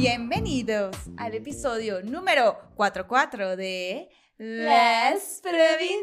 Bienvenidos 0.00 0.94
al 1.16 1.34
episodio 1.34 2.02
número 2.04 2.56
44 2.76 3.56
de 3.56 4.08
Las 4.36 5.40
Provincianas. 5.42 5.98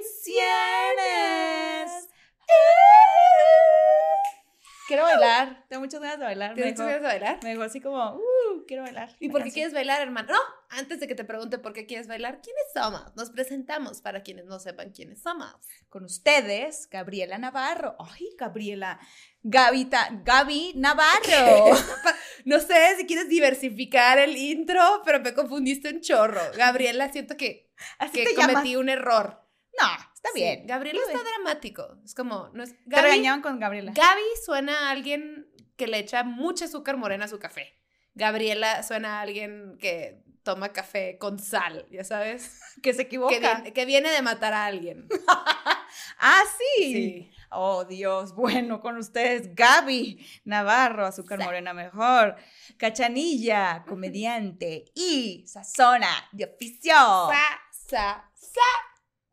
Quiero 4.87 5.03
bailar, 5.03 5.65
tengo 5.67 5.81
muchas 5.81 5.99
ganas 5.99 6.19
de 6.19 6.25
bailar. 6.25 6.53
¿Tienes 6.53 6.73
muchas 6.73 6.85
ganas 6.85 7.01
de 7.01 7.07
bailar? 7.07 7.39
me 7.43 7.49
dejó 7.49 7.63
así 7.63 7.81
como, 7.81 8.15
uh, 8.15 8.65
quiero 8.67 8.83
bailar. 8.83 9.15
¿Y 9.19 9.29
por 9.29 9.43
qué 9.43 9.51
quieres 9.51 9.73
bailar, 9.73 10.01
hermano? 10.01 10.31
No, 10.31 10.39
antes 10.69 10.99
de 10.99 11.07
que 11.07 11.15
te 11.15 11.23
pregunte 11.23 11.57
por 11.57 11.73
qué 11.73 11.85
quieres 11.85 12.07
bailar, 12.07 12.39
¿quiénes 12.41 12.63
somos? 12.73 13.15
Nos 13.15 13.31
presentamos 13.31 14.01
para 14.01 14.21
quienes 14.21 14.45
no 14.45 14.59
sepan 14.59 14.91
quiénes 14.91 15.21
somos. 15.21 15.55
Con 15.89 16.03
ustedes, 16.03 16.87
Gabriela 16.89 17.37
Navarro. 17.37 17.95
Ay, 17.99 18.29
Gabriela. 18.37 18.99
Gavita, 19.41 20.09
Gaby 20.23 20.73
Navarro. 20.75 21.75
No 22.45 22.59
sé 22.59 22.95
si 22.97 23.07
quieres 23.07 23.27
diversificar 23.27 24.19
el 24.19 24.37
intro, 24.37 25.01
pero 25.03 25.19
me 25.19 25.33
confundiste 25.33 25.89
un 25.89 26.01
chorro. 26.01 26.41
Gabriela, 26.55 27.11
siento 27.11 27.35
que, 27.37 27.71
Así 27.97 28.23
que 28.23 28.35
cometí 28.35 28.73
llamas. 28.73 28.75
un 28.75 28.89
error. 28.89 29.41
No, 29.81 29.87
está 30.25 30.37
Sí, 30.37 30.43
bien. 30.43 30.67
Gabriela 30.67 30.99
Está 31.05 31.19
dramático. 31.23 31.97
Es 32.03 32.15
como, 32.15 32.49
no 32.53 32.63
es. 32.63 32.71
Te 32.71 32.77
Gaby, 32.85 33.03
regañaban 33.03 33.41
con 33.41 33.59
Gabriela. 33.59 33.91
Gaby 33.95 34.21
suena 34.45 34.87
a 34.87 34.91
alguien 34.91 35.47
que 35.75 35.87
le 35.87 35.99
echa 35.99 36.23
mucha 36.23 36.65
azúcar 36.65 36.97
morena 36.97 37.25
a 37.25 37.27
su 37.27 37.39
café. 37.39 37.77
Gabriela 38.13 38.81
suena 38.83 39.19
a 39.19 39.21
alguien 39.21 39.77
que 39.79 40.23
toma 40.43 40.69
café 40.69 41.17
con 41.17 41.39
sal, 41.39 41.85
ya 41.89 42.03
sabes. 42.03 42.61
que 42.83 42.93
se 42.93 43.03
equivoca. 43.03 43.33
Que 43.33 43.39
viene, 43.39 43.73
que 43.73 43.85
viene 43.85 44.09
de 44.11 44.21
matar 44.21 44.53
a 44.53 44.65
alguien. 44.65 45.07
ah, 46.19 46.43
sí. 46.57 46.93
Sí. 46.93 47.31
Oh, 47.51 47.85
Dios. 47.85 48.33
Bueno, 48.35 48.79
con 48.79 48.97
ustedes, 48.97 49.55
Gaby 49.55 50.25
Navarro, 50.45 51.05
azúcar 51.05 51.39
morena 51.39 51.73
mejor. 51.73 52.35
Cachanilla, 52.77 53.83
comediante. 53.87 54.85
y 54.93 55.45
sazona 55.47 56.09
de 56.31 56.45
oficio. 56.45 56.93
Sa, 56.93 57.61
sa, 57.71 58.31
sa, 58.33 58.61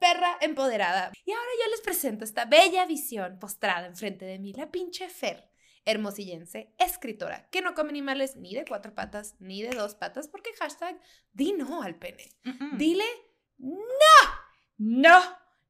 perra 0.02 0.36
empoderada. 0.40 1.12
Y 1.24 1.30
ahora 1.32 1.50
yo 1.64 1.70
les 1.70 1.80
presento 1.80 2.24
esta 2.24 2.44
bella 2.44 2.84
visión 2.86 3.38
postrada 3.38 3.86
enfrente 3.86 4.24
de 4.24 4.38
mí, 4.38 4.52
la 4.52 4.70
pinche 4.70 5.08
Fer, 5.08 5.48
hermosillense, 5.84 6.74
escritora, 6.78 7.48
que 7.50 7.62
no 7.62 7.74
come 7.74 7.90
animales 7.90 8.36
ni 8.36 8.54
de 8.54 8.64
cuatro 8.64 8.94
patas 8.94 9.36
ni 9.38 9.62
de 9.62 9.70
dos 9.70 9.94
patas, 9.94 10.28
porque 10.28 10.50
hashtag 10.58 10.98
di 11.32 11.52
no 11.52 11.82
al 11.82 11.94
pene. 11.96 12.24
Dile 12.76 13.04
No, 14.78 15.20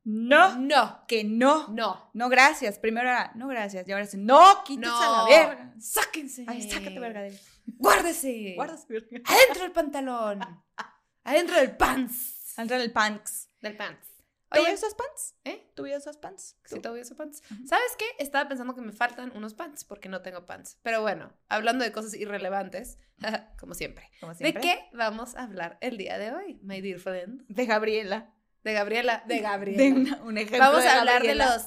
no, 0.04 0.56
no, 0.58 1.04
que 1.06 1.24
no. 1.24 1.68
no. 1.68 2.10
No, 2.14 2.28
gracias. 2.28 2.78
Primero 2.78 3.08
era, 3.08 3.32
no, 3.34 3.46
gracias. 3.48 3.86
Y 3.86 3.92
ahora 3.92 4.04
es, 4.04 4.14
no, 4.14 4.64
quítese 4.64 4.90
a 4.90 5.10
la 5.10 5.18
No. 5.18 5.26
verga. 5.26 5.74
Sáquense. 5.78 6.44
Ay, 6.48 6.62
sácate, 6.70 6.98
verga. 6.98 7.20
de- 7.22 7.38
Guárdese. 7.66 8.54
Guardas, 8.56 8.86
verga. 8.88 9.20
Adentro 9.26 9.62
del 9.62 9.72
pantalón. 9.72 10.40
Adentro 11.24 11.56
del 11.56 11.76
pants. 11.76 12.58
Entra 12.58 12.76
el 12.82 12.92
pants. 12.92 13.48
Del 13.60 13.76
pants. 13.76 14.08
¿Tú 14.52 14.60
Oye, 14.60 14.74
usas 14.74 14.94
pants? 14.94 15.34
¿eh? 15.44 15.70
¿Tú 15.74 15.86
usas 15.86 16.16
pants? 16.16 16.56
Sí, 16.64 16.80
todavía 16.80 17.02
uso 17.02 17.16
pants. 17.16 17.42
¿Sabes 17.66 17.96
qué? 17.98 18.04
Estaba 18.18 18.48
pensando 18.48 18.74
que 18.74 18.80
me 18.82 18.92
faltan 18.92 19.32
unos 19.34 19.54
pants 19.54 19.84
porque 19.84 20.08
no 20.08 20.22
tengo 20.22 20.44
pants. 20.46 20.78
Pero 20.82 21.00
bueno, 21.02 21.32
hablando 21.48 21.84
de 21.84 21.92
cosas 21.92 22.14
irrelevantes, 22.14 22.98
como 23.58 23.74
siempre. 23.74 24.10
Como 24.20 24.34
¿De 24.34 24.54
qué 24.54 24.88
vamos 24.92 25.34
a 25.36 25.44
hablar 25.44 25.78
el 25.80 25.96
día 25.96 26.18
de 26.18 26.32
hoy, 26.32 26.58
my 26.62 26.80
dear 26.80 26.98
friend? 27.00 27.44
De 27.48 27.66
Gabriela. 27.66 28.32
De 28.64 28.72
Gabriela. 28.72 29.24
De 29.26 29.40
Gabriela. 29.40 29.82
De 29.82 29.92
una- 29.92 30.22
un 30.22 30.38
ejemplo 30.38 30.58
vamos 30.60 30.82
de 30.82 30.88
a 30.88 31.00
hablar 31.00 31.22
de 31.22 31.34
los 31.34 31.62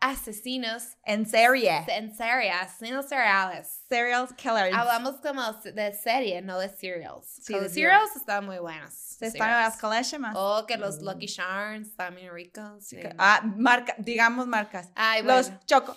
asesinos 0.00 0.96
En 1.04 1.26
serie. 1.26 1.84
en 1.88 2.16
serie, 2.16 2.50
asesinos 2.50 3.06
seriales. 3.06 3.82
Serial 3.88 4.28
killers. 4.36 4.74
Hablamos 4.76 5.16
como 5.16 5.42
de 5.52 5.92
serie, 5.92 6.42
no 6.42 6.58
de 6.58 6.68
serials. 6.68 7.26
Sí, 7.42 7.54
de 7.54 7.68
cereals 7.68 8.16
están 8.16 8.46
muy 8.46 8.58
buenos. 8.58 8.92
Se 8.94 9.26
están 9.26 9.50
las 9.50 9.76
colegiamas. 9.78 10.34
O 10.36 10.64
que 10.66 10.76
los 10.78 11.02
Lucky 11.02 11.26
Charms 11.26 11.94
también 11.96 12.32
ricos. 12.32 12.84
sí. 12.86 12.98
Ah, 13.18 13.42
marca, 13.56 13.94
digamos 13.98 14.46
marcas. 14.46 14.90
Ay, 14.94 15.22
bueno. 15.22 15.38
Los 15.38 15.52
Choco. 15.66 15.96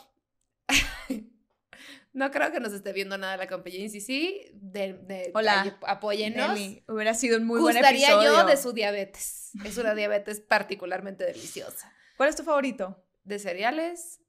No 2.15 2.29
creo 2.29 2.51
que 2.51 2.59
nos 2.59 2.73
esté 2.73 2.93
viendo 2.93 3.17
nada 3.17 3.37
la 3.37 3.47
compañía. 3.47 3.79
Y 3.85 3.89
si 3.89 3.99
sí, 3.99 4.45
de, 4.53 4.93
de- 4.93 5.31
Hola, 5.33 5.79
apóyennos. 5.87 6.49
Nelly, 6.49 6.83
hubiera 6.87 7.15
sido 7.15 7.39
un 7.39 7.45
muy 7.47 7.59
buen 7.59 7.75
Gustaría 7.75 8.05
episodio. 8.09 8.33
yo 8.37 8.45
de 8.45 8.55
su 8.55 8.71
diabetes. 8.71 9.49
Es 9.65 9.77
una 9.79 9.95
diabetes 9.95 10.39
particularmente 10.39 11.25
deliciosa. 11.25 11.91
¿Cuál 12.15 12.29
es 12.29 12.35
tu 12.35 12.43
favorito? 12.43 13.02
De 13.23 13.39
cereales, 13.39 14.21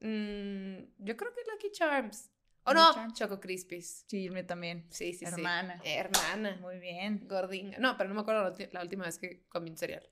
mm, 0.00 0.76
yo 0.98 1.16
creo 1.16 1.32
que 1.34 1.40
Lucky 1.50 1.70
Charms. 1.72 2.30
O 2.64 2.72
Lucky 2.72 2.82
no, 2.86 2.94
Charms. 2.94 3.14
Choco 3.18 3.40
Crispies. 3.40 4.04
Sí, 4.06 4.24
yo 4.24 4.46
también. 4.46 4.86
Sí, 4.90 5.12
sí, 5.12 5.20
sí. 5.20 5.24
Hermana. 5.26 5.80
Hermana. 5.84 6.56
Muy 6.60 6.78
bien. 6.78 7.26
Gordinga. 7.28 7.78
No, 7.78 7.96
pero 7.96 8.08
no 8.08 8.14
me 8.14 8.20
acuerdo 8.22 8.54
la, 8.72 8.82
última 8.82 9.04
vez 9.04 9.18
que 9.18 9.44
comí 9.48 9.70
un 9.70 9.76
cereal. 9.76 10.08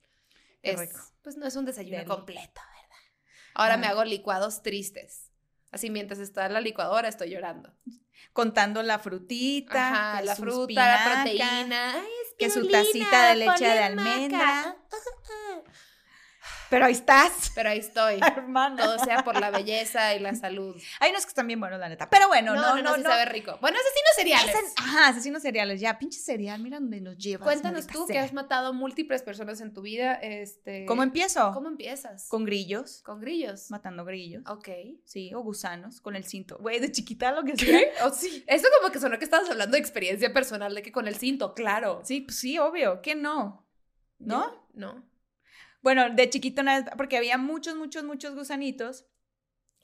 Qué 0.63 0.73
Es- 0.73 0.81
rico. 0.81 0.99
Pues 1.23 1.37
no 1.37 1.47
es 1.47 1.57
un 1.57 1.65
desayuno 1.65 1.97
Deli. 1.99 2.09
completo, 2.09 2.61
¿verdad? 2.61 2.97
Ahora 3.55 3.77
me 3.77 3.87
Ah. 3.87 3.91
hago 3.91 4.05
licuados 4.05 4.63
tristes. 4.63 5.31
Así 5.71 5.89
mientras 5.89 6.19
está 6.21 6.45
en 6.47 6.53
la 6.53 6.61
licuadora 6.61 7.09
estoy 7.09 7.31
llorando. 7.31 7.75
Contando 8.35 8.83
la 8.83 8.99
frutita, 8.99 9.89
Ajá, 10.13 10.23
la 10.23 10.37
fruta, 10.37 10.73
la 10.75 11.23
proteína. 11.25 11.95
Ay, 11.95 12.09
que 12.39 12.51
su 12.51 12.69
tacita 12.69 13.29
de 13.31 13.37
leche 13.37 13.65
de 13.65 13.79
almendra. 13.79 14.77
Pero 16.73 16.87
ahí 16.87 16.93
estás, 16.93 17.53
Pero 17.55 17.69
ahí 17.69 17.79
estoy. 17.81 18.19
hermana. 18.37 18.83
Todo 18.83 18.99
sea 18.99 19.23
por 19.25 19.39
la 19.39 19.51
belleza 19.51 20.15
y 20.15 20.21
la 20.21 20.35
salud. 20.35 20.75
Hay 21.01 21.11
unos 21.11 21.25
que 21.25 21.29
están 21.29 21.47
bien 21.47 21.61
buenos, 21.61 21.79
la 21.79 21.89
neta. 21.91 22.09
Pero 22.09 22.29
bueno, 22.29 22.55
no, 22.55 22.77
no, 22.77 22.83
no. 22.83 22.95
sí 22.95 23.03
sabe 23.03 23.27
rico. 23.27 23.59
Bueno, 23.61 23.77
asesinos 23.79 24.13
seriales. 24.17 24.55
Ese- 24.55 24.75
Ajá, 24.79 25.09
asesinos 25.09 25.43
cereales. 25.43 25.81
Ya, 25.81 25.99
pinche 25.99 26.19
cereal, 26.19 26.61
mira 26.63 26.81
dónde 26.81 27.01
nos 27.03 27.19
llevas. 27.19 27.45
Cuéntanos 27.47 27.87
tú 27.87 28.07
que 28.07 28.19
has 28.19 28.33
matado 28.33 28.73
múltiples 28.73 29.23
personas 29.23 29.61
en 29.61 29.75
tu 29.75 29.83
vida. 29.83 30.15
Este, 30.15 30.87
¿Cómo 30.87 31.03
empiezo? 31.03 31.53
¿Cómo 31.53 31.69
empiezas? 31.69 32.27
Con 32.29 32.45
grillos, 32.47 33.03
Con 33.03 33.21
grillos. 33.21 33.71
matando 33.71 34.05
grillos. 34.07 34.43
Ok. 34.49 34.69
Sí, 35.05 35.33
o 35.35 35.41
gusanos, 35.41 36.01
con 36.01 36.17
el 36.17 36.25
cinto. 36.25 36.57
Güey, 36.59 36.81
de 36.81 36.91
chiquita 36.91 37.33
lo 37.33 37.45
que 37.45 37.55
sea. 37.57 37.81
Oh, 38.05 38.11
sí. 38.11 38.45
Esto 38.47 38.69
como 38.81 38.91
que 38.91 38.99
sonó 38.99 39.19
que 39.19 39.25
estabas 39.25 39.51
hablando 39.51 39.73
de 39.75 39.81
experiencia 39.81 40.33
personal, 40.33 40.75
de 40.75 40.83
que 40.83 40.91
con 40.91 41.07
el 41.07 41.17
cinto, 41.17 41.53
claro. 41.55 42.01
Sí, 42.05 42.23
pues 42.23 42.39
sí, 42.39 42.59
obvio, 42.59 43.03
que 43.03 43.15
no. 43.15 43.67
¿No? 44.19 44.67
No. 44.73 45.05
Bueno, 45.83 46.09
de 46.11 46.31
chiquito 46.31 46.63
una 46.63 46.79
vez, 46.81 46.91
porque 46.97 47.17
había 47.17 47.39
muchos, 47.39 47.77
muchos, 47.77 48.05
muchos 48.05 48.35
gusanitos 48.35 49.05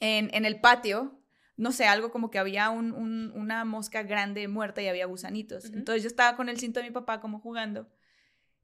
en, 0.00 0.30
en 0.34 0.44
el 0.44 0.60
patio. 0.60 1.20
No 1.56 1.72
sé, 1.72 1.86
algo 1.86 2.12
como 2.12 2.30
que 2.30 2.38
había 2.38 2.70
un- 2.70 2.92
un- 2.92 3.32
una 3.34 3.64
mosca 3.64 4.04
grande 4.04 4.46
muerta 4.46 4.80
y 4.80 4.86
había 4.86 5.06
gusanitos. 5.06 5.64
Ujú. 5.66 5.78
Entonces 5.78 6.02
yo 6.04 6.06
estaba 6.08 6.36
con 6.36 6.48
el 6.48 6.58
cinto 6.60 6.78
de 6.80 6.86
mi 6.86 6.92
papá 6.92 7.20
como 7.20 7.40
jugando. 7.40 7.90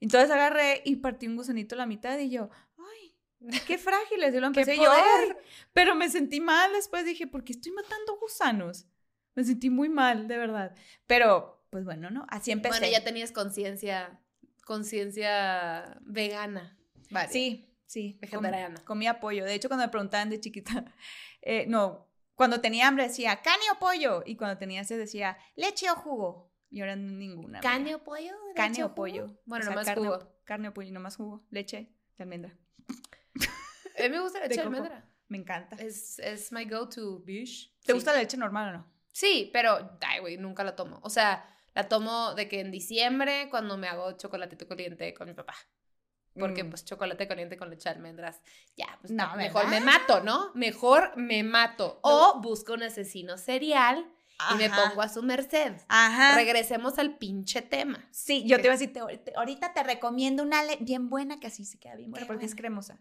Entonces 0.01 0.31
agarré 0.31 0.81
y 0.85 0.97
partí 0.97 1.27
un 1.27 1.35
gusanito 1.37 1.75
a 1.75 1.79
la 1.79 1.87
mitad 1.87 2.17
y 2.19 2.31
yo, 2.31 2.51
ay, 2.79 3.17
qué 3.67 3.79
frágiles. 3.79 4.33
Y 4.35 4.39
lo 4.39 4.47
¡Qué 4.53 4.61
empecé 4.61 4.77
yo, 4.77 4.85
poder! 4.85 5.03
"Ay". 5.05 5.45
pero 5.73 5.97
me 5.97 6.09
sentí 6.09 6.41
mal 6.41 6.73
después. 6.73 7.05
Dije, 7.05 7.27
¿por 7.27 7.43
qué 7.43 7.53
estoy 7.53 7.73
matando 7.73 8.17
gusanos? 8.21 8.87
Me 9.35 9.43
sentí 9.43 9.71
muy 9.71 9.89
mal, 9.89 10.29
de 10.29 10.39
verdad. 10.39 10.77
Pero, 11.09 11.67
pues 11.71 11.85
bueno, 11.85 12.11
¿no? 12.11 12.25
Así 12.29 12.53
empecé. 12.53 12.79
Bueno, 12.79 12.93
ya 12.93 13.03
tenías 13.03 13.33
conciencia, 13.33 14.21
conciencia 14.65 15.99
vegana. 16.03 16.79
Vale. 17.11 17.29
Sí, 17.33 17.75
sí. 17.87 18.19
Vegetariana. 18.21 18.77
Com- 18.77 18.85
comía 18.85 19.21
pollo. 19.21 19.45
De 19.45 19.55
hecho, 19.55 19.69
cuando 19.69 19.85
me 19.87 19.91
preguntaban 19.91 20.31
de 20.31 20.41
chiquita, 20.41 20.85
eh, 21.43 21.67
no, 21.69 22.09
cuando 22.35 22.61
tenía 22.61 22.89
hambre 22.89 23.05
decía 23.05 23.41
carne 23.43 23.65
o 23.75 23.79
pollo. 23.79 24.23
Y 24.27 24.37
cuando 24.37 24.59
tenía 24.59 24.85
sed 24.85 24.99
decía 24.99 25.39
leche 25.57 25.91
o 25.91 25.95
jugo. 25.97 26.53
Y 26.71 26.81
ahora 26.81 26.97
ninguna. 26.97 27.61
¿Carne 27.61 27.95
o 27.95 28.03
pollo? 28.03 28.33
¿De 28.49 28.55
Carne 28.55 28.71
leche 28.71 28.83
o 28.83 28.87
jugo? 28.89 28.95
pollo. 28.97 29.41
Bueno, 29.45 29.63
O 29.63 29.67
sea, 29.67 29.71
nomás 29.75 29.87
carne, 29.87 30.09
o- 30.09 30.13
jugo. 30.19 30.41
Carne 30.45 30.69
o 30.69 30.75
pollo, 30.75 30.93
nomás 30.93 31.17
jugo. 31.17 31.47
Leche 31.51 31.93
de 32.17 32.23
almendra. 32.25 32.57
A 33.99 34.03
mí 34.03 34.09
me 34.09 34.21
gusta 34.21 34.41
la 34.41 34.47
leche 34.47 34.61
de 34.61 34.67
almendra. 34.67 35.09
Me 35.29 35.39
encanta. 35.39 35.77
Es, 35.77 36.19
es 36.19 36.53
my 36.53 36.65
go-to 36.65 37.21
dish. 37.21 37.73
¿Te 37.81 37.87
Sí. 37.87 37.93
gusta 37.93 38.13
la 38.13 38.19
leche 38.21 38.37
normal 38.37 38.69
o 38.75 38.79
no? 38.79 38.93
Sí, 39.13 39.51
pero, 39.53 39.97
ay, 40.01 40.21
güey, 40.21 40.37
nunca 40.37 40.65
la 40.65 40.75
tomo. 40.77 40.99
O 41.03 41.11
sea, 41.11 41.49
la 41.75 41.89
tomo 41.89 42.35
de 42.35 42.49
que 42.49 42.61
en 42.61 42.71
diciembre, 42.73 43.47
cuando 43.51 43.77
me 43.79 43.87
hago 43.89 44.13
chocolatito 44.17 44.67
caliente 44.67 45.15
con 45.15 45.29
mi 45.29 45.35
papá. 45.35 45.55
Porque, 46.39 46.65
Mm. 46.65 46.71
pues, 46.71 46.85
chocolate 46.85 47.29
caliente 47.29 47.57
con 47.57 47.71
leche 47.71 47.89
de 47.89 47.95
almendras. 47.95 48.41
Ya, 48.77 48.99
pues, 49.01 49.13
No, 49.13 49.35
mejor 49.37 49.69
me 49.69 49.81
mato, 49.81 50.21
¿no? 50.21 50.51
Mejor 50.55 51.17
me 51.17 51.43
mato. 51.45 52.01
O 52.03 52.41
busco 52.41 52.73
un 52.75 52.83
asesino 52.83 53.39
serial 53.39 54.11
y 54.53 54.55
me 54.57 54.67
Ajá. 54.67 54.89
pongo 54.89 55.03
a 55.03 55.09
su 55.09 55.23
merced. 55.23 55.75
Ajá. 55.89 56.35
Regresemos 56.35 56.99
al 56.99 57.19
pinche 57.19 57.63
tema. 57.63 58.09
Sí, 58.11 58.45
yo 58.47 58.57
te 58.57 58.65
iba 58.65 58.75
a 58.75 58.77
decir, 58.79 58.93
te- 58.93 59.19
te- 59.19 59.33
ahorita 59.37 59.73
te 59.75 59.83
recomiendo 59.85 60.43
una 60.43 60.63
bien 60.81 61.09
buena 61.09 61.39
que 61.39 61.47
así 61.47 61.65
se 61.65 61.79
queda 61.79 61.95
bien 61.95 62.11
buena 62.11 62.27
Qué 62.27 62.33
porque 62.33 62.47
es 62.47 62.55
cremosa. 62.57 62.99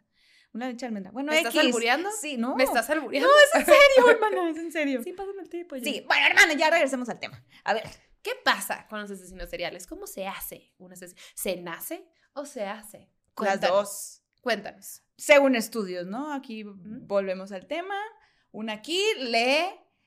Una 0.54 0.68
leche 0.68 0.82
de 0.82 0.86
almendra. 0.90 1.12
Bueno, 1.12 1.32
¿Me 1.32 1.40
estás 1.40 1.56
albureando? 1.58 2.12
Sí, 2.12 2.38
no. 2.38 2.56
¿Me 2.56 2.64
estás 2.66 2.88
albureando? 2.92 3.28
No, 3.28 3.34
es 3.36 3.56
en 3.56 3.66
serio, 3.66 4.10
hermana, 4.12 4.50
es 4.52 4.58
en 4.58 4.72
serio. 4.72 5.02
Sí, 5.04 5.12
pásame 5.14 5.42
el 5.42 5.50
tiempo. 5.50 5.76
Sí, 5.84 6.04
bueno, 6.08 6.28
hermana, 6.28 6.54
ya 6.54 6.70
regresemos 6.70 7.10
al 7.10 7.20
tema. 7.20 7.44
A 7.64 7.74
ver, 7.74 7.84
¿Qué 8.22 8.32
pasa 8.46 8.88
con 8.88 9.02
los 9.02 9.12
asesinos 9.12 9.50
seriales? 9.50 9.86
¿Cómo 9.86 10.08
se 10.08 10.26
hace 10.28 10.72
un 10.78 10.94
asesino? 10.94 11.20
¿Se 11.36 11.58
nace 11.58 12.08
o 12.32 12.46
se 12.46 12.66
hace? 12.66 13.10
Las 13.40 13.62
dos. 13.70 14.22
Cuéntanos. 14.42 15.02
Según 15.18 15.56
estudios, 15.56 16.06
¿no? 16.08 16.34
Aquí 16.34 16.64
volvemos 16.64 17.52
al 17.52 17.68
tema. 17.68 17.96
Una 18.52 18.74
aquí 18.74 19.02
lee 19.20 19.66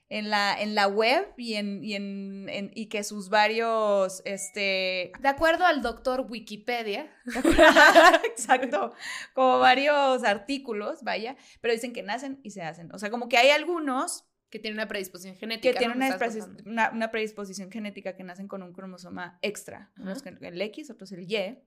en 0.08 0.30
la, 0.30 0.54
en 0.60 0.74
la 0.76 0.86
web 0.86 1.32
y, 1.36 1.54
en, 1.54 1.82
y, 1.82 1.94
en, 1.94 2.48
en- 2.48 2.70
y 2.74 2.86
que 2.88 3.02
sus 3.02 3.28
varios, 3.28 4.22
este, 4.24 5.10
De 5.20 5.28
acuerdo 5.28 5.64
al 5.64 5.82
doctor 5.82 6.26
Wikipedia, 6.28 7.10
exacto, 8.24 8.92
como 9.34 9.58
varios 9.58 10.22
artículos, 10.24 11.02
vaya, 11.02 11.36
pero 11.60 11.74
dicen 11.74 11.92
que 11.92 12.02
nacen 12.02 12.40
y 12.42 12.50
se 12.50 12.62
hacen. 12.62 12.92
O 12.92 12.98
sea, 12.98 13.10
como 13.10 13.28
que 13.28 13.36
hay 13.38 13.50
algunos 13.50 14.24
que 14.50 14.58
tiene 14.58 14.76
una 14.76 14.86
predisposición 14.86 15.36
genética. 15.36 15.72
que 15.72 15.78
tienen 15.78 15.96
una, 15.96 16.16
predis- 16.18 16.62
una, 16.66 16.90
una 16.90 17.10
predisposición 17.10 17.70
genética 17.70 18.14
que 18.16 18.22
nacen 18.22 18.46
con 18.48 18.62
un 18.62 18.72
cromosoma 18.72 19.38
extra, 19.42 19.92
unos 19.98 20.22
con 20.22 20.38
el 20.44 20.62
X, 20.62 20.90
otros 20.90 21.10
el 21.12 21.22
Y. 21.30 21.58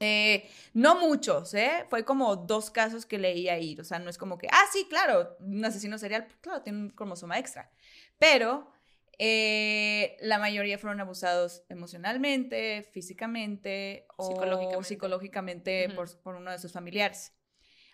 Eh, 0.00 0.48
no 0.74 1.00
muchos, 1.00 1.54
¿eh? 1.54 1.86
Fue 1.88 2.04
como 2.04 2.36
dos 2.36 2.70
casos 2.70 3.06
que 3.06 3.18
leí 3.18 3.48
ahí, 3.48 3.76
o 3.80 3.84
sea, 3.84 3.98
no 3.98 4.10
es 4.10 4.18
como 4.18 4.36
que, 4.36 4.46
ah, 4.50 4.64
sí, 4.70 4.86
claro, 4.90 5.36
un 5.40 5.64
asesino 5.64 5.96
serial, 5.96 6.28
claro, 6.42 6.62
tiene 6.62 6.80
un 6.80 6.90
cromosoma 6.90 7.38
extra, 7.38 7.70
pero 8.18 8.70
eh, 9.18 10.18
la 10.20 10.38
mayoría 10.38 10.78
fueron 10.78 11.00
abusados 11.00 11.64
emocionalmente, 11.70 12.86
físicamente 12.92 14.06
o 14.16 14.82
Psicológicamente. 14.82 15.88
por, 15.94 16.14
por 16.20 16.34
uno 16.34 16.50
de 16.50 16.58
sus 16.58 16.72
familiares, 16.72 17.32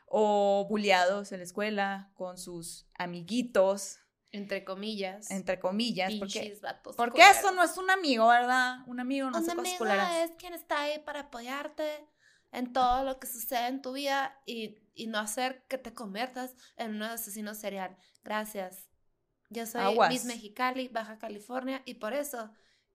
o 0.06 0.66
bulleados 0.68 1.30
en 1.30 1.38
la 1.38 1.44
escuela 1.44 2.10
con 2.14 2.36
sus 2.36 2.88
amiguitos, 2.94 4.01
Entre 4.32 4.64
comillas. 4.64 5.30
entre 5.30 5.60
comillas, 5.60 6.14
porque, 6.18 6.58
porque 6.96 7.22
eso 7.22 7.52
no 7.52 7.62
es 7.62 7.76
un 7.76 7.90
amigo, 7.90 8.28
¿verdad? 8.28 8.78
Un 8.86 8.98
amigo 8.98 9.30
no 9.30 9.36
Un 9.38 9.44
hace 9.44 9.54
cosas 9.54 9.74
culeras. 9.78 10.24
es 10.24 10.30
quien 10.38 10.54
está 10.54 10.82
ahí 10.82 10.98
para 11.00 11.20
apoyarte 11.20 11.84
en 12.50 12.72
todo 12.72 13.04
lo 13.04 13.18
que 13.18 13.26
sucede 13.26 13.66
en 13.68 13.82
tu 13.82 13.92
vida 13.92 14.40
y, 14.46 14.78
y 14.94 15.06
no 15.06 15.18
hacer 15.18 15.64
que 15.68 15.76
te 15.78 15.92
conviertas 15.92 16.54
en 16.76 16.94
un 16.94 17.02
asesino 17.02 17.54
serial. 17.54 17.96
Gracias. 18.24 18.88
Yo 19.50 19.66
soy 19.66 19.82
Aguas. 19.82 20.10
Miss 20.10 20.24
Mexicali, 20.24 20.88
Baja 20.88 21.18
California, 21.18 21.82
y 21.84 21.94
por 21.94 22.14
eso 22.14 22.50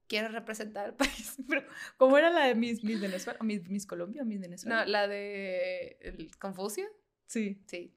quiero 0.07 0.29
representar 0.29 0.85
al 0.85 0.95
país. 0.95 1.35
Pero, 1.47 1.63
¿Cómo 1.97 2.17
era 2.17 2.31
la 2.31 2.45
de 2.45 2.55
Miss, 2.55 2.83
Miss 2.83 2.99
Venezuela? 2.99 3.37
¿O 3.39 3.43
Miss, 3.43 3.67
Miss 3.69 3.85
Colombia 3.85 4.23
o 4.23 4.25
Miss 4.25 4.39
Venezuela? 4.39 4.83
No, 4.83 4.85
la 4.91 5.07
de 5.07 5.97
el 6.01 6.35
Confucio. 6.39 6.87
Sí. 7.27 7.61
Sí. 7.67 7.93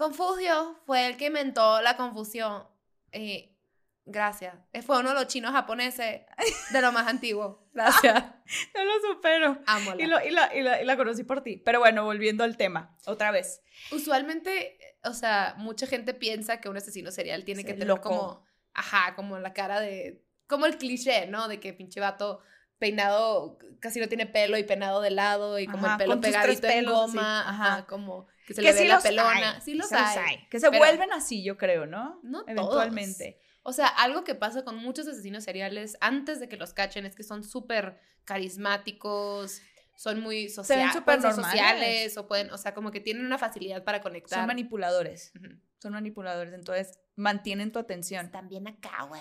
Confucio 0.00 0.80
fue 0.86 1.08
el 1.08 1.16
que 1.18 1.26
inventó 1.26 1.82
la 1.82 1.94
confusión. 1.98 2.66
Eh, 3.12 3.54
gracias. 4.06 4.54
Eh, 4.72 4.80
Fue 4.80 4.98
uno 4.98 5.10
de 5.10 5.14
los 5.14 5.26
chinos 5.26 5.52
japoneses 5.52 6.22
de 6.72 6.80
lo 6.80 6.90
más 6.90 7.06
antiguo. 7.06 7.68
Gracias. 7.74 8.24
No 8.74 8.82
lo 8.84 9.14
supero. 9.14 9.58
Ámola. 9.66 10.02
Y, 10.02 10.06
lo- 10.06 10.24
y 10.24 10.30
la, 10.30 10.52
y 10.56 10.62
la- 10.62 10.80
y 10.82 10.84
la 10.86 10.96
conocí 10.96 11.22
por 11.22 11.42
ti. 11.42 11.58
Pero 11.58 11.78
bueno, 11.80 12.02
volviendo 12.02 12.42
al 12.44 12.56
tema, 12.56 12.96
otra 13.06 13.30
vez. 13.30 13.62
Usualmente, 13.92 14.76
o 15.04 15.12
sea, 15.12 15.54
mucha 15.58 15.86
gente 15.86 16.14
piensa 16.14 16.60
que 16.62 16.68
un 16.70 16.76
asesino 16.78 17.10
serial 17.12 17.44
tiene 17.44 17.60
Sí, 17.60 17.66
que 17.66 17.72
tener 17.74 17.88
loco. 17.88 18.08
como, 18.08 18.46
ajá, 18.72 19.14
como 19.14 19.38
la 19.38 19.52
cara 19.52 19.80
de, 19.80 20.24
como 20.48 20.64
el 20.66 20.78
cliché, 20.78 21.26
¿no? 21.26 21.46
De 21.46 21.60
que 21.60 21.72
pinche 21.74 22.00
vato 22.00 22.40
peinado, 22.80 23.58
casi 23.78 24.00
no 24.00 24.08
tiene 24.08 24.26
pelo 24.26 24.58
y 24.58 24.64
peinado 24.64 25.00
de 25.00 25.10
lado 25.10 25.60
y 25.60 25.66
como 25.68 25.86
Ajá, 25.86 25.94
el 25.94 25.98
pelo 25.98 26.20
pegadito 26.20 26.66
en 26.66 26.86
goma, 26.86 27.40
así, 27.42 27.50
ajá, 27.50 27.86
como 27.86 28.26
que 28.46 28.54
se 28.54 28.62
que 28.62 28.72
le 28.72 28.80
ve 28.80 28.88
la 28.88 29.00
pelona. 29.00 29.54
hay, 29.54 29.60
Sí 29.60 29.74
los 29.74 29.92
hay. 29.92 30.48
Que 30.50 30.58
se 30.58 30.68
pero- 30.70 30.78
vuelven 30.80 31.12
así, 31.12 31.44
yo 31.44 31.56
creo, 31.56 31.86
¿no? 31.86 32.18
No 32.24 32.42
Eventualmente. 32.48 33.38
O 33.62 33.72
sea, 33.72 33.86
algo 33.86 34.24
que 34.24 34.34
pasa 34.34 34.64
con 34.64 34.76
muchos 34.76 35.06
asesinos 35.06 35.44
seriales 35.44 35.96
antes 36.00 36.40
de 36.40 36.48
que 36.48 36.56
los 36.56 36.72
cachen 36.72 37.04
es 37.06 37.14
que 37.14 37.22
son 37.22 37.44
súper 37.44 38.00
carismáticos, 38.24 39.60
son 39.96 40.20
muy 40.20 40.48
súper 40.48 40.78
normales. 40.78 41.34
sociales 41.36 42.16
o 42.16 42.26
pueden, 42.26 42.50
o 42.50 42.58
sea, 42.58 42.72
como 42.74 42.90
que 42.90 43.00
tienen 43.00 43.24
una 43.26 43.36
facilidad 43.38 43.84
para 43.84 44.00
conectar. 44.00 44.38
Son 44.38 44.46
manipuladores. 44.46 45.32
Son 45.78 45.92
manipuladores. 45.92 46.54
Entonces, 46.54 46.98
mantienen 47.20 47.70
tu 47.72 47.78
atención. 47.78 48.30
También 48.30 48.66
acá, 48.68 49.04
güey. 49.08 49.20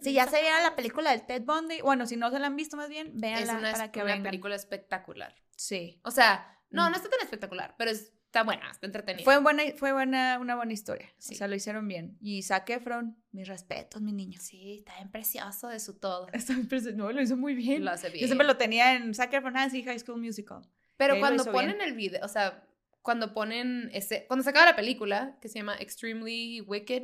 Si 0.00 0.12
ya 0.12 0.26
se 0.26 0.40
vieron 0.40 0.62
la 0.62 0.74
película 0.74 1.10
del 1.10 1.26
Ted 1.26 1.42
Bundy, 1.42 1.80
bueno, 1.82 2.06
si 2.06 2.16
no 2.16 2.30
se 2.30 2.38
la 2.38 2.46
han 2.48 2.56
visto 2.56 2.76
más 2.76 2.88
bien, 2.88 3.08
es 3.08 3.20
véanla 3.20 3.58
una, 3.58 3.72
para 3.72 3.92
que 3.92 4.00
una 4.00 4.12
vengan. 4.14 4.22
película 4.24 4.54
espectacular. 4.56 5.34
Sí. 5.56 6.00
O 6.04 6.10
sea, 6.10 6.58
no, 6.70 6.88
Mm. 6.88 6.90
no 6.90 6.96
está 6.96 7.08
tan 7.10 7.20
espectacular, 7.20 7.74
pero 7.78 7.90
está 7.92 8.42
buena, 8.42 8.68
está 8.70 8.86
entretenida. 8.86 9.24
Fue, 9.24 9.38
buena, 9.38 9.62
fue 9.76 9.92
buena, 9.92 10.38
una 10.40 10.56
buena 10.56 10.72
historia. 10.72 11.08
Sí. 11.18 11.34
O 11.34 11.36
sea, 11.36 11.46
lo 11.46 11.54
hicieron 11.54 11.86
bien. 11.86 12.16
Y 12.20 12.42
Zac 12.42 12.68
Efron, 12.70 13.16
mis 13.30 13.46
respetos, 13.46 14.02
mi 14.02 14.12
niño. 14.12 14.40
Sí, 14.40 14.78
está 14.78 14.96
bien 14.96 15.10
precioso 15.10 15.68
de 15.68 15.78
su 15.78 15.98
todo. 15.98 16.26
Está 16.32 16.54
impresi- 16.54 16.94
No, 16.94 17.12
lo 17.12 17.20
hizo 17.22 17.36
muy 17.36 17.54
bien. 17.54 17.84
Lo 17.84 17.90
hace 17.92 18.08
bien. 18.08 18.22
Yo 18.22 18.26
siempre 18.26 18.46
lo 18.46 18.56
tenía 18.56 18.94
en 18.94 19.14
Zac 19.14 19.32
Efron, 19.34 19.56
ah, 19.56 19.68
sí, 19.70 19.82
High 19.84 19.98
School 20.00 20.20
Musical. 20.20 20.62
Pero 20.96 21.18
cuando 21.20 21.44
ponen 21.44 21.76
bien. 21.78 21.88
el 21.88 21.94
video, 21.94 22.24
o 22.24 22.28
sea, 22.28 22.64
cuando 23.02 23.34
ponen 23.34 23.90
ese, 23.92 24.26
cuando 24.28 24.42
se 24.44 24.50
acaba 24.50 24.66
la 24.66 24.76
película, 24.76 25.36
que 25.40 25.48
se 25.48 25.58
llama 25.58 25.76
Extremely 25.78 26.60
Wicked, 26.60 27.02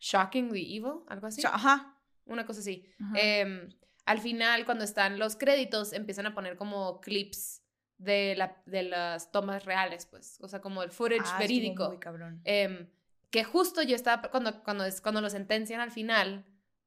Shockingly 0.00 0.76
Evil, 0.76 1.00
algo 1.08 1.26
así, 1.26 1.42
ajá. 1.44 1.96
una 2.24 2.46
cosa 2.46 2.60
así. 2.60 2.84
ajá. 3.00 3.14
Em, 3.16 3.68
al 4.06 4.20
final, 4.20 4.64
cuando 4.64 4.84
están 4.84 5.18
los 5.18 5.36
créditos, 5.36 5.92
empiezan 5.92 6.24
a 6.26 6.34
poner 6.34 6.56
como 6.56 7.00
clips 7.00 7.62
de, 7.98 8.34
la, 8.36 8.62
de 8.64 8.84
las 8.84 9.30
tomas 9.32 9.64
reales, 9.66 10.06
pues, 10.06 10.38
o 10.40 10.48
sea, 10.48 10.60
como 10.60 10.82
el 10.82 10.90
footage 10.90 11.20
Ah, 11.26 11.38
verídico. 11.38 11.88
Muy 11.88 11.98
cabrón. 11.98 12.40
Em, 12.44 12.88
que 13.30 13.44
justo 13.44 13.82
yo 13.82 13.94
estaba, 13.94 14.30
cuando, 14.30 14.62
cuando, 14.62 14.84
cuando 15.02 15.20
lo 15.20 15.28
sentencian 15.28 15.80
al 15.80 15.90
final, 15.90 16.46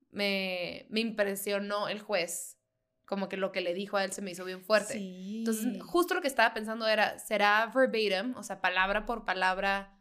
me, 0.09 0.87
me 0.89 0.99
impresionó 1.01 1.87
el 1.89 1.99
juez, 1.99 2.57
como 3.05 3.29
que 3.29 3.37
lo 3.37 3.51
que 3.51 3.61
le 3.61 3.73
dijo 3.73 3.97
a 3.97 4.03
él 4.03 4.11
se 4.13 4.21
me 4.21 4.31
hizo 4.31 4.43
bien 4.45 4.63
fuerte. 4.63 4.93
Sí. 4.93 5.39
Entonces, 5.39 5.81
justo 5.83 6.13
lo 6.15 6.21
que 6.21 6.27
estaba 6.27 6.53
pensando 6.53 6.87
era, 6.87 7.19
¿será 7.19 7.71
verbatim, 7.75 8.35
o 8.35 8.41
sea, 8.43 8.61
palabra 8.61 9.05
por 9.05 9.25
palabra, 9.25 9.93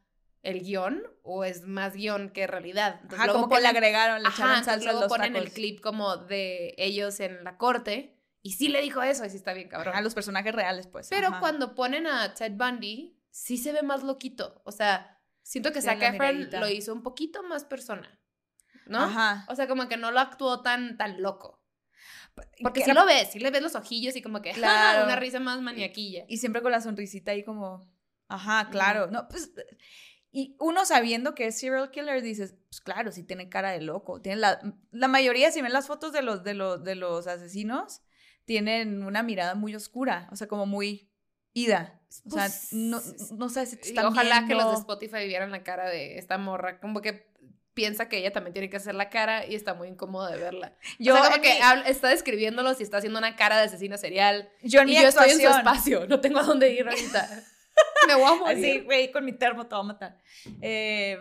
el 0.43 0.61
guion? 0.61 1.03
¿O 1.23 1.45
es 1.45 1.63
más 1.67 1.95
guion 1.95 2.31
que 2.31 2.47
realidad? 2.47 3.01
Entonces, 3.03 3.21
Ajá, 3.21 3.33
como 3.33 3.49
que 3.49 3.55
le 3.57 3.61
ponen- 3.63 3.71
agregaron, 3.71 4.23
le 4.23 4.29
Ajá, 4.29 4.37
echaron 4.37 4.59
entonces 4.59 4.73
salsa 4.75 4.89
a 4.91 4.93
luego 4.93 5.01
los 5.01 5.09
ponen 5.17 5.37
el 5.37 5.43
tacos. 5.45 5.55
clip 5.55 5.81
como 5.81 6.17
de 6.17 6.75
ellos 6.79 7.21
en 7.21 7.45
la 7.45 7.57
corte, 7.59 8.17
y 8.43 8.53
sí 8.53 8.69
le 8.69 8.81
dijo 8.81 9.03
eso, 9.03 9.25
y 9.27 9.31
sí 9.31 9.37
está 9.37 9.53
bien 9.53 9.69
cabrón. 9.69 9.95
A 9.95 10.01
los 10.01 10.15
personajes 10.15 10.55
reales, 10.55 10.87
pues. 10.87 11.09
Pero 11.11 11.29
ajá. 11.29 11.41
cuando 11.41 11.75
ponen 11.75 12.07
a 12.07 12.33
Ted 12.35 12.53
Bundy, 12.53 13.19
sí 13.31 13.59
se 13.59 13.73
ve 13.73 13.83
más 13.83 14.03
loquito. 14.03 14.63
O 14.65 14.73
sea, 14.73 15.21
siento 15.43 15.73
que 15.73 15.83
Zac 15.83 16.03
Efron 16.03 16.49
lo 16.53 16.69
hizo 16.69 16.93
un 16.95 17.03
poquito 17.03 17.43
más 17.43 17.65
persona, 17.65 18.19
¿no? 18.87 18.99
Ajá. 19.05 19.45
O 19.49 19.55
sea, 19.55 19.69
como 19.69 19.89
que 19.89 19.99
no 19.99 20.11
lo 20.11 20.21
actuó 20.21 20.63
tan, 20.63 20.97
tan 20.97 21.21
loco. 21.21 21.59
Porque 22.63 22.81
Que 22.81 22.85
sí 22.87 22.93
lo 22.93 23.05
ves, 23.05 23.31
sí 23.33 23.39
le 23.41 23.51
ves 23.51 23.61
los 23.61 23.75
ojillos 23.75 24.17
y 24.17 24.23
como 24.23 24.41
que, 24.41 24.53
Claro. 24.97 25.05
una 25.05 25.17
risa 25.17 25.39
más 25.41 25.61
maniaquilla. 25.61 26.25
Y 26.29 26.39
siempre 26.39 26.63
con 26.63 26.73
la 26.73 26.81
sonrisita 26.81 27.33
ahí 27.33 27.45
como, 27.45 27.87
ajá, 28.29 28.71
claro. 28.71 29.09
No, 29.09 29.29
pues, 29.29 29.53
y 30.33 30.57
uno 30.61 30.85
sabiendo 30.85 31.35
que 31.35 31.47
es 31.49 31.59
serial 31.59 31.91
killer, 31.91 32.23
dices, 32.23 32.55
pues 32.69 32.81
claro, 32.81 33.11
sí 33.13 33.23
tiene 33.25 33.49
cara 33.49 33.71
de 33.73 33.81
loco. 33.81 34.21
Tiene 34.21 34.37
la, 34.41 34.61
la 34.93 35.09
mayoría, 35.09 35.51
si 35.51 35.61
ven 35.63 35.73
las 35.73 35.87
fotos 35.89 36.13
de 36.13 36.23
los, 36.23 36.45
de 36.45 36.55
los, 36.55 36.85
de 36.85 36.95
los 36.95 37.27
asesinos, 37.27 38.03
tienen 38.45 39.03
una 39.05 39.23
mirada 39.23 39.55
muy 39.55 39.75
oscura, 39.75 40.29
o 40.33 40.37
sea, 40.37 40.47
como 40.47 40.67
muy 40.67 41.11
ida. 41.53 42.01
O 42.27 42.31
sea, 42.31 42.45
Pues, 42.47 42.69
no, 42.73 43.01
no 43.37 43.49
sé 43.49 43.67
si 43.67 43.77
te 43.77 43.87
Y 43.87 43.91
están 43.91 44.07
ojalá 44.07 44.47
que 44.47 44.55
los 44.55 44.71
de. 44.71 44.75
Spotify 44.79 45.27
vieran 45.27 45.51
la 45.51 45.63
cara 45.63 45.89
de 45.89 46.19
esta 46.19 46.39
morra, 46.39 46.79
como 46.81 47.01
que 47.01 47.29
piensa 47.75 48.09
que 48.09 48.19
ella 48.19 48.33
también 48.33 48.53
tiene 48.53 48.69
que 48.69 48.77
hacer 48.77 48.95
la 48.95 49.09
cara 49.11 49.47
y 49.47 49.55
está 49.55 49.75
muy 49.75 49.89
incómoda 49.89 50.31
de 50.31 50.39
verla. 50.39 50.77
Yo, 50.99 51.15
o 51.19 51.19
sea, 51.19 51.31
como 51.31 51.43
que 51.43 51.55
mi- 51.55 51.61
habla- 51.61 51.89
está 51.89 52.09
describiéndolos 52.09 52.79
y 52.81 52.83
está 52.83 52.99
haciendo 52.99 53.19
una 53.19 53.37
cara 53.37 53.57
de 53.59 53.65
asesina 53.65 53.97
serial. 53.97 54.49
yo 54.63 54.81
en 54.81 54.89
y 54.89 54.93
mi 54.97 55.01
yo 55.03 55.09
estoy 55.09 55.31
en 55.31 55.41
su 55.41 55.49
espacio, 55.49 56.07
no 56.09 56.21
tengo 56.21 56.41
a 56.41 56.43
dónde 56.45 56.73
ir 56.73 56.87
ahorita. 56.89 57.45
Me 58.07 58.15
voy 58.15 58.25
a 58.25 58.35
morir. 58.41 58.57
Así, 58.59 58.81
güey, 58.81 59.11
con 59.13 59.25
mi 59.25 59.33
termo 59.33 59.67
te 59.67 59.75
voy 59.75 59.85
a 59.85 59.87
matar. 59.89 60.19
Eh, 60.63 61.19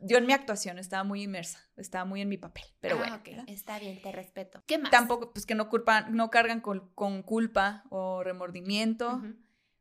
yo 0.00 0.18
en 0.18 0.26
mi 0.26 0.32
actuación 0.32 0.78
estaba 0.78 1.02
muy 1.04 1.22
inmersa, 1.22 1.60
estaba 1.76 2.04
muy 2.04 2.20
en 2.20 2.28
mi 2.28 2.36
papel, 2.36 2.64
pero 2.80 2.96
Ah, 2.96 2.98
bueno. 2.98 3.14
ok, 3.16 3.24
¿verdad? 3.24 3.44
está 3.48 3.78
bien, 3.78 4.00
te 4.02 4.12
respeto. 4.12 4.62
¿Qué 4.66 4.76
más? 4.78 4.90
Tampoco, 4.90 5.32
pues 5.32 5.46
que 5.46 5.54
no 5.54 5.68
culpan, 5.70 6.14
no 6.14 6.30
cargan 6.30 6.60
con, 6.60 6.90
con 6.94 7.22
culpa 7.22 7.84
o 7.90 8.22
remordimiento. 8.22 9.22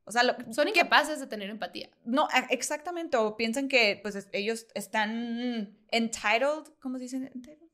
O 0.05 0.11
sea, 0.11 0.23
lo, 0.23 0.35
Son 0.53 0.67
incapaces 0.67 1.19
de 1.19 1.27
tener 1.27 1.49
empatía. 1.49 1.89
no, 2.05 2.27
exactamente, 2.49 3.15
o 3.17 3.37
piensan 3.37 3.67
que 3.69 3.99
pues 4.01 4.15
es- 4.15 4.27
ellos 4.33 4.67
están 4.75 5.77
entitled, 5.91 6.73
¿cómo 6.79 6.97
se 6.97 7.03
dice? 7.03 7.17
Entitled? 7.17 7.69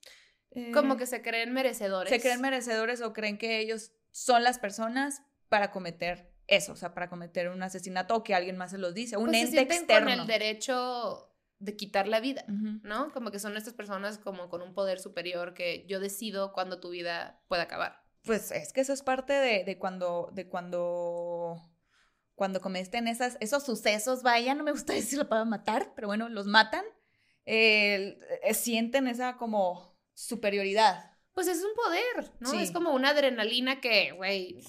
Eh, 0.52 0.72
Como 0.72 0.98
que 0.98 1.06
se 1.06 1.22
creen 1.22 1.54
merecedores. 1.54 2.10
se 2.12 2.20
creen 2.20 2.42
merecedores 2.42 3.02
o 3.02 3.14
creen 3.14 3.38
que 3.38 3.60
ellos 3.60 3.92
son 4.12 4.44
las 4.44 4.58
personas 4.60 5.22
para 5.50 5.72
cometer 5.72 6.29
eso, 6.50 6.74
o 6.74 6.76
sea, 6.76 6.94
para 6.94 7.10
cometer 7.10 7.50
un 7.50 7.62
asesinato 7.64 8.16
o 8.16 8.24
que 8.24 8.34
alguien 8.36 8.58
más 8.58 8.72
se 8.72 8.78
los 8.78 8.94
dice, 8.94 9.18
un 9.18 9.28
Pues 9.28 9.38
se 9.38 9.42
ente 9.44 9.58
sienten 9.58 9.78
externo. 9.78 10.10
con 10.10 10.20
el 10.22 10.28
derecho 10.28 11.34
de 11.60 11.76
quitar 11.76 12.08
la 12.08 12.20
vida. 12.20 12.44
¿no? 12.48 13.12
Como 13.12 13.32
que 13.32 13.40
son 13.40 13.58
estas 13.58 13.74
personas 13.74 14.18
como 14.18 14.50
con 14.50 14.62
un 14.62 14.74
poder 14.74 15.00
superior 15.00 15.54
que 15.54 15.86
yo 15.88 16.00
decido 16.00 16.54
cuando 16.54 16.80
tu 16.80 16.90
vida 16.90 17.42
puede 17.48 17.62
acabar. 17.62 18.02
Pues 18.24 18.52
es 18.52 18.74
que 18.74 18.82
eso 18.82 18.94
es 18.94 19.02
parte 19.02 19.34
de, 19.34 19.64
de 19.64 19.78
cuando, 19.78 20.30
de 20.34 20.48
cuando, 20.48 21.58
cuando 22.36 22.62
cometen 22.62 23.08
esas, 23.08 23.38
esos 23.40 23.64
sucesos, 23.64 24.24
vaya, 24.24 24.56
no 24.56 24.64
me 24.64 24.72
gusta 24.72 24.94
decir 24.94 25.18
la 25.20 25.28
palabra 25.30 25.50
matar, 25.50 25.94
pero 25.96 26.08
bueno, 26.08 26.30
los 26.30 26.48
matan, 26.48 26.86
eh, 27.46 28.20
sienten 28.54 29.08
esa 29.08 29.38
como 29.38 29.98
superioridad. 30.14 31.09
Pues 31.40 31.48
es 31.58 31.64
un 31.64 31.74
poder, 31.74 32.32
¿no? 32.42 32.52
Sí. 32.52 32.58
Es 32.62 32.72
como 32.72 32.92
una 32.94 33.12
adrenalina 33.12 33.80
que, 33.80 34.12
güey, 34.12 34.62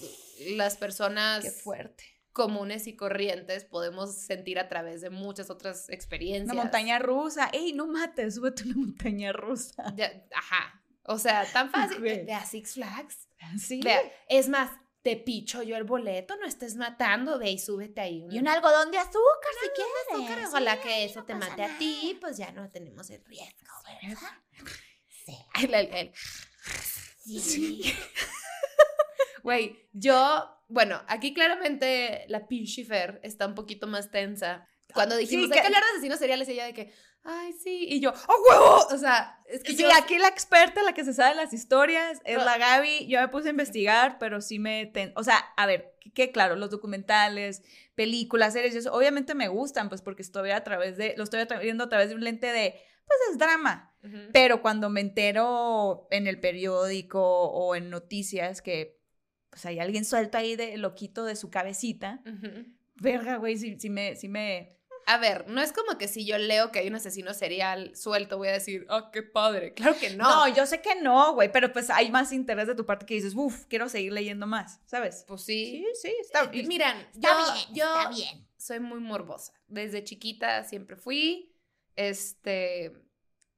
las 0.56 0.76
personas... 0.76 1.42
Qué 1.42 1.50
fuerte. 1.50 2.04
comunes 2.32 2.86
y 2.86 2.94
corrientes 2.94 3.64
podemos 3.64 4.14
sentir 4.14 4.56
a 4.60 4.68
través 4.68 5.00
de 5.00 5.10
muchas 5.10 5.50
otras 5.50 5.90
experiencias. 5.90 6.52
Una 6.52 6.62
montaña 6.62 7.00
rusa. 7.00 7.50
¡Ey, 7.52 7.72
no 7.72 7.88
mates! 7.88 8.36
Súbete 8.36 8.62
una 8.66 8.76
montaña 8.76 9.32
rusa. 9.32 9.92
Ya, 9.96 10.12
ajá. 10.32 10.80
O 11.06 11.18
sea, 11.18 11.44
tan 11.52 11.70
fácil. 11.72 11.98
Ve 12.00 12.32
a 12.32 12.44
Six 12.46 12.74
Flags. 12.74 13.28
Sí. 13.58 13.80
Vea, 13.82 14.00
es 14.28 14.48
más, 14.48 14.70
te 15.02 15.16
picho 15.16 15.64
yo 15.64 15.76
el 15.76 15.82
boleto, 15.82 16.36
no 16.36 16.46
estés 16.46 16.76
matando, 16.76 17.36
ve 17.40 17.50
y 17.50 17.58
súbete 17.58 18.00
ahí. 18.00 18.28
Y 18.30 18.38
un 18.38 18.46
algodón 18.46 18.92
de 18.92 18.98
azúcar, 18.98 19.18
si 19.60 19.82
azúcar, 19.82 20.26
quieres. 20.28 20.48
Ojalá 20.50 20.74
Sí, 20.76 20.82
que 20.84 21.04
eso 21.06 21.20
no 21.20 21.26
te 21.26 21.34
mate 21.34 21.64
a 21.64 21.78
ti, 21.78 22.16
pues 22.20 22.36
ya 22.36 22.52
no 22.52 22.70
tenemos 22.70 23.10
el 23.10 23.24
riesgo, 23.24 23.74
¿verdad? 24.02 24.28
Sí. 25.26 25.36
El- 25.62 25.74
el- 25.74 25.94
el- 25.94 26.12
Sí. 27.25 27.95
Güey, 29.43 29.88
yo, 29.93 30.49
bueno, 30.69 31.02
aquí 31.09 31.33
claramente 31.33 32.25
la 32.29 32.47
pinche 32.47 32.85
Fer 32.85 33.21
está 33.23 33.47
un 33.47 33.55
poquito 33.55 33.87
más 33.87 34.11
tensa. 34.11 34.67
Cuando 34.93 35.17
dijimos, 35.17 35.47
Sí, 35.47 35.52
hay 35.52 35.59
que 35.59 35.61
que- 35.61 35.67
hablar 35.67 35.83
de 35.85 35.90
asesinos 35.90 36.19
seriales, 36.19 36.49
ella 36.49 36.64
de 36.67 36.75
que, 36.75 36.93
ay, 37.24 37.52
sí, 37.52 37.86
y 37.88 38.00
yo, 38.00 38.12
¡oh, 38.28 38.34
huevo! 38.48 38.86
O 38.94 38.98
sea, 38.98 39.40
es 39.46 39.62
que 39.62 39.72
Sí, 39.72 39.82
yo... 39.82 39.88
aquí 39.94 40.18
la 40.18 40.28
experta, 40.28 40.82
la 40.82 40.94
que 40.94 41.04
se 41.04 41.12
sabe 41.14 41.34
las 41.36 41.52
historias, 41.52 42.20
es 42.24 42.38
No. 42.38 42.44
la 42.44 42.56
Gaby. 42.58 43.06
Yo 43.08 43.20
me 43.20 43.28
puse 43.28 43.48
a 43.48 43.50
investigar, 43.50 44.18
pero 44.18 44.40
sí 44.40 44.58
me... 44.58 44.86
ten- 44.86 45.12
O 45.16 45.24
sea, 45.24 45.36
a 45.56 45.66
ver, 45.66 45.94
que, 46.00 46.12
que 46.12 46.30
claro, 46.32 46.56
los 46.56 46.70
documentales, 46.70 47.62
películas, 47.94 48.52
series, 48.54 48.74
eso, 48.74 48.92
obviamente 48.94 49.34
me 49.34 49.48
gustan, 49.48 49.88
pues 49.88 50.02
porque 50.02 50.22
estoy 50.22 50.50
a 50.50 50.64
través 50.64 50.96
de... 50.96 51.14
Lo 51.16 51.24
estoy 51.24 51.40
viendo 51.62 51.84
a 51.84 51.88
través 51.88 52.08
de 52.08 52.14
un 52.14 52.24
lente 52.24 52.46
de... 52.52 52.74
Pues 53.06 53.18
es 53.32 53.38
drama. 53.38 53.94
Pero 54.32 54.62
cuando 54.62 54.88
me 54.88 55.00
entero 55.00 56.06
en 56.10 56.26
el 56.26 56.40
periódico 56.40 57.20
o 57.50 57.74
en 57.74 57.90
noticias 57.90 58.62
que 58.62 58.98
pues 59.50 59.66
hay 59.66 59.78
alguien 59.80 60.04
suelto 60.06 60.38
ahí 60.38 60.54
de 60.56 60.76
loquito 60.78 61.24
de 61.24 61.34
su 61.36 61.50
cabecita, 61.50 62.22
verga, 62.94 63.36
güey, 63.36 63.58
sí, 63.58 63.76
sí 63.78 63.90
me... 63.90 64.16
Sí 64.16 64.28
me 64.28 64.79
A 65.07 65.16
ver, 65.19 65.49
no 65.49 65.61
es 65.61 65.73
como 65.73 65.99
que 65.99 66.07
si 66.09 66.25
yo 66.25 66.38
leo 66.38 66.71
que 66.71 66.78
hay 66.80 66.88
un 66.88 66.95
asesino 66.95 67.35
serial 67.35 67.95
suelto, 67.97 68.37
voy 68.38 68.49
a 68.49 68.52
decir, 68.52 68.87
oh, 68.90 69.11
qué 69.11 69.23
padre. 69.23 69.75
Claro 69.75 69.97
que 69.99 70.11
no. 70.11 70.47
no, 70.47 70.54
yo 70.54 70.66
sé 70.66 70.80
que 70.80 71.00
no, 71.02 71.35
güey, 71.35 71.50
pero 71.50 71.73
pues 71.73 71.90
hay 71.90 72.11
más 72.11 72.33
interés 72.33 72.66
de 72.69 72.75
tu 72.75 72.87
parte 72.87 73.07
que 73.07 73.14
dices, 73.14 73.35
uff, 73.35 73.64
quiero 73.66 73.88
seguir 73.88 74.12
leyendo 74.12 74.47
más, 74.47 74.80
¿sabes? 74.87 75.25
Pues 75.26 75.42
sí. 75.42 75.85
Sí, 75.95 76.09
sí, 76.09 76.14
está 76.21 76.49
Eh, 76.52 76.62
Miran, 76.64 76.99
Está 77.12 77.28
yo, 77.28 77.52
bien, 77.54 77.66
yo 77.75 77.85
está 77.97 78.09
bien. 78.11 78.47
soy 78.57 78.80
muy 78.80 79.00
morbosa. 79.00 79.52
Desde 79.66 80.04
chiquita 80.04 80.62
siempre 80.64 80.97
fui. 80.97 81.52
Este, 81.97 82.92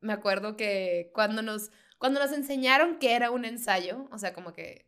me 0.01 0.13
acuerdo 0.13 0.57
que 0.57 1.11
cuando 1.15 1.43
nos, 1.43 1.71
cuando 1.99 2.19
nos 2.21 2.33
enseñaron 2.33 2.99
que 2.99 3.13
era 3.15 3.31
un 3.31 3.45
ensayo, 3.45 4.09
o 4.11 4.19
sea, 4.19 4.33
como 4.33 4.53
que 4.53 4.87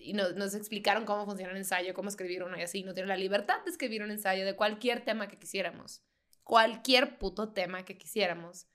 y 0.00 0.12
nos, 0.14 0.34
nos 0.36 0.54
explicaron 0.54 1.04
cómo 1.04 1.24
funciona 1.24 1.52
un 1.52 1.58
ensayo, 1.58 1.94
cómo 1.94 2.08
escribir 2.08 2.42
uno 2.42 2.56
y 2.58 2.62
así, 2.62 2.82
no 2.84 2.94
tiene 2.94 3.08
la 3.08 3.16
libertad 3.16 3.62
de 3.64 3.70
escribir 3.70 4.02
un 4.02 4.10
ensayo 4.10 4.44
de 4.44 4.56
cualquier 4.56 5.04
tema 5.04 5.28
que 5.28 5.38
quisiéramos. 5.38 6.02
Cualquier 6.44 7.18
puto 7.18 7.52
tema 7.52 7.84
que 7.84 7.98
quisiéramos. 7.98 8.66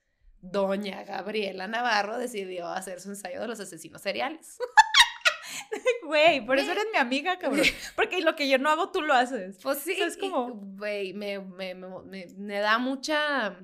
Doña 0.42 1.04
Gabriela 1.04 1.68
Navarro 1.68 2.18
decidió 2.18 2.68
hacer 2.68 3.00
su 3.00 3.10
ensayo 3.10 3.40
de 3.42 3.48
los 3.48 3.60
asesinos 3.60 4.02
seriales. 4.02 4.58
Güey, 6.06 6.46
por 6.46 6.60
eso 6.60 6.72
eres 6.72 6.86
mi 6.92 7.00
amiga, 7.00 7.40
cabrón. 7.40 7.66
Porque 7.96 8.22
lo 8.22 8.36
que 8.36 8.48
yo 8.48 8.58
no 8.60 8.70
hago, 8.70 8.92
tú 8.92 9.02
lo 9.02 9.14
haces. 9.14 9.58
Pues 9.64 9.80
sí, 9.80 9.94
O 9.94 9.96
sea, 9.96 10.08
es 10.08 10.18
como- 10.18 10.52
güey, 10.54 11.14
me, 11.14 11.40
me, 11.40 11.74
me, 11.74 11.88
me- 12.04 12.28
me 12.38 12.60
da 12.60 12.78
mucha, 12.78 13.58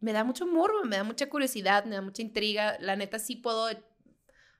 me 0.00 0.12
da 0.12 0.22
mucho 0.22 0.46
morbo, 0.46 0.84
me 0.84 0.96
da 0.96 1.04
mucha 1.04 1.28
curiosidad, 1.28 1.84
me 1.84 1.96
da 1.96 2.02
mucha 2.02 2.22
intriga. 2.22 2.76
La 2.80 2.94
neta 2.96 3.18
sí 3.18 3.36
puedo 3.36 3.68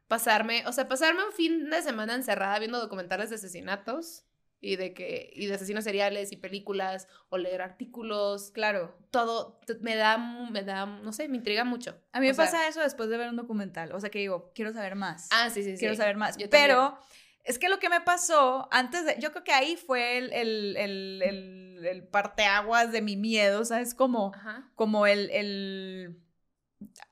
pasarme, 0.09 0.65
o 0.67 0.73
sea, 0.73 0.89
pasarme 0.89 1.25
un 1.25 1.33
fin 1.33 1.69
de 1.71 1.83
semana 1.83 2.15
encerrada 2.15 2.59
viendo 2.59 2.79
documentales 2.81 3.31
de 3.31 3.37
asesinatos 3.37 4.25
y 4.61 4.77
de 4.77 4.95
que, 4.95 5.31
y 5.35 5.47
de 5.47 5.55
asesinos 5.55 5.85
seriales 5.85 6.33
y 6.33 6.37
películas 6.37 7.09
o 7.29 7.37
leer 7.39 7.61
artículos, 7.63 8.51
Claro. 8.53 8.97
todo 9.11 9.61
me 9.81 9.97
da, 9.97 10.17
me 10.51 10.63
da, 10.63 10.87
no 10.87 11.13
sé, 11.13 11.29
me 11.29 11.37
intriga 11.37 11.65
mucho. 11.65 12.01
A 12.13 12.21
mí 12.21 12.27
me 12.27 12.33
O 12.33 12.35
sea, 12.35 12.47
pasa 12.47 12.67
eso 12.69 12.81
después 12.81 13.09
de 13.11 13.19
ver 13.19 13.29
un 13.29 13.37
documental. 13.37 13.93
O 13.93 14.01
sea, 14.01 14.11
que 14.11 14.19
digo, 14.19 14.53
quiero 14.55 14.73
saber 14.73 14.95
más. 14.95 15.29
Ah, 15.31 15.51
sí, 15.51 15.63
sí, 15.63 15.73
sí. 15.73 15.79
quiero 15.79 15.95
saber 15.95 16.17
más. 16.17 16.37
Yo 16.39 16.49
Pero 16.49 16.99
es 17.45 17.59
que 17.59 17.69
lo 17.69 17.79
que 17.79 17.89
me 17.91 18.01
pasó 18.01 18.67
antes 18.73 19.05
de. 19.05 19.17
Yo 19.21 19.31
creo 19.31 19.45
que 19.45 19.53
ahí 19.53 19.77
fue 19.77 20.19
el, 20.19 20.33
el, 20.33 20.77
el, 20.79 21.23
el, 21.23 21.87
el 21.87 22.03
parteaguas 22.09 22.91
de 22.93 23.03
mi 23.03 23.17
miedo, 23.17 23.65
¿sabes? 23.65 23.95
Como, 23.95 24.33
Ajá. 24.35 24.71
como 24.75 25.07
el, 25.07 25.31
el. 25.31 26.19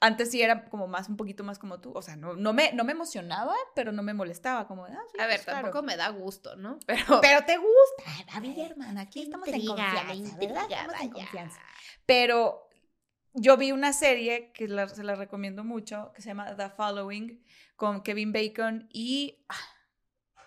Antes 0.00 0.30
sí 0.30 0.42
era 0.42 0.66
como 0.66 0.87
más, 0.87 1.09
un 1.09 1.16
poquito 1.16 1.42
más 1.44 1.59
como 1.59 1.80
tú. 1.80 1.92
O 1.94 2.02
sea, 2.02 2.16
no, 2.16 2.35
no, 2.35 2.52
me, 2.52 2.73
no 2.73 2.85
me 2.85 2.92
emocionaba, 2.92 3.54
pero 3.75 3.92
no 3.92 4.02
me 4.02 4.12
molestaba. 4.12 4.66
Como, 4.66 4.85
ah, 4.85 4.90
sí, 5.12 5.18
A 5.21 5.26
ver, 5.26 5.37
pues, 5.37 5.44
claro. 5.47 5.62
tampoco 5.62 5.83
me 5.83 5.97
da 5.97 6.09
gusto, 6.11 6.56
¿no? 6.56 6.78
Pero... 6.87 7.21
Pero 7.23 7.44
te 7.44 7.56
gusta. 7.56 8.37
A 8.37 8.40
ver, 8.40 8.59
hermana, 8.59 9.02
aquí 9.02 9.23
estamos 9.23 9.49
en 9.49 9.54
Intriga, 9.54 9.75
confianza, 9.76 10.14
intriga, 10.14 10.54
¿verdad? 10.54 10.71
Estamos 10.71 11.00
en 11.00 11.11
confianza. 11.11 11.61
Pero 12.06 12.68
yo 13.33 13.56
vi 13.56 13.73
una 13.73 13.92
serie 13.92 14.52
que 14.52 14.68
la- 14.68 14.88
se 14.88 15.02
la 15.02 15.14
recomiendo 15.14 15.64
mucho, 15.64 16.12
que 16.14 16.21
se 16.23 16.28
llama 16.28 16.54
The 16.56 16.68
Following, 16.71 17.42
con 17.76 18.02
Kevin 18.02 18.33
Bacon 18.33 18.88
y... 18.92 19.44
ah, 19.49 19.56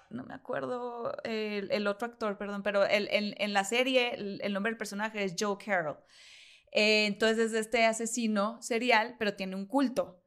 No 0.10 0.24
me 0.24 0.36
acuerdo 0.36 1.18
el, 1.24 1.70
el 1.72 1.88
otro 1.88 2.08
actor, 2.08 2.38
perdón, 2.38 2.62
pero 2.64 2.86
el- 2.86 3.08
el- 3.10 3.36
en 3.40 3.52
la 3.54 3.64
serie 3.64 4.14
el 4.14 4.54
nombre 4.54 4.72
del 4.72 4.78
personaje 4.78 5.24
es 5.24 5.36
Joe 5.38 5.58
Carroll. 5.58 5.98
Eh, 6.80 7.08
entonces 7.08 7.52
es 7.52 7.54
este 7.54 7.86
asesino 7.86 8.62
serial, 8.62 9.16
pero 9.18 9.34
tiene 9.34 9.56
un 9.56 9.66
culto 9.66 10.22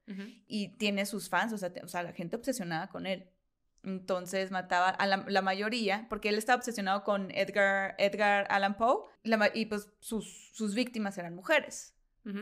y 0.49 0.77
tiene 0.77 1.07
sus 1.07 1.29
fans, 1.29 1.53
o 1.53 1.59
sea, 1.59 1.73
te- 1.73 1.85
o 1.85 1.89
sea, 1.89 2.03
la 2.03 2.13
gente 2.13 2.35
obsesionada 2.35 2.89
con 2.89 3.07
él. 3.07 3.31
Entonces 3.85 4.51
mataba 4.51 4.89
a 4.89 5.07
la, 5.07 5.25
la 5.29 5.43
mayoría, 5.43 6.07
porque 6.11 6.29
él 6.29 6.37
estaba 6.37 6.57
obsesionado 6.59 7.05
con 7.05 7.31
Edgar, 7.31 7.95
Edgar 7.99 8.47
Allan 8.51 8.77
Poe, 8.77 9.05
la 9.23 9.51
y 9.55 9.67
pues 9.67 9.89
sus, 10.01 10.51
sus 10.53 10.75
víctimas 10.75 11.17
eran 11.19 11.35
mujeres, 11.37 11.95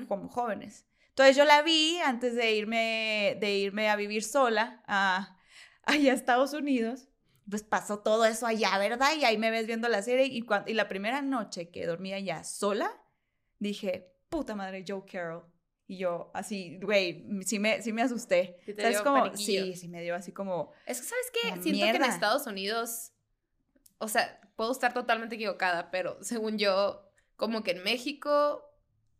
como 0.08 0.28
jóvenes. 0.28 0.86
Entonces 1.10 1.36
yo 1.36 1.44
la 1.44 1.62
vi 1.62 1.98
antes 1.98 2.34
de 2.34 2.54
irme, 2.56 3.36
de 3.40 3.56
irme 3.58 3.88
a 3.90 3.96
vivir 3.96 4.22
sola 4.24 4.82
a, 4.86 5.36
allá 5.84 6.12
a 6.12 6.14
Estados 6.14 6.54
Unidos. 6.54 7.08
Pues 7.50 7.62
pasó 7.62 7.98
todo 8.00 8.24
eso 8.24 8.46
allá, 8.46 8.76
¿verdad? 8.78 9.10
Y 9.18 9.24
ahí 9.24 9.38
me 9.38 9.50
ves 9.50 9.66
viendo 9.66 9.88
la 9.88 10.02
serie 10.02 10.26
y, 10.26 10.44
y 10.66 10.74
la 10.74 10.88
primera 10.88 11.22
noche 11.22 11.70
que 11.70 11.86
dormí 11.86 12.12
allá 12.12 12.44
sola, 12.44 12.90
dije, 13.58 14.12
puta 14.28 14.54
madre, 14.54 14.84
Joe 14.86 15.02
Carroll. 15.10 15.44
Y 15.86 15.96
yo 15.96 16.30
así, 16.34 16.78
güey, 16.82 17.24
sí 17.44 17.58
me, 17.58 17.80
sí 17.80 17.92
me 17.94 18.02
asusté. 18.02 18.58
Sí 18.66 18.74
te 18.74 18.82
¿Sabes 18.82 18.98
dio 18.98 19.04
como? 19.04 19.22
paniquillo. 19.24 19.64
Sí, 19.64 19.74
sí 19.74 19.88
me 19.88 20.02
dio 20.02 20.14
así 20.14 20.32
como... 20.32 20.72
Es 20.84 21.00
que, 21.00 21.06
¿sabes 21.06 21.26
qué? 21.32 21.62
Siento 21.62 21.86
que 21.86 21.96
en. 21.96 22.04
Estados 22.04 22.46
Unidos, 22.46 23.12
o 23.96 24.06
sea, 24.08 24.38
puedo 24.54 24.70
estar 24.70 24.92
totalmente 24.92 25.36
equivocada, 25.36 25.90
pero 25.90 26.18
según 26.22 26.58
yo, 26.58 27.10
como 27.36 27.62
que 27.62 27.70
en 27.70 27.82
México 27.84 28.62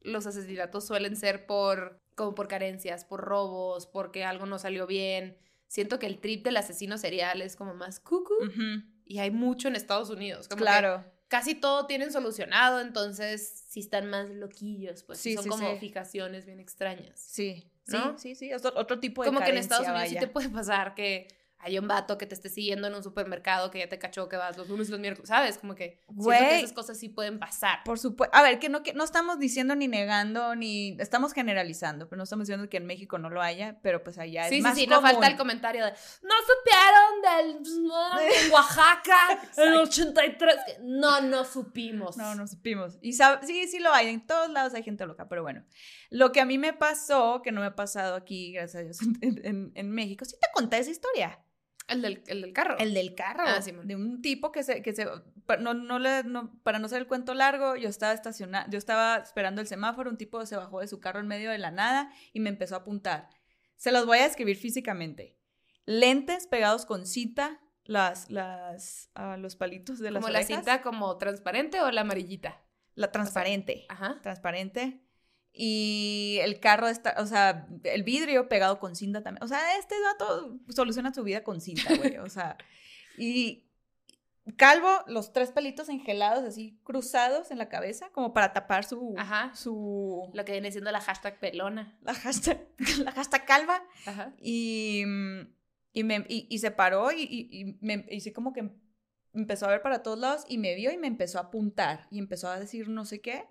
los 0.02 0.26
asesinatos 0.26 0.86
suelen 0.86 1.16
ser 1.16 1.46
por, 1.46 2.02
como 2.14 2.34
por 2.34 2.48
carencias, 2.48 3.04
por 3.06 3.22
robos, 3.22 3.86
porque 3.86 4.24
algo 4.24 4.44
no 4.44 4.58
salió 4.58 4.86
bien. 4.86 5.38
Siento 5.68 5.98
que 5.98 6.06
el 6.06 6.18
trip 6.18 6.44
del 6.44 6.56
asesino 6.58 6.98
serial 6.98 7.40
es 7.40 7.56
como 7.56 7.74
más 7.74 7.98
cucu 7.98 8.34
ujú, 8.42 8.82
y 9.06 9.18
hay 9.20 9.30
mucho 9.30 9.68
en 9.68 9.76
Estados 9.76 10.10
Unidos. 10.10 10.48
Como 10.48 10.58
que 10.58 10.64
Claro. 10.64 11.04
Casi 11.28 11.54
todo 11.54 11.86
tienen 11.86 12.12
solucionado, 12.12 12.80
entonces 12.80 13.64
sí 13.68 13.80
están 13.80 14.08
más 14.10 14.28
loquillos, 14.30 15.02
pues 15.02 15.18
sí 15.18 15.30
Sí, 15.30 15.34
son 15.36 15.44
sí, 15.44 15.50
como 15.50 15.72
sí. 15.74 15.78
fijaciones 15.78 16.46
bien 16.46 16.58
extrañas. 16.60 17.18
Sí, 17.20 17.70
¿No? 17.86 18.18
sí, 18.18 18.34
sí, 18.34 18.46
sí. 18.46 18.50
Es 18.50 18.64
otro- 18.64 18.80
otro 18.80 18.98
tipo 19.00 19.22
de 19.22 19.28
Como 19.28 19.38
que 19.40 19.44
en 19.46 19.50
carencia, 19.50 19.76
Estados 19.76 19.86
Unidos 19.88 20.08
sí 20.08 20.14
vaya. 20.16 20.26
te 20.26 20.32
puede 20.32 20.48
pasar 20.48 20.94
que 20.94 21.28
hay 21.60 21.78
un 21.78 21.88
vato 21.88 22.18
que 22.18 22.26
te 22.26 22.34
esté 22.34 22.48
siguiendo 22.48 22.86
en 22.86 22.94
un 22.94 23.02
supermercado 23.02 23.70
que 23.70 23.80
ya 23.80 23.88
te 23.88 23.98
cachó 23.98 24.28
que 24.28 24.36
vas 24.36 24.56
los 24.56 24.68
lunes 24.68 24.88
y 24.88 24.90
los 24.92 25.00
miércoles, 25.00 25.28
¿sabes? 25.28 25.58
Como 25.58 25.74
que 25.74 26.00
siento 26.06 26.30
que 26.30 26.58
esas 26.60 26.72
cosas 26.72 26.98
sí 26.98 27.08
pueden 27.08 27.38
pasar. 27.38 27.80
Por 27.84 27.98
supuesto. 27.98 28.36
A 28.36 28.42
ver, 28.42 28.58
que 28.58 28.68
no, 28.68 28.82
que 28.82 28.94
no 28.94 29.02
estamos 29.04 29.38
diciendo 29.38 29.74
ni 29.74 29.88
negando, 29.88 30.54
ni 30.54 30.96
estamos 31.00 31.32
generalizando, 31.32 32.08
pero 32.08 32.16
no 32.18 32.24
estamos 32.24 32.46
diciendo 32.46 32.68
que 32.68 32.76
en 32.76 32.86
México 32.86 33.18
no 33.18 33.28
lo 33.28 33.42
haya, 33.42 33.78
pero 33.82 34.02
pues 34.04 34.18
allá 34.18 34.44
Sí, 34.48 34.54
es 34.54 34.58
sí, 34.58 34.62
más 34.62 34.76
sí, 34.78 34.86
no 34.86 34.96
común. 34.96 35.10
falta 35.10 35.26
el 35.26 35.36
comentario 35.36 35.84
de 35.84 35.90
no 35.90 36.34
supieron 36.46 37.62
del 37.62 37.82
no, 37.86 38.20
en 38.20 38.52
Oaxaca 38.52 39.16
en 39.56 39.68
el 39.72 39.76
83. 39.78 40.56
que 40.66 40.76
No, 40.82 41.20
no 41.20 41.44
supimos. 41.44 42.16
No, 42.16 42.34
no 42.34 42.46
supimos. 42.46 42.98
Y 43.02 43.12
sí, 43.14 43.66
sí 43.68 43.78
lo 43.80 43.92
hay. 43.92 44.08
En 44.08 44.26
todos 44.26 44.48
lados 44.50 44.74
hay 44.74 44.82
gente 44.82 45.04
loca, 45.06 45.28
pero 45.28 45.42
bueno. 45.42 45.64
Lo 46.10 46.32
que 46.32 46.40
a 46.40 46.44
mí 46.44 46.56
me 46.56 46.72
pasó, 46.72 47.42
que 47.42 47.52
no 47.52 47.60
me 47.60 47.66
ha 47.66 47.74
pasado 47.76 48.14
aquí, 48.14 48.52
gracias 48.52 48.76
a 48.80 48.84
Dios, 48.84 48.98
en, 49.22 49.44
en- 49.44 49.72
en 49.74 49.90
México, 49.90 50.24
sí 50.24 50.36
te 50.40 50.46
conté 50.54 50.78
esa 50.78 50.90
historia. 50.90 51.40
El 51.88 52.02
del, 52.02 52.22
el 52.26 52.42
del 52.42 52.52
carro. 52.52 52.76
El 52.78 52.94
del 52.94 53.14
carro. 53.14 53.44
Ah, 53.46 53.60
de 53.60 53.96
un 53.96 54.20
tipo 54.20 54.52
que 54.52 54.62
se, 54.62 54.82
que 54.82 54.92
se, 54.92 55.06
no, 55.58 55.74
no 55.74 55.98
le, 55.98 56.22
no, 56.24 56.52
para 56.62 56.78
no 56.78 56.86
hacer 56.86 56.98
el 56.98 57.06
cuento 57.06 57.32
largo, 57.34 57.76
yo 57.76 57.88
estaba 57.88 58.12
estacionada, 58.12 58.68
yo 58.68 58.78
estaba 58.78 59.16
esperando 59.16 59.60
el 59.62 59.66
semáforo, 59.66 60.10
un 60.10 60.18
tipo 60.18 60.44
se 60.44 60.56
bajó 60.56 60.80
de 60.80 60.88
su 60.88 61.00
carro 61.00 61.20
en 61.20 61.26
medio 61.26 61.50
de 61.50 61.58
la 61.58 61.70
nada 61.70 62.12
y 62.32 62.40
me 62.40 62.50
empezó 62.50 62.74
a 62.74 62.78
apuntar. 62.78 63.30
Se 63.76 63.90
los 63.90 64.06
voy 64.06 64.18
a 64.18 64.24
describir 64.24 64.56
físicamente. 64.56 65.38
Lentes 65.86 66.46
pegados 66.46 66.84
con 66.84 67.06
cinta, 67.06 67.60
las, 67.84 68.30
las, 68.30 69.10
ah, 69.14 69.38
los 69.38 69.56
palitos 69.56 69.98
de 69.98 70.10
las 70.10 70.20
como 70.20 70.32
la 70.32 70.42
cinta 70.42 70.82
como 70.82 71.16
transparente 71.16 71.80
o 71.80 71.90
la 71.90 72.02
amarillita. 72.02 72.60
La 72.94 73.10
transparente. 73.10 73.86
Ajá. 73.88 74.20
transparente. 74.22 75.07
Y 75.60 76.38
el 76.42 76.60
carro 76.60 76.86
está, 76.86 77.16
o 77.18 77.26
sea, 77.26 77.66
el 77.82 78.04
vidrio 78.04 78.48
pegado 78.48 78.78
con 78.78 78.94
cinta 78.94 79.24
también. 79.24 79.42
O 79.42 79.48
sea, 79.48 79.76
este 79.76 79.96
dato 80.00 80.56
soluciona 80.68 81.12
su 81.12 81.24
vida 81.24 81.42
con 81.42 81.60
cinta, 81.60 81.96
güey. 81.96 82.16
O 82.18 82.28
sea, 82.28 82.56
y 83.18 83.64
calvo, 84.56 84.88
los 85.08 85.32
tres 85.32 85.50
pelitos 85.50 85.88
engelados 85.88 86.44
así 86.44 86.78
cruzados 86.84 87.50
en 87.50 87.58
la 87.58 87.68
cabeza, 87.68 88.08
como 88.12 88.32
para 88.32 88.52
tapar 88.52 88.84
su. 88.84 89.16
Ajá. 89.18 89.52
Su. 89.56 90.30
Lo 90.32 90.44
que 90.44 90.52
viene 90.52 90.70
siendo 90.70 90.92
la 90.92 91.00
hashtag 91.00 91.40
pelona. 91.40 91.98
La 92.02 92.14
hashtag, 92.14 92.64
la 93.02 93.10
hashtag 93.10 93.44
calva. 93.44 93.82
Ajá. 94.06 94.32
Y, 94.40 95.02
y, 95.92 96.04
me, 96.04 96.24
y, 96.28 96.46
y 96.48 96.58
se 96.60 96.70
paró 96.70 97.10
y, 97.10 97.24
y 97.50 97.78
me 97.80 98.06
hice 98.10 98.32
como 98.32 98.52
que 98.52 98.70
empezó 99.34 99.66
a 99.66 99.70
ver 99.70 99.82
para 99.82 100.04
todos 100.04 100.20
lados 100.20 100.44
y 100.48 100.58
me 100.58 100.76
vio 100.76 100.92
y 100.92 100.98
me 100.98 101.08
empezó 101.08 101.38
a 101.38 101.42
apuntar 101.42 102.06
y 102.12 102.20
empezó 102.20 102.48
a 102.48 102.60
decir 102.60 102.88
no 102.88 103.04
sé 103.04 103.20
qué. 103.20 103.44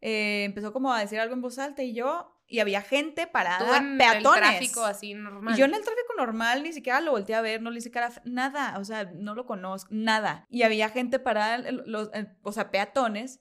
Eh, 0.00 0.44
empezó 0.44 0.72
como 0.72 0.92
a 0.92 1.00
decir 1.00 1.18
algo 1.20 1.34
en 1.34 1.40
voz 1.40 1.58
alta 1.58 1.82
y 1.82 1.94
yo, 1.94 2.30
y 2.46 2.60
había 2.60 2.82
gente 2.82 3.26
parada, 3.26 3.78
en 3.78 3.96
peatones. 3.96 4.24
el 4.42 4.48
tráfico 4.50 4.84
así 4.84 5.14
normal. 5.14 5.54
Y 5.54 5.58
yo 5.58 5.64
en 5.64 5.74
el 5.74 5.80
tráfico 5.82 6.12
normal 6.16 6.62
ni 6.62 6.72
siquiera 6.74 7.00
lo 7.00 7.12
volteé 7.12 7.34
a 7.34 7.40
ver, 7.40 7.62
no 7.62 7.70
le 7.70 7.78
hice 7.78 7.90
cara, 7.90 8.12
nada, 8.24 8.78
o 8.78 8.84
sea, 8.84 9.04
no 9.14 9.34
lo 9.34 9.46
conozco, 9.46 9.88
nada. 9.92 10.46
Y 10.50 10.62
había 10.62 10.90
gente 10.90 11.18
parada, 11.18 11.58
los, 11.70 12.10
en- 12.12 12.36
o 12.42 12.52
sea, 12.52 12.70
peatones. 12.70 13.40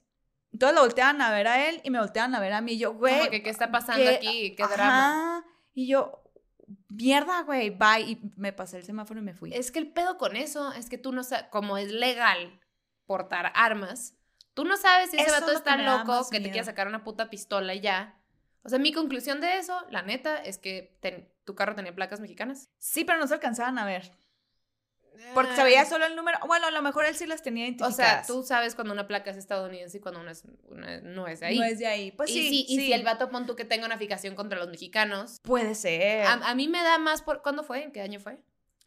Entonces 0.54 0.76
lo 0.76 0.82
volteaban 0.84 1.20
a 1.22 1.32
ver 1.32 1.48
a 1.48 1.68
él 1.68 1.82
y 1.84 1.90
me 1.90 2.00
volteaban 2.00 2.34
a 2.36 2.40
ver 2.40 2.54
a 2.54 2.62
mí. 2.62 2.74
Y 2.74 2.78
yo, 2.78 2.94
güey. 2.94 3.30
Que, 3.30 3.42
¿qué 3.44 3.50
está 3.50 3.72
pasando 3.72 4.08
aquí? 4.10 4.56
¿Qué 4.56 4.64
drama? 4.68 5.44
Y 5.74 5.88
yo, 5.88 6.24
mierda, 6.90 7.42
güey, 7.42 7.72
bye. 7.72 8.02
Y 8.08 8.32
me 8.38 8.54
pasé 8.54 8.78
el 8.78 8.84
semáforo 8.84 9.20
y 9.20 9.24
me 9.24 9.34
fui. 9.34 9.54
Es 9.54 9.72
que 9.72 9.80
el 9.80 9.92
pedo 9.92 10.18
con 10.18 10.36
eso 10.36 10.72
es 10.74 10.90
que 10.90 10.98
tú 10.98 11.12
no 11.12 11.24
sabes, 11.24 11.46
como 11.50 11.78
es 11.78 11.92
legal 11.92 12.60
portar 13.06 13.52
armas, 13.56 14.16
tú 14.54 14.66
no 14.66 14.78
sabes 14.78 15.10
si 15.12 15.18
ese 15.18 15.26
Eso 15.28 15.36
es 15.36 15.42
vato 15.42 15.52
lo 15.54 15.58
está 15.58 15.78
loco 15.78 16.30
que 16.30 16.40
te 16.40 16.50
quiere 16.52 16.66
sacar 16.66 16.88
una 16.88 17.04
puta 17.04 17.30
pistola 17.30 17.74
y 17.74 17.82
ya. 17.82 18.18
O 18.64 18.70
sea, 18.70 18.80
mi 18.80 18.94
conclusión 18.94 19.42
de 19.42 19.58
eso, 19.58 19.78
la 19.90 20.02
neta, 20.04 20.38
es 20.38 20.58
que 20.58 20.98
ten- 21.02 21.30
tu 21.44 21.54
carro 21.56 21.76
tenía 21.76 21.94
placas 21.94 22.20
mexicanas. 22.22 22.70
Sí, 22.78 23.04
pero 23.04 23.20
no 23.20 23.28
se 23.28 23.34
alcanzaban 23.34 23.78
a 23.78 23.86
ver. 23.86 24.12
Porque 25.36 25.56
se 25.56 25.64
veía 25.64 25.86
solo 25.86 26.06
el 26.06 26.16
número. 26.16 26.40
Bueno, 26.48 26.68
a 26.68 26.72
lo 26.72 26.82
mejor 26.82 27.06
él 27.06 27.16
sí 27.16 27.26
las 27.28 27.44
tenía 27.44 27.66
O 27.66 27.68
identificadas. 27.68 28.26
sea, 28.26 28.36
tú 28.36 28.44
sabes 28.44 28.74
cuando 28.74 28.94
una 28.94 29.08
placa 29.08 29.30
es 29.32 29.38
estadounidense 29.38 29.98
y 29.98 30.00
cuando 30.00 30.20
una, 30.22 30.32
es, 30.32 30.44
una 30.70 31.02
no 31.02 31.28
es 31.28 31.40
de 31.40 31.46
ahí. 31.48 31.60
No 31.60 31.66
es 31.66 31.78
de 31.80 31.86
ahí. 31.88 32.12
Pues 32.12 32.30
y 32.32 32.34
sí, 32.34 32.50
si, 32.50 32.62
y 32.74 32.78
sí. 32.78 32.86
si 32.88 32.94
el 32.94 33.04
vato 33.04 33.30
pon 33.30 33.46
tú 33.46 33.56
que 33.56 33.64
tenga 33.64 33.86
una 33.86 33.98
fijación 33.98 34.34
contra 34.36 34.58
los 34.58 34.70
mexicanos, 34.70 35.40
Puede 35.44 35.76
ser. 35.76 36.26
a, 36.26 36.34
a 36.34 36.56
mí 36.56 36.68
me 36.68 36.82
da 36.82 36.98
más 36.98 37.22
por... 37.22 37.42
¿Cuándo 37.44 37.64
fue? 37.64 37.84
¿En 37.84 37.92
qué 37.92 38.02
año 38.02 38.20
fue? 38.20 38.40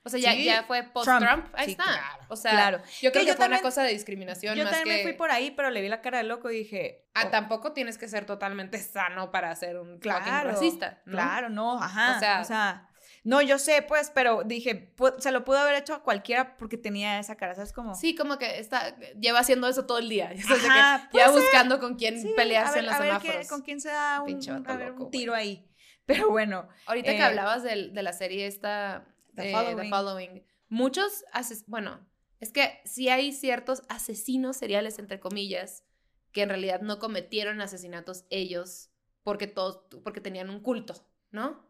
O 0.06 0.08
sea, 0.08 0.20
ya, 0.20 0.32
Sí, 0.32 0.44
ya 0.44 0.62
fue 0.62 0.84
post-Trump. 0.84 1.46
Ahí 1.54 1.64
Sí, 1.66 1.70
está. 1.72 1.84
claro, 1.84 2.24
o 2.28 2.36
sea, 2.36 2.52
claro. 2.52 2.78
yo 3.02 3.10
creo 3.10 3.12
Que 3.12 3.18
que, 3.20 3.26
yo 3.26 3.34
fue 3.34 3.46
una 3.46 3.60
cosa 3.60 3.82
de 3.82 3.90
discriminación 3.92 4.56
Yo 4.56 4.62
más 4.64 4.72
también 4.72 4.96
que... 4.98 5.02
me 5.04 5.08
fui 5.10 5.18
por 5.18 5.30
ahí, 5.32 5.50
pero 5.50 5.70
le 5.70 5.80
vi 5.82 5.88
la 5.88 6.00
cara 6.00 6.18
de 6.18 6.24
loco 6.24 6.50
y 6.50 6.58
dije. 6.58 7.04
Ah, 7.14 7.24
oh, 7.26 7.30
tampoco 7.30 7.72
tienes 7.72 7.98
que 7.98 8.06
ser 8.08 8.24
totalmente 8.24 8.78
sano 8.78 9.30
para 9.32 9.54
ser 9.56 9.78
un 9.78 9.98
Claro, 9.98 10.50
racista, 10.50 11.02
¿no? 11.06 11.12
Claro, 11.12 11.48
no, 11.48 11.82
ajá. 11.82 12.16
O 12.16 12.20
sea- 12.20 12.40
O 12.40 12.44
sea, 12.44 12.88
no, 13.24 13.42
yo 13.42 13.58
sé, 13.58 13.82
pues, 13.82 14.10
pero 14.14 14.42
dije, 14.44 14.94
se 15.18 15.32
lo 15.32 15.44
pudo 15.44 15.58
haber 15.58 15.74
hecho 15.74 15.94
a 15.94 16.02
cualquiera 16.04 16.56
porque 16.56 16.76
tenía 16.76 17.18
esa 17.18 17.34
cara, 17.36 17.56
¿sabes 17.56 17.72
cómo? 17.72 17.94
Sí, 17.96 18.14
como 18.14 18.38
que 18.38 18.60
está, 18.60 18.96
lleva 19.18 19.40
haciendo 19.40 19.66
eso 19.66 19.84
todo 19.86 19.98
el 19.98 20.08
día. 20.08 20.30
Que 20.34 20.42
Ajá, 20.68 21.08
lleva 21.12 21.32
ser. 21.32 21.40
buscando 21.42 21.80
con 21.80 21.96
quién 21.96 22.22
Sí, 22.22 22.32
pelearse 22.36 22.74
ver, 22.74 22.84
en 22.84 22.86
los 22.86 22.94
a 22.94 22.98
ver 23.00 23.08
semáforos. 23.08 23.36
qué- 23.38 23.48
con 23.48 23.62
quién 23.62 23.80
se 23.80 23.88
da 23.88 24.20
un, 24.20 24.26
Pinche 24.26 24.52
vato 24.52 24.70
a 24.70 24.76
ver, 24.76 24.88
loco, 24.90 25.04
un 25.04 25.10
güey. 25.10 25.20
tiro 25.20 25.34
ahí. 25.34 25.68
Pero 26.06 26.30
bueno, 26.30 26.68
Ahorita 26.86 27.10
que 27.10 27.18
Eh, 27.18 27.22
hablabas 27.24 27.64
de, 27.64 27.76
la 27.92 28.12
serie 28.12 28.46
esta, 28.46 29.04
The 29.36 29.50
eh, 29.50 29.52
Following. 29.52 29.76
The 29.76 29.88
Following, 29.88 30.42
muchos, 30.68 31.24
bueno, 31.66 32.00
es 32.40 32.52
que 32.52 32.80
sí 32.84 33.08
hay 33.08 33.32
ciertos 33.32 33.82
asesinos 33.88 34.56
seriales, 34.56 34.98
entre 34.98 35.20
comillas, 35.20 35.84
que 36.32 36.42
en 36.42 36.48
realidad 36.50 36.80
no 36.80 36.98
cometieron 36.98 37.60
asesinatos 37.60 38.24
ellos 38.30 38.90
porque 39.22 39.46
todos, 39.46 39.84
porque 40.02 40.20
tenían 40.20 40.50
un 40.50 40.60
culto, 40.60 40.94
¿no? 41.30 41.64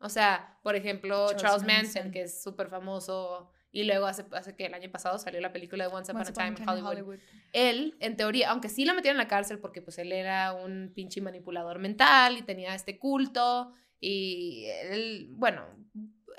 O 0.00 0.08
sea, 0.08 0.58
por 0.62 0.76
ejemplo, 0.76 1.26
Charles 1.28 1.42
Charles, 1.42 1.62
Manson, 1.64 1.84
Manson. 1.84 2.10
que 2.12 2.22
es 2.22 2.42
súper 2.42 2.68
famoso, 2.68 3.50
y 3.70 3.84
luego 3.84 4.06
hace, 4.06 4.24
hace 4.32 4.56
que 4.56 4.66
el 4.66 4.74
año 4.74 4.90
pasado 4.90 5.18
salió 5.18 5.40
la 5.40 5.52
película 5.52 5.86
de 5.86 5.94
Once 5.94 6.10
Upon 6.10 6.26
Once 6.26 6.32
a 6.32 6.34
Time 6.34 6.56
in 6.58 6.68
Hollywood. 6.68 6.90
Hollywood. 6.90 7.18
Él, 7.52 7.96
en 8.00 8.16
teoría, 8.16 8.50
aunque 8.50 8.68
sí 8.68 8.84
lo 8.84 8.94
metieron 8.94 9.20
en 9.20 9.24
la 9.24 9.28
cárcel 9.28 9.58
porque 9.58 9.82
pues 9.82 9.98
él 9.98 10.12
era 10.12 10.54
un 10.54 10.92
pinche 10.94 11.20
manipulador 11.20 11.78
mental 11.78 12.38
y 12.38 12.42
tenía 12.42 12.74
este 12.74 12.98
culto 12.98 13.72
y 14.00 14.64
él, 14.84 15.28
bueno, 15.32 15.66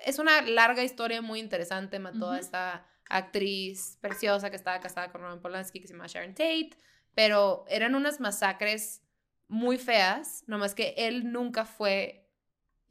es 0.05 0.19
una 0.19 0.41
larga 0.41 0.83
historia 0.83 1.21
muy 1.21 1.39
interesante, 1.39 1.99
mató 1.99 2.31
a 2.31 2.39
esta 2.39 2.85
actriz 3.09 3.97
preciosa 4.01 4.49
que 4.49 4.55
estaba 4.55 4.79
casada 4.79 5.11
con 5.11 5.21
Roman 5.21 5.41
Polanski 5.41 5.79
que 5.81 5.87
se 5.87 5.93
llama 5.93 6.07
Sharon 6.07 6.33
Tate, 6.33 6.71
pero 7.15 7.65
eran 7.67 7.95
unas 7.95 8.19
masacres 8.19 9.01
muy 9.47 9.77
feas, 9.77 10.43
nomás 10.47 10.75
que 10.75 10.93
él 10.95 11.31
nunca 11.31 11.65
fue 11.65 12.28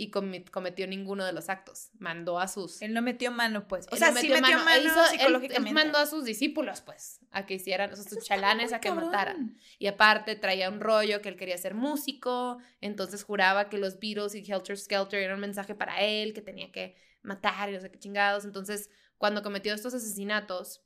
y 0.00 0.10
cometió 0.10 0.86
ninguno 0.86 1.24
de 1.26 1.32
los 1.32 1.48
actos, 1.48 1.90
mandó 1.98 2.38
a 2.38 2.46
sus... 2.46 2.80
Él 2.82 2.94
no 2.94 3.02
metió 3.02 3.32
mano, 3.32 3.66
pues. 3.66 3.86
O 3.88 3.94
Él 3.94 3.98
sea, 3.98 4.12
no 4.12 4.20
sí 4.20 4.28
metió 4.28 4.56
mano, 4.58 4.70
él 4.70 4.86
hizo- 4.86 5.02
él- 5.04 5.18
psicológicamente. 5.18 5.68
Él, 5.68 5.74
mandó 5.74 5.98
a 5.98 6.06
sus 6.06 6.24
discípulos, 6.24 6.80
pues, 6.82 7.18
a 7.32 7.44
que 7.46 7.54
hicieran, 7.54 7.92
o 7.92 7.96
sea, 7.96 8.04
sus 8.04 8.24
chalanes 8.24 8.72
a 8.72 8.80
que 8.80 8.88
cabrón. 8.90 9.06
mataran. 9.06 9.58
Y 9.80 9.88
aparte 9.88 10.36
traía 10.36 10.68
un 10.70 10.80
rollo 10.80 11.20
que 11.20 11.28
él 11.28 11.36
quería 11.36 11.58
ser 11.58 11.74
músico, 11.74 12.58
entonces 12.80 13.24
juraba 13.24 13.68
que 13.68 13.76
los 13.76 13.98
Beatles 13.98 14.36
y 14.36 14.44
Helter 14.50 14.78
Skelter 14.78 15.20
eran 15.20 15.34
un 15.34 15.40
mensaje 15.40 15.74
para 15.74 16.00
él, 16.00 16.32
que 16.32 16.42
tenía 16.42 16.70
que 16.70 16.96
matar 17.22 17.68
y 17.68 17.72
no 17.72 17.80
sé 17.80 17.90
qué 17.90 17.98
chingados. 17.98 18.44
Entonces, 18.44 18.90
cuando 19.16 19.42
cometió 19.42 19.74
estos 19.74 19.94
asesinatos, 19.94 20.84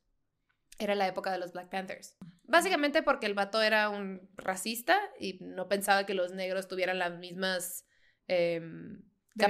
era 0.78 0.94
la 0.94 1.06
época 1.06 1.30
de 1.30 1.36
los 1.38 1.52
Black 1.52 1.68
Panthers. 1.68 2.16
Básicamente 2.44 3.02
porque 3.02 3.26
el 3.26 3.34
vato 3.34 3.60
era 3.60 3.90
un 3.90 4.26
racista 4.36 4.98
y 5.20 5.36
no 5.42 5.68
pensaba 5.68 6.06
que 6.06 6.14
los 6.14 6.32
negros 6.32 6.66
tuvieran 6.66 6.98
las 6.98 7.18
mismas 7.18 7.84
em, 8.28 9.02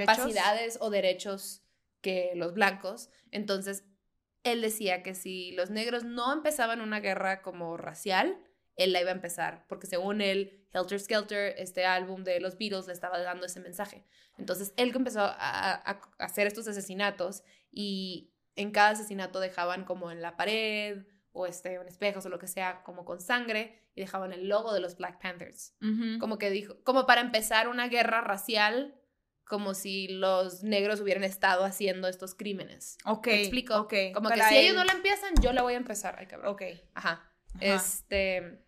capacidades 0.07 0.77
o 0.81 0.89
derechos 0.89 1.61
que 2.01 2.31
los 2.35 2.53
blancos. 2.53 3.09
Entonces, 3.31 3.85
él 4.43 4.61
decía 4.61 5.03
que 5.03 5.15
si 5.15 5.51
los 5.53 5.69
negros 5.69 6.03
no 6.03 6.33
empezaban 6.33 6.81
una 6.81 6.99
guerra 6.99 7.41
como 7.41 7.77
racial, 7.77 8.37
él 8.75 8.91
la 8.91 9.01
iba 9.01 9.11
a 9.11 9.13
empezar, 9.13 9.65
porque 9.69 9.87
según 9.87 10.19
él, 10.21 10.67
Helter 10.73 10.99
Skelter, 10.99 11.55
este 11.59 11.85
álbum 11.85 12.23
de 12.23 12.39
los 12.39 12.57
Beatles, 12.57 12.87
le 12.87 12.93
estaba 12.93 13.19
dando 13.19 13.45
ese 13.45 13.59
mensaje. 13.59 14.03
Entonces, 14.37 14.73
él 14.77 14.91
empezó 14.95 15.21
a, 15.21 15.29
a- 15.37 15.91
a 15.91 16.01
hacer 16.25 16.47
estos 16.47 16.67
asesinatos 16.67 17.43
y 17.71 18.31
en 18.55 18.71
cada 18.71 18.89
asesinato 18.89 19.39
dejaban 19.39 19.85
como 19.85 20.11
en 20.11 20.21
la 20.21 20.35
pared 20.35 21.05
o 21.33 21.45
este, 21.47 21.73
en 21.75 21.87
espejos 21.87 22.25
o 22.25 22.29
lo 22.29 22.39
que 22.39 22.47
sea, 22.47 22.83
como 22.83 23.03
con 23.05 23.19
sangre, 23.19 23.81
y 23.95 24.01
dejaban 24.01 24.31
el 24.33 24.47
logo 24.47 24.73
de 24.73 24.79
los 24.79 24.95
Black 24.97 25.21
Panthers. 25.21 25.75
Ujú. 25.81 26.19
Como 26.19 26.37
que 26.37 26.49
dijo, 26.49 26.75
como 26.83 27.05
para 27.05 27.21
empezar 27.21 27.67
una 27.67 27.87
guerra 27.89 28.21
racial, 28.21 28.95
como 29.45 29.73
si 29.73 30.07
los 30.07 30.63
negros 30.63 31.01
hubieran 31.01 31.23
estado 31.23 31.65
haciendo 31.65 32.07
estos 32.07 32.33
crímenes. 32.33 32.97
Ok. 33.05 33.27
¿Me 33.27 33.41
explico? 33.41 33.75
ok, 33.75 33.93
Como 34.13 34.29
que 34.29 34.37
para 34.37 34.49
si 34.49 34.57
ellos 34.57 34.71
él. 34.71 34.77
no 34.77 34.85
la 34.85 34.93
empiezan, 34.93 35.33
yo 35.41 35.51
la 35.53 35.61
voy 35.63 35.73
a 35.73 35.77
empezar. 35.77 36.15
Ay, 36.17 36.27
cabrón. 36.27 36.53
Ok. 36.53 36.61
Ajá. 36.93 37.29
Ajá. 37.55 37.59
Este. 37.59 38.63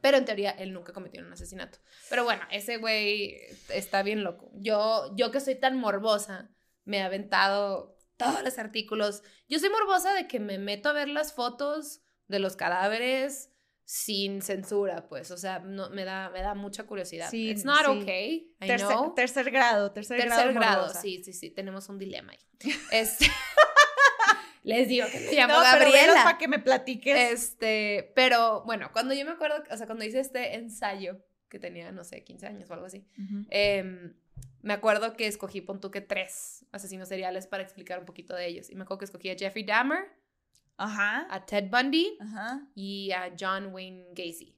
Pero 0.00 0.16
en 0.16 0.24
teoría 0.24 0.50
él 0.50 0.72
nunca 0.72 0.92
cometió 0.92 1.22
un 1.22 1.32
asesinato. 1.32 1.78
Pero 2.10 2.24
bueno, 2.24 2.42
ese 2.50 2.78
güey 2.78 3.36
está 3.68 4.02
bien 4.02 4.24
loco. 4.24 4.50
Yo, 4.54 5.12
yo 5.16 5.30
que 5.30 5.40
soy 5.40 5.54
tan 5.54 5.76
morbosa, 5.78 6.50
me 6.84 6.98
he 6.98 7.02
aventado 7.02 7.96
todos 8.22 8.42
los 8.42 8.58
artículos. 8.58 9.22
Yo 9.48 9.58
soy 9.58 9.70
morbosa 9.70 10.14
de 10.14 10.26
que 10.28 10.40
me 10.40 10.58
meto 10.58 10.88
a 10.88 10.92
ver 10.92 11.08
las 11.08 11.32
fotos 11.32 12.00
de 12.28 12.38
los 12.38 12.56
cadáveres 12.56 13.50
sin 13.84 14.42
censura, 14.42 15.08
pues. 15.08 15.30
O 15.30 15.36
sea, 15.36 15.58
no, 15.58 15.90
me, 15.90 16.04
da, 16.04 16.30
me 16.30 16.40
da 16.40 16.54
mucha 16.54 16.84
curiosidad. 16.84 17.28
Sí, 17.30 17.50
It's 17.50 17.64
not 17.64 17.84
sí. 17.84 18.00
okay. 18.02 18.54
I 18.60 18.66
Tercer, 18.66 18.88
know. 18.88 19.14
tercer 19.14 19.50
grado, 19.50 19.92
tercer, 19.92 20.20
Tercer 20.20 20.54
grado. 20.54 20.88
sí, 20.94 21.22
sí, 21.24 21.32
sí. 21.32 21.50
Tenemos 21.50 21.88
un 21.88 21.98
dilema 21.98 22.32
ahí. 22.32 22.38
Este. 22.92 23.26
Les 24.64 24.86
digo 24.88 25.06
que 25.10 25.18
me 25.18 25.32
llamo 25.32 25.54
No, 25.54 25.60
Gabriela. 25.60 26.22
para 26.22 26.38
que 26.38 26.46
me 26.46 26.60
platiques. 26.60 27.32
Este, 27.32 28.12
pero 28.14 28.62
bueno, 28.64 28.90
cuando 28.92 29.12
yo 29.12 29.24
me 29.24 29.32
acuerdo, 29.32 29.62
o 29.70 29.76
sea, 29.76 29.86
cuando 29.86 30.04
hice 30.04 30.20
este 30.20 30.54
ensayo, 30.54 31.18
que 31.48 31.58
tenía, 31.58 31.90
no 31.90 32.04
sé, 32.04 32.22
15 32.22 32.46
años 32.46 32.70
o 32.70 32.74
algo 32.74 32.86
así, 32.86 33.04
em, 33.50 34.14
me 34.62 34.72
acuerdo 34.74 35.14
que 35.16 35.26
escogí, 35.26 35.60
pon 35.60 35.80
tú 35.80 35.90
que 35.90 36.00
tres 36.00 36.64
asesinos 36.72 37.08
seriales 37.08 37.46
para 37.46 37.62
explicar 37.62 37.98
un 37.98 38.06
poquito 38.06 38.34
de 38.34 38.46
ellos. 38.46 38.70
Y 38.70 38.74
me 38.76 38.82
acuerdo 38.84 38.98
que 39.00 39.04
escogí 39.06 39.28
a 39.30 39.36
Jeffrey 39.36 39.64
Dahmer, 39.64 40.04
Ajá. 40.76 41.26
a 41.30 41.44
Ted 41.44 41.68
Bundy 41.70 42.16
Ajá. 42.20 42.66
y 42.74 43.12
a 43.12 43.32
John 43.38 43.66
Wayne 43.74 44.06
Gacy. 44.14 44.56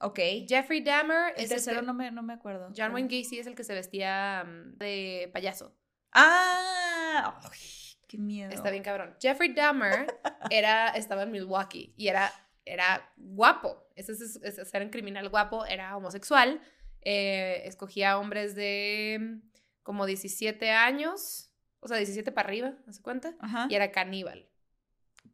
Ok. 0.00 0.18
Jeffrey 0.48 0.82
Dahmer 0.82 1.32
El 1.36 1.44
es 1.44 1.48
tercero 1.50 1.76
este- 1.76 1.86
no 1.86 1.94
me, 1.94 2.10
no 2.10 2.22
me 2.22 2.32
acuerdo. 2.34 2.70
John 2.76 2.92
Wayne 2.92 3.08
Gacy 3.08 3.38
es 3.38 3.46
el 3.46 3.54
que 3.54 3.64
se 3.64 3.74
vestía 3.74 4.44
mm, 4.44 4.76
de 4.78 5.30
payaso. 5.32 5.74
Ah, 6.12 7.40
ay, 7.50 7.58
qué 8.06 8.18
miedo. 8.18 8.50
Está 8.52 8.70
bien 8.70 8.82
cabrón. 8.82 9.14
Jeffrey 9.20 9.52
Dahmer 9.52 10.06
era, 10.50 10.88
estaba 10.90 11.22
en 11.22 11.30
Milwaukee 11.30 11.92
y 11.96 12.08
era, 12.08 12.32
era 12.64 13.12
guapo. 13.16 13.86
Ese 13.96 14.12
es, 14.12 14.20
ese 14.42 14.62
es- 14.62 14.74
era 14.74 14.84
un 14.84 14.90
criminal 14.90 15.28
guapo, 15.28 15.64
era 15.64 15.96
homosexual. 15.96 16.60
Eh, 17.04 17.62
escogía 17.66 18.18
hombres 18.18 18.54
de 18.54 19.38
como 19.82 20.06
17 20.06 20.70
años, 20.70 21.50
o 21.80 21.88
sea, 21.88 21.96
17 21.98 22.32
para 22.32 22.48
arriba, 22.48 22.72
¿no 22.86 22.92
se 22.92 23.02
cuenta? 23.02 23.34
Ajá. 23.40 23.66
Y 23.68 23.74
era 23.74 23.92
caníbal. 23.92 24.48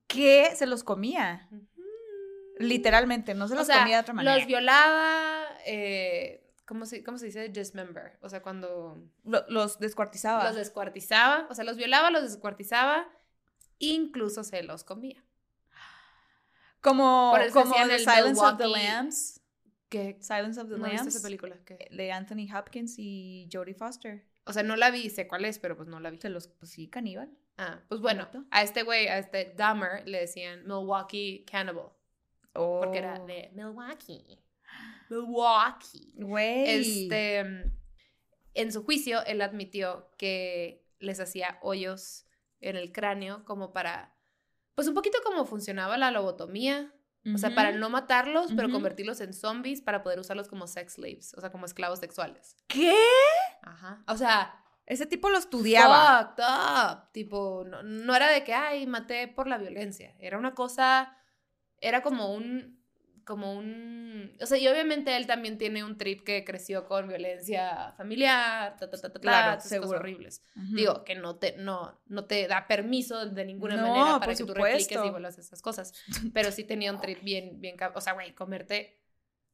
Que 0.06 0.54
se 0.56 0.66
los 0.66 0.82
comía. 0.82 1.48
Literalmente, 2.58 3.34
no 3.34 3.48
se 3.48 3.54
O 3.54 3.58
los 3.58 3.66
sea, 3.66 3.78
comía 3.80 3.96
de 3.96 4.02
otra 4.02 4.14
manera. 4.14 4.36
los 4.36 4.46
violaba, 4.46 5.44
eh, 5.64 6.50
¿cómo, 6.66 6.84
se, 6.84 7.02
¿cómo 7.04 7.16
se 7.16 7.26
dice? 7.26 7.48
Dismember. 7.48 8.18
O 8.20 8.28
sea, 8.28 8.42
cuando 8.42 8.98
Lo- 9.24 9.46
los 9.48 9.78
descuartizaba. 9.78 10.44
los 10.44 10.56
descuartizaba, 10.56 11.46
o 11.48 11.54
sea, 11.54 11.64
los 11.64 11.76
violaba, 11.76 12.10
los 12.10 12.22
descuartizaba, 12.22 13.08
incluso 13.78 14.44
se 14.44 14.62
los 14.62 14.84
comía. 14.84 15.22
Como, 16.82 17.34
como 17.52 17.74
The 17.74 17.94
el 17.94 18.00
Silence 18.00 18.40
of 18.40 18.56
the 18.58 18.66
Lambs. 18.66 19.39
¿Qué? 19.90 20.16
Silence 20.20 20.58
of 20.60 20.68
the 20.70 20.76
¿No 20.78 20.84
viste 20.84 20.96
Lambs. 20.96 21.14
esa 21.16 21.22
película? 21.26 21.58
¿Qué? 21.66 21.88
De 21.90 22.12
Anthony 22.12 22.46
Hopkins 22.56 22.94
y 22.98 23.48
Jodie 23.52 23.74
Foster. 23.74 24.24
O 24.44 24.52
sea, 24.54 24.62
no 24.62 24.76
la 24.76 24.90
vi, 24.90 25.10
sé 25.10 25.28
cuál 25.28 25.44
es, 25.44 25.58
pero 25.58 25.76
pues 25.76 25.88
no 25.88 26.00
la 26.00 26.10
vi. 26.10 26.18
Se 26.18 26.30
los, 26.30 26.48
pues 26.48 26.70
sí, 26.72 26.88
caníbal. 26.88 27.30
Ah, 27.58 27.80
pues 27.88 28.00
bueno, 28.00 28.26
Correcto. 28.30 28.48
a 28.50 28.62
este 28.62 28.82
güey, 28.84 29.08
a 29.08 29.18
este 29.18 29.52
Dahmer, 29.56 30.08
le 30.08 30.20
decían 30.20 30.62
Milwaukee 30.62 31.44
Cannibal. 31.50 31.90
Porque 32.54 32.98
era 32.98 33.20
Oh. 33.20 33.26
de 33.26 33.50
Milwaukee. 33.52 34.40
Milwaukee. 35.10 36.12
Güey. 36.16 36.70
Este, 36.70 37.38
en 38.54 38.72
su 38.72 38.84
juicio, 38.84 39.24
él 39.26 39.42
admitió 39.42 40.10
que 40.16 40.84
les 41.00 41.20
hacía 41.20 41.58
hoyos 41.62 42.26
en 42.60 42.76
el 42.76 42.92
cráneo 42.92 43.44
como 43.44 43.72
para, 43.72 44.14
pues 44.74 44.86
un 44.88 44.94
poquito 44.94 45.18
como 45.24 45.44
funcionaba 45.46 45.96
la 45.98 46.10
lobotomía, 46.10 46.92
o 47.34 47.38
sea, 47.38 47.54
para 47.54 47.72
no 47.72 47.90
matarlos, 47.90 48.52
pero 48.56 48.70
convertirlos 48.70 49.20
en 49.20 49.34
zombies 49.34 49.82
para 49.82 50.02
poder 50.02 50.18
usarlos 50.20 50.48
como 50.48 50.66
sex 50.66 50.94
slaves, 50.94 51.34
o 51.34 51.40
sea, 51.40 51.50
como 51.50 51.66
esclavos 51.66 51.98
sexuales. 51.98 52.56
¿Qué? 52.66 52.94
Ajá. 53.62 54.02
O 54.06 54.16
sea, 54.16 54.54
Ese 54.86 55.06
tipo 55.06 55.28
lo 55.30 55.38
estudiaba. 55.38 56.34
fucked 56.34 56.42
up. 56.44 57.12
Tipo, 57.12 57.64
no, 57.64 57.82
no 57.82 58.14
era 58.16 58.28
de 58.30 58.42
que, 58.42 58.54
ay, 58.54 58.86
maté 58.86 59.28
por 59.28 59.46
la 59.46 59.58
violencia. 59.58 60.16
Era 60.18 60.36
una 60.38 60.54
cosa, 60.54 61.16
era 61.80 62.02
como 62.02 62.34
un, 62.34 62.79
como 63.30 63.54
un, 63.56 64.36
o 64.40 64.44
sea, 64.46 64.58
y 64.58 64.66
obviamente 64.66 65.16
él 65.16 65.28
también 65.28 65.56
tiene 65.56 65.84
un 65.84 65.96
trip 65.96 66.24
que 66.24 66.44
creció 66.44 66.84
con 66.88 67.06
violencia 67.06 67.94
familiar, 67.96 68.76
ta, 68.76 68.90
ta, 68.90 68.96
ta, 68.96 69.02
ta, 69.02 69.12
ta, 69.12 69.20
Claro, 69.20 69.60
seguro. 69.60 69.86
cosas 69.90 70.00
horribles. 70.00 70.42
Ujú. 70.56 70.74
Digo, 70.74 71.04
que 71.04 71.14
no 71.14 71.36
te, 71.36 71.56
no, 71.56 72.02
no 72.06 72.24
te 72.24 72.48
da 72.48 72.66
permiso 72.66 73.26
de 73.26 73.44
ninguna 73.44 73.76
No, 73.76 73.82
manera 73.84 74.18
para 74.18 74.32
que 74.32 74.38
tú 74.38 74.48
supuesto. 74.48 74.64
repliques 74.64 75.04
y 75.06 75.10
vuelvas 75.10 75.38
esas 75.38 75.62
cosas. 75.62 75.92
Pero 76.34 76.50
sí 76.50 76.64
tenía 76.64 76.90
un 76.92 77.00
trip 77.00 77.22
bien, 77.22 77.60
bien, 77.60 77.76
o 77.94 78.00
sea, 78.00 78.14
güey, 78.14 78.34
comerte, 78.34 79.00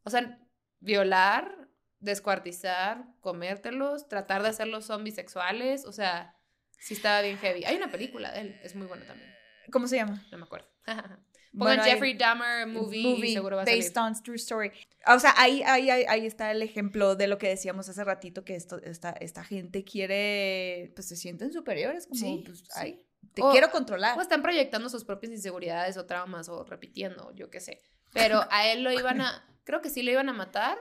o 0.05 0.09
sea, 0.09 0.39
violar, 0.81 1.69
descuartizar, 2.01 3.05
comértelos, 3.21 4.09
tratar 4.09 4.43
de 4.43 4.49
hacerlos 4.49 4.87
zombies 4.87 5.17
sexuales, 5.17 5.85
o 5.85 5.93
sea, 5.93 6.35
sí 6.79 6.95
estaba 6.95 7.21
bien 7.21 7.37
heavy. 7.37 7.67
Hay 7.67 7.77
una 7.77 7.93
película 7.93 8.33
de 8.33 8.41
él, 8.41 8.61
es 8.65 8.75
muy 8.75 8.87
buena 8.87 9.05
también, 9.05 9.31
¿Cómo 9.71 9.87
se 9.87 9.97
llama? 9.97 10.25
no 10.33 10.39
me 10.39 10.45
acuerdo. 10.45 10.67
Pongan 11.59 11.77
Bueno, 11.79 11.85
Jeffrey 11.85 12.15
Dahmer 12.15 12.67
movie, 12.67 13.33
seguro 13.33 13.57
va 13.57 13.63
a 13.63 13.65
salir. 13.65 13.83
based 13.83 13.97
on 13.97 14.23
true 14.23 14.37
story. 14.37 14.71
O 15.07 15.19
sea, 15.19 15.33
ahí, 15.39 15.63
ahí, 15.63 15.89
ahí, 15.89 16.05
ahí 16.07 16.27
está 16.27 16.51
el 16.51 16.61
ejemplo 16.63 17.17
de 17.17 17.29
lo 17.29 17.39
que 17.39 17.49
decíamos 17.49 17.89
hace 17.89 18.05
ratito, 18.05 18.45
que 18.45 18.55
esto, 18.57 18.79
esta, 18.83 19.11
esta 19.13 19.43
gente 19.43 19.83
quiere, 19.85 20.93
pues 20.95 21.09
se 21.09 21.17
sienten 21.17 21.53
superiores, 21.53 22.07
como, 22.07 22.21
Sí, 22.21 22.43
pues, 22.45 22.59
sí. 22.59 22.67
ay, 22.75 23.07
te 23.33 23.43
O- 23.43 23.53
quiero 23.53 23.71
controlar. 23.71 24.19
O 24.19 24.21
están 24.21 24.43
proyectando 24.43 24.89
sus 24.91 25.05
propias 25.05 25.33
inseguridades 25.33 25.97
o 25.97 26.05
traumas 26.05 26.49
o 26.51 26.63
repitiendo, 26.65 27.33
yo 27.35 27.49
qué 27.51 27.61
sé. 27.61 27.81
Pero 28.13 28.45
a 28.51 28.67
él 28.69 28.83
lo 28.83 28.93
iban 28.93 29.21
a, 29.23 29.43
creo 29.65 29.81
que 29.81 29.89
sí 29.89 30.03
lo 30.03 30.11
iban 30.11 30.29
a 30.29 30.33
matar, 30.35 30.77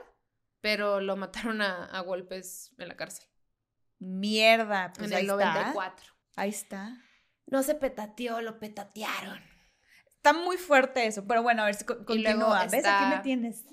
pero 0.60 1.00
lo 1.00 1.16
mataron 1.16 1.62
a, 1.62 1.86
a 1.86 2.00
golpes 2.00 2.72
en 2.76 2.88
la 2.88 2.96
cárcel. 2.96 3.26
Mierda, 3.98 4.92
pues 4.94 5.10
en 5.10 5.16
ahí 5.16 5.24
el 5.24 5.30
está. 5.30 5.52
94. 5.54 6.06
Ahí 6.36 6.50
está. 6.50 6.98
No 7.46 7.62
se 7.62 7.74
petateó, 7.76 8.42
lo 8.42 8.58
petatearon. 8.58 9.40
Está 10.26 10.38
muy 10.38 10.56
fuerte 10.56 11.06
eso, 11.06 11.24
pero 11.26 11.42
bueno, 11.42 11.62
a 11.62 11.66
ver 11.66 11.74
si 11.76 11.84
co- 11.84 11.94
Y 12.08 12.18
luego 12.18 12.40
continúa. 12.40 12.64
¿Ves? 12.64 12.74
está- 12.74 13.06
Aquí 13.08 13.16
me 13.16 13.22
tienes. 13.22 13.64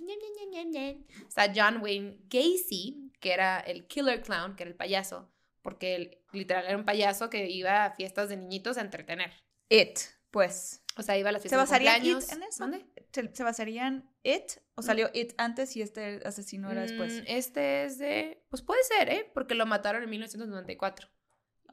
Está 1.28 1.52
John 1.56 1.82
Wayne 1.82 2.20
Gacy, 2.30 3.12
que 3.20 3.34
era 3.34 3.60
el 3.60 3.88
killer 3.88 4.22
clown, 4.22 4.56
que 4.56 4.64
era 4.64 4.70
el 4.70 4.76
payaso, 4.78 5.32
porque 5.62 5.96
él 5.96 6.18
literal 6.32 6.66
era 6.66 6.78
un 6.78 6.86
payaso 6.86 7.30
que 7.30 7.50
iba 7.50 7.86
a 7.86 7.96
fiestas 7.96 8.30
de 8.30 8.38
niñitos 8.38 8.78
a 8.78 8.82
entretener. 8.82 9.32
It, 9.70 9.98
pues. 10.30 10.84
O 10.96 11.02
sea, 11.02 11.18
iba 11.18 11.30
a 11.30 11.32
las 11.32 11.42
¿Se 11.42 11.50
fiestas 11.50 11.68
de 11.68 11.72
basaría 11.72 11.94
cumpleaños. 11.96 12.26
It 12.26 12.32
en 12.34 12.44
eso? 12.44 12.60
¿Mande? 12.68 12.86
¿Se, 13.12 13.36
se 13.36 13.44
basaría 13.44 13.88
en 13.88 14.08
It? 14.22 14.52
¿O 14.76 14.82
Mm. 14.82 14.84
salió 14.84 15.10
It 15.14 15.34
antes 15.38 15.76
y 15.76 15.82
este 15.82 16.22
asesino 16.24 16.72
era 16.72 16.82
después? 16.82 17.22
Mm, 17.22 17.26
Este 17.28 17.86
es 17.86 17.98
de. 17.98 18.44
Pues 18.50 18.62
puede 18.62 18.84
ser, 18.84 19.10
¿eh? 19.10 19.32
Porque 19.34 19.56
lo 19.56 19.66
mataron 19.66 20.04
en 20.04 20.10
1994. 20.12 21.08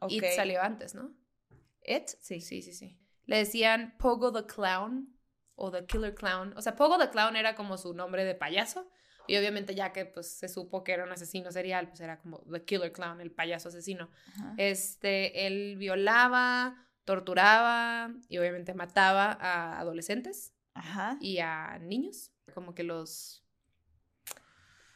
Ok. 0.00 0.12
It 0.12 0.24
salió 0.34 0.62
antes, 0.62 0.94
¿no? 0.94 1.12
It, 1.84 2.08
sí. 2.20 2.40
Sí, 2.40 2.62
sí, 2.62 2.72
sí. 2.72 2.96
Le 3.26 3.38
decían 3.38 3.94
Pogo 3.98 4.32
the 4.32 4.46
Clown 4.46 5.16
o 5.54 5.70
The 5.70 5.86
Killer 5.86 6.14
Clown. 6.14 6.54
O 6.56 6.62
sea, 6.62 6.74
Pogo 6.74 6.98
the 6.98 7.10
Clown 7.10 7.36
era 7.36 7.54
como 7.54 7.76
su 7.78 7.92
nombre 7.94 8.24
de 8.24 8.34
payaso. 8.34 8.88
Y 9.26 9.36
obviamente 9.36 9.74
ya 9.74 9.92
que 9.92 10.06
pues 10.06 10.38
se 10.38 10.48
supo 10.48 10.82
que 10.82 10.92
era 10.92 11.04
un 11.04 11.12
asesino 11.12 11.52
serial, 11.52 11.88
pues 11.88 12.00
era 12.00 12.18
como 12.18 12.40
The 12.50 12.64
Killer 12.64 12.90
Clown, 12.92 13.20
el 13.20 13.30
payaso 13.30 13.68
asesino. 13.68 14.10
Ajá. 14.34 14.54
Este, 14.56 15.46
él 15.46 15.76
violaba, 15.76 16.88
torturaba 17.04 18.10
y 18.28 18.38
obviamente 18.38 18.74
mataba 18.74 19.30
a 19.40 19.78
adolescentes 19.78 20.54
Ajá. 20.74 21.16
y 21.20 21.38
a 21.38 21.78
niños. 21.78 22.32
Como 22.54 22.74
que 22.74 22.82
los... 22.82 23.44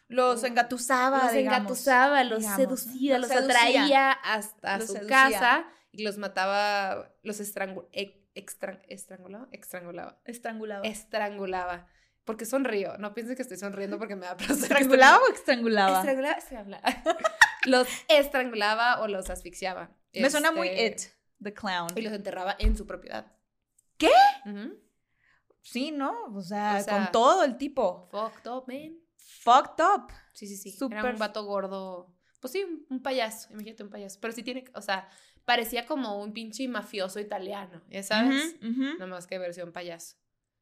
Los 0.09 0.45
engatusaba, 0.45 1.25
los 1.25 1.33
digamos. 1.33 1.59
engatusaba, 1.61 2.25
los 2.25 2.45
seducía, 2.45 3.19
Los 3.19 3.29
los, 3.31 3.39
seducía. 3.39 3.61
atraía 3.61 4.13
hasta 4.13 4.79
Los 4.79 4.87
su 4.89 4.93
seducía. 4.95 5.09
casa 5.31 5.67
y 5.96 6.02
los 6.04 6.18
mataba, 6.18 7.12
los 7.22 7.40
estrangu- 7.40 7.88
e- 7.92 8.26
extra- 8.35 8.83
estrangulaba, 8.88 9.48
estrangulaba, 9.52 10.18
Estrangulaba. 10.24 10.87
estrangulaba. 10.87 11.87
Porque 12.24 12.46
sonrío, 12.46 12.96
no 12.98 13.12
piensen 13.12 13.37
que 13.37 13.42
estoy 13.42 13.59
sonriendo 13.59 13.98
porque 13.98 14.16
me 14.16 14.24
da 14.26 14.37
placer. 14.37 14.54
¿Estrangulaba 14.64 15.18
o 15.18 15.33
estrangulaba? 15.33 15.98
Estrangulaba, 15.98 16.35
estrangulaba. 16.38 16.83
los 17.66 17.87
estrangulaba 18.09 19.00
o 19.02 19.09
los 19.09 19.28
asfixiaba. 19.30 19.90
Me 20.14 20.30
suena 20.30 20.50
muy 20.52 20.68
Este, 20.68 21.09
It, 21.09 21.12
the 21.42 21.52
clown. 21.52 21.88
Y 21.96 22.02
los 22.02 22.12
enterraba 22.12 22.57
en 22.59 22.76
su 22.76 22.87
propiedad. 22.87 23.33
¿Qué? 23.98 24.11
Sí, 25.62 25.90
¿no? 25.90 26.14
O 26.35 26.42
sea, 26.42 26.78
O 26.80 26.85
sea, 26.85 26.94
con 26.94 27.12
todo 27.12 27.44
el 27.44 27.57
tipo. 27.57 28.09
Fucked 28.11 28.50
up, 28.50 28.64
man. 28.68 28.98
Fucked 29.16 29.83
up. 29.85 30.11
Sí, 30.33 30.46
sí, 30.46 30.57
sí. 30.57 30.70
Era 30.70 30.78
Súper- 31.02 31.12
un 31.14 31.18
vato 31.18 31.44
gordo. 31.44 32.14
Pues 32.44 32.52
sí, 32.52 32.62
un, 32.62 32.85
un 32.90 33.02
payaso. 33.02 33.50
Imagínate 33.54 33.83
un 33.85 33.88
payaso. 33.88 34.18
Pero 34.20 34.35
sí 34.35 34.42
tiene, 34.42 34.64
o 34.74 34.83
sea, 34.83 35.09
parecía 35.46 35.87
como 35.87 36.20
un 36.22 36.35
pinche 36.35 36.68
mafioso 36.68 37.18
italiano, 37.20 37.83
¿ya 37.88 38.02
sabes? 38.02 38.57
Ujú, 38.61 38.68
ujú. 38.70 38.83
Nada 38.98 39.07
más 39.07 39.26
que 39.26 39.38
versión 39.38 39.72
payaso. 39.72 40.16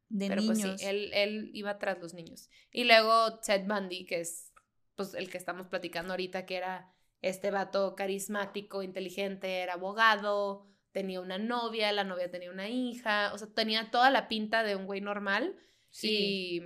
De 0.09 0.29
Pero 0.29 0.43
niños. 0.43 0.59
pues 0.61 0.81
sí, 0.81 0.87
él, 0.87 1.11
él 1.13 1.51
iba 1.55 1.79
tras 1.81 1.99
los 1.99 2.15
niños. 2.15 2.51
Y 2.71 2.85
luego 2.85 3.41
Ted 3.41 3.67
Bundy, 3.67 4.05
que 4.07 4.21
es 4.21 4.53
pues 4.95 5.15
el 5.15 5.29
que 5.29 5.39
estamos 5.39 5.67
platicando 5.67 6.13
ahorita, 6.13 6.47
que 6.47 6.55
era 6.55 6.95
este 7.21 7.51
vato 7.51 7.97
carismático, 7.97 8.85
inteligente, 8.85 9.59
era 9.63 9.73
abogado, 9.73 10.69
tenía 10.93 11.21
una 11.21 11.39
novia, 11.39 11.91
la 11.91 12.05
novia 12.05 12.31
tenía 12.31 12.53
una 12.53 12.69
hija, 12.69 13.33
o 13.35 13.39
sea, 13.39 13.49
tenía 13.53 13.91
toda 13.91 14.09
la 14.11 14.29
pinta 14.29 14.63
de 14.63 14.77
un 14.77 14.87
güey 14.87 15.01
normal. 15.01 15.57
Sí. 15.91 16.61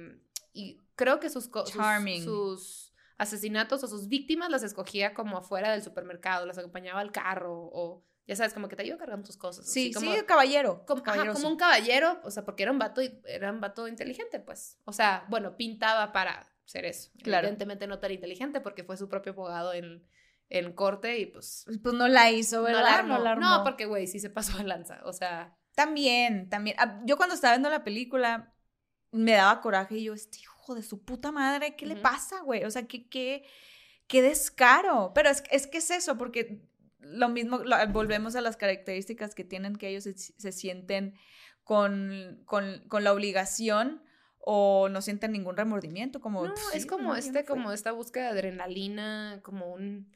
Y, 0.52 0.62
y 0.62 0.80
creo 0.94 1.20
que 1.20 1.30
sus, 1.30 1.48
co- 1.48 1.64
sus, 1.64 1.76
Charming. 1.76 2.22
sus 2.22 2.85
asesinatos 3.18 3.82
o 3.84 3.88
sus 3.88 4.08
víctimas 4.08 4.50
las 4.50 4.62
escogía 4.62 5.14
como 5.14 5.38
afuera 5.38 5.72
del 5.72 5.82
supermercado, 5.82 6.46
las 6.46 6.58
acompañaba 6.58 7.00
al 7.00 7.12
carro 7.12 7.54
o, 7.72 8.04
ya 8.26 8.36
sabes, 8.36 8.52
como 8.52 8.68
que 8.68 8.76
te 8.76 8.86
iba 8.86 8.96
cargando 8.98 9.24
tus 9.26 9.36
cosas. 9.36 9.66
Sí, 9.70 9.92
así 9.94 9.94
como, 9.94 10.12
sí, 10.14 10.22
caballero. 10.26 10.84
como, 10.86 10.98
ajá, 11.02 11.12
caballeroso. 11.12 11.40
como 11.40 11.52
un 11.52 11.58
caballero, 11.58 12.20
o 12.24 12.30
sea, 12.30 12.44
porque 12.44 12.64
era 12.64 12.72
un 12.72 12.78
vato, 12.78 13.00
era 13.24 13.52
un 13.52 13.60
vato 13.60 13.88
inteligente, 13.88 14.40
pues. 14.40 14.78
O 14.84 14.92
sea, 14.92 15.24
bueno, 15.28 15.56
pintaba 15.56 16.12
para 16.12 16.46
ser 16.64 16.84
eso. 16.84 17.10
Claro. 17.22 17.46
Evidentemente 17.46 17.86
no 17.86 17.98
tan 18.00 18.10
inteligente 18.10 18.60
porque 18.60 18.84
fue 18.84 18.96
su 18.96 19.08
propio 19.08 19.32
abogado 19.32 19.72
en, 19.72 20.04
en 20.48 20.72
corte 20.72 21.18
y 21.18 21.26
pues... 21.26 21.64
Pues 21.82 21.94
no 21.94 22.08
la 22.08 22.30
hizo, 22.32 22.58
No 22.58 22.62
¿verdad? 22.64 22.82
la 22.82 22.94
armó. 22.94 23.18
la 23.18 23.34
No, 23.36 23.62
porque, 23.64 23.86
güey, 23.86 24.08
sí 24.08 24.18
se 24.18 24.30
pasó 24.30 24.58
de 24.58 24.64
lanza. 24.64 25.00
O 25.04 25.12
sea, 25.12 25.56
También, 25.76 26.48
también. 26.48 26.76
Ah, 26.80 27.00
Yo 27.04 27.16
cuando 27.16 27.34
estaba 27.34 27.54
viendo 27.54 27.70
la 27.70 27.84
película 27.84 28.52
me 29.12 29.32
daba 29.32 29.60
coraje 29.60 29.98
y 29.98 30.04
yo, 30.04 30.14
este 30.14 30.40
hijo 30.40 30.55
de 30.74 30.82
su 30.82 31.04
puta 31.04 31.30
madre, 31.32 31.76
¿qué 31.76 31.86
le 31.86 31.96
pasa, 31.96 32.40
güey? 32.40 32.64
O 32.64 32.70
sea, 32.70 32.86
qué, 32.86 33.08
qué, 33.08 33.44
qué 34.08 34.22
descaro. 34.22 35.12
Pero 35.14 35.30
es, 35.30 35.42
es 35.50 35.66
que 35.66 35.78
es 35.78 35.90
eso, 35.90 36.18
porque 36.18 36.62
lo 36.98 37.28
mismo, 37.28 37.58
lo- 37.58 37.86
volvemos 37.88 38.34
a 38.36 38.40
las 38.40 38.56
características 38.56 39.34
que 39.34 39.44
tienen, 39.44 39.76
que 39.76 39.88
ellos 39.88 40.04
se, 40.04 40.14
se 40.16 40.52
sienten 40.52 41.14
con, 41.64 42.42
con, 42.46 42.82
con 42.88 43.04
la 43.04 43.12
obligación 43.12 44.02
o 44.38 44.88
no 44.88 45.02
sienten 45.02 45.32
ningún 45.32 45.56
remordimiento, 45.56 46.20
como... 46.20 46.44
no, 46.46 46.54
pues, 46.54 46.74
es 46.74 46.86
como 46.86 47.08
no, 47.10 47.16
este, 47.16 47.40
no 47.42 47.46
como 47.46 47.72
esta 47.72 47.92
búsqueda 47.92 48.24
de 48.26 48.30
adrenalina, 48.38 49.40
como 49.42 49.72
un... 49.72 50.12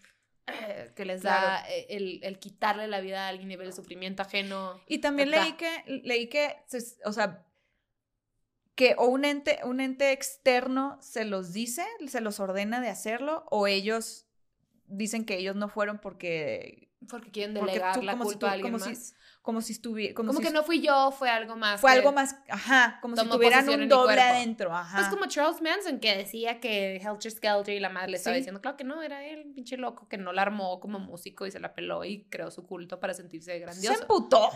eh, 0.47 0.93
que 0.95 1.05
les 1.05 1.23
da 1.23 1.65
eh, 1.69 1.87
el, 1.91 2.21
el 2.23 2.39
quitarle 2.39 2.87
la 2.87 3.01
vida 3.01 3.27
a 3.27 3.29
alguien, 3.29 3.49
nivel 3.49 3.67
de 3.67 3.73
sufrimiento 3.73 4.23
ajeno. 4.23 4.81
Y 4.87 4.99
también 4.99 5.31
leí 5.31 5.55
que, 5.55 5.83
leí 6.05 6.29
que, 6.29 6.57
o 7.05 7.13
sea, 7.13 7.45
que 8.81 8.95
o 8.97 9.07
un 9.09 9.25
ente, 9.27 9.59
un 9.65 9.79
ente 9.81 10.11
externo 10.13 10.97
se 11.03 11.25
los 11.27 11.53
dice, 11.53 11.85
se 12.09 12.21
los 12.23 12.41
ordena 12.41 12.81
de 12.81 12.89
hacerlo, 12.89 13.45
o 13.51 13.67
ellos 13.67 14.27
dicen 14.87 15.25
que 15.27 15.37
ellos 15.37 15.55
no 15.55 15.69
fueron 15.69 15.99
porque, 15.99 16.89
Porque 17.09 17.31
quieren 17.31 17.55
Porque 17.55 17.73
delegar 17.73 17.95
tú- 17.95 18.03
la 18.03 18.13
como 18.13 18.25
si 18.25 18.31
culpa 18.33 18.39
tú- 18.41 18.47
a 18.47 18.53
alguien 18.53 18.73
como 18.73 18.85
si- 18.85 19.13
como 19.43 19.61
si 19.63 19.73
estuviera, 19.73 20.15
como, 20.15 20.29
Como 20.29 20.41
si 20.41 20.47
que 20.47 20.53
no 20.53 20.63
fui 20.65 20.81
yo, 20.83 21.11
fue 21.13 21.31
algo 21.31 21.57
más. 21.57 21.81
fue 21.81 21.91
algo 21.93 22.13
más, 22.13 22.37
ajá, 22.49 22.99
como 23.01 23.17
si 23.17 23.27
tuvieran 23.29 23.67
un 23.71 23.89
doble 23.89 24.21
adentro, 24.21 24.75
ajá. 24.75 24.99
Pues 24.99 25.09
como 25.09 25.27
Charles 25.27 25.63
Manson 25.63 25.99
que 25.99 26.15
decía 26.17 26.61
que 26.61 26.97
Helter 26.97 27.31
Skelter 27.33 27.75
y 27.75 27.81
la 27.81 27.89
madre 27.89 28.11
le 28.11 28.17
estaba 28.19 28.35
Sí. 28.35 28.41
diciendo, 28.41 28.61
claro 28.61 28.77
que 28.77 28.85
no, 28.85 29.03
era 29.03 29.25
él, 29.25 29.51
pinche 29.55 29.77
loco 29.79 30.09
que 30.09 30.19
no 30.19 30.33
la 30.35 30.43
armó 30.43 30.79
como 30.81 30.99
músico 30.99 31.47
y 31.47 31.51
se 31.51 31.59
la 31.61 31.75
peló 31.75 32.05
y 32.05 32.25
creó 32.29 32.51
su 32.51 32.67
culto 32.67 33.01
para 33.01 33.15
sentirse 33.15 33.53
se 33.53 33.59
grandioso. 33.61 34.03
emputó, 34.03 34.51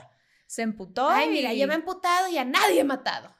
se 0.46 0.62
emputó. 0.62 1.08
Ay, 1.08 1.30
mira, 1.30 1.54
y- 1.54 1.58
yo 1.60 1.66
me 1.66 1.72
he 1.72 1.76
emputado 1.76 2.28
y 2.28 2.36
a 2.36 2.44
nadie 2.44 2.80
he 2.80 2.84
matado. 2.84 3.34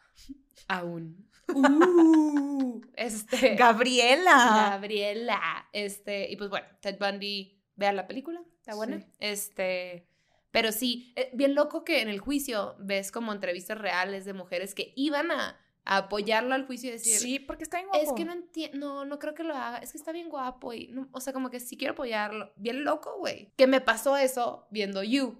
Aún. 0.68 1.28
Uh, 1.48 2.80
este. 2.96 3.54
Gabriela. 3.56 4.70
Gabriela. 4.70 5.68
Este, 5.72 6.30
y 6.30 6.36
pues 6.36 6.50
bueno, 6.50 6.66
Ted 6.80 6.98
Bundy, 6.98 7.60
vean 7.76 7.96
la 7.96 8.06
película, 8.06 8.42
está 8.58 8.74
buena. 8.74 9.00
Sí. 9.00 9.06
Este, 9.18 10.06
pero 10.50 10.72
sí, 10.72 11.12
eh, 11.16 11.30
bien 11.34 11.54
loco 11.54 11.84
que 11.84 12.00
en 12.00 12.08
el 12.08 12.20
juicio 12.20 12.76
ves 12.78 13.10
como 13.10 13.32
entrevistas 13.32 13.78
reales 13.78 14.24
de 14.24 14.32
mujeres 14.32 14.74
que 14.74 14.92
iban 14.96 15.30
a, 15.32 15.58
a 15.84 15.96
apoyarlo 15.98 16.54
al 16.54 16.66
juicio 16.66 16.88
y 16.88 16.92
decir, 16.92 17.18
Sí, 17.18 17.38
porque 17.40 17.64
está 17.64 17.78
bien 17.78 17.88
es 17.94 18.04
guapo. 18.04 18.14
que 18.14 18.24
no 18.24 18.32
entiendo, 18.32 18.78
no, 18.78 19.04
no 19.04 19.18
creo 19.18 19.34
que 19.34 19.42
lo 19.42 19.54
haga, 19.54 19.78
es 19.78 19.92
que 19.92 19.98
está 19.98 20.12
bien 20.12 20.30
guapo 20.30 20.72
y, 20.72 20.86
no- 20.88 21.08
o 21.12 21.20
sea, 21.20 21.32
como 21.32 21.50
que 21.50 21.60
sí 21.60 21.76
quiero 21.76 21.92
apoyarlo. 21.92 22.52
Bien 22.56 22.84
loco, 22.84 23.18
güey. 23.18 23.52
Que 23.56 23.66
me 23.66 23.80
pasó 23.80 24.16
eso 24.16 24.66
viendo 24.70 25.02
You. 25.02 25.38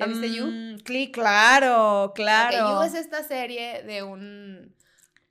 ¿Ya 0.00 0.06
viste 0.06 0.32
You? 0.32 0.46
Mm, 0.46 0.74
cli- 0.82 1.10
claro, 1.12 2.12
claro. 2.14 2.66
Ok, 2.66 2.70
You 2.70 2.82
es 2.88 2.94
esta 3.04 3.22
serie 3.22 3.82
de 3.84 4.02
un, 4.02 4.74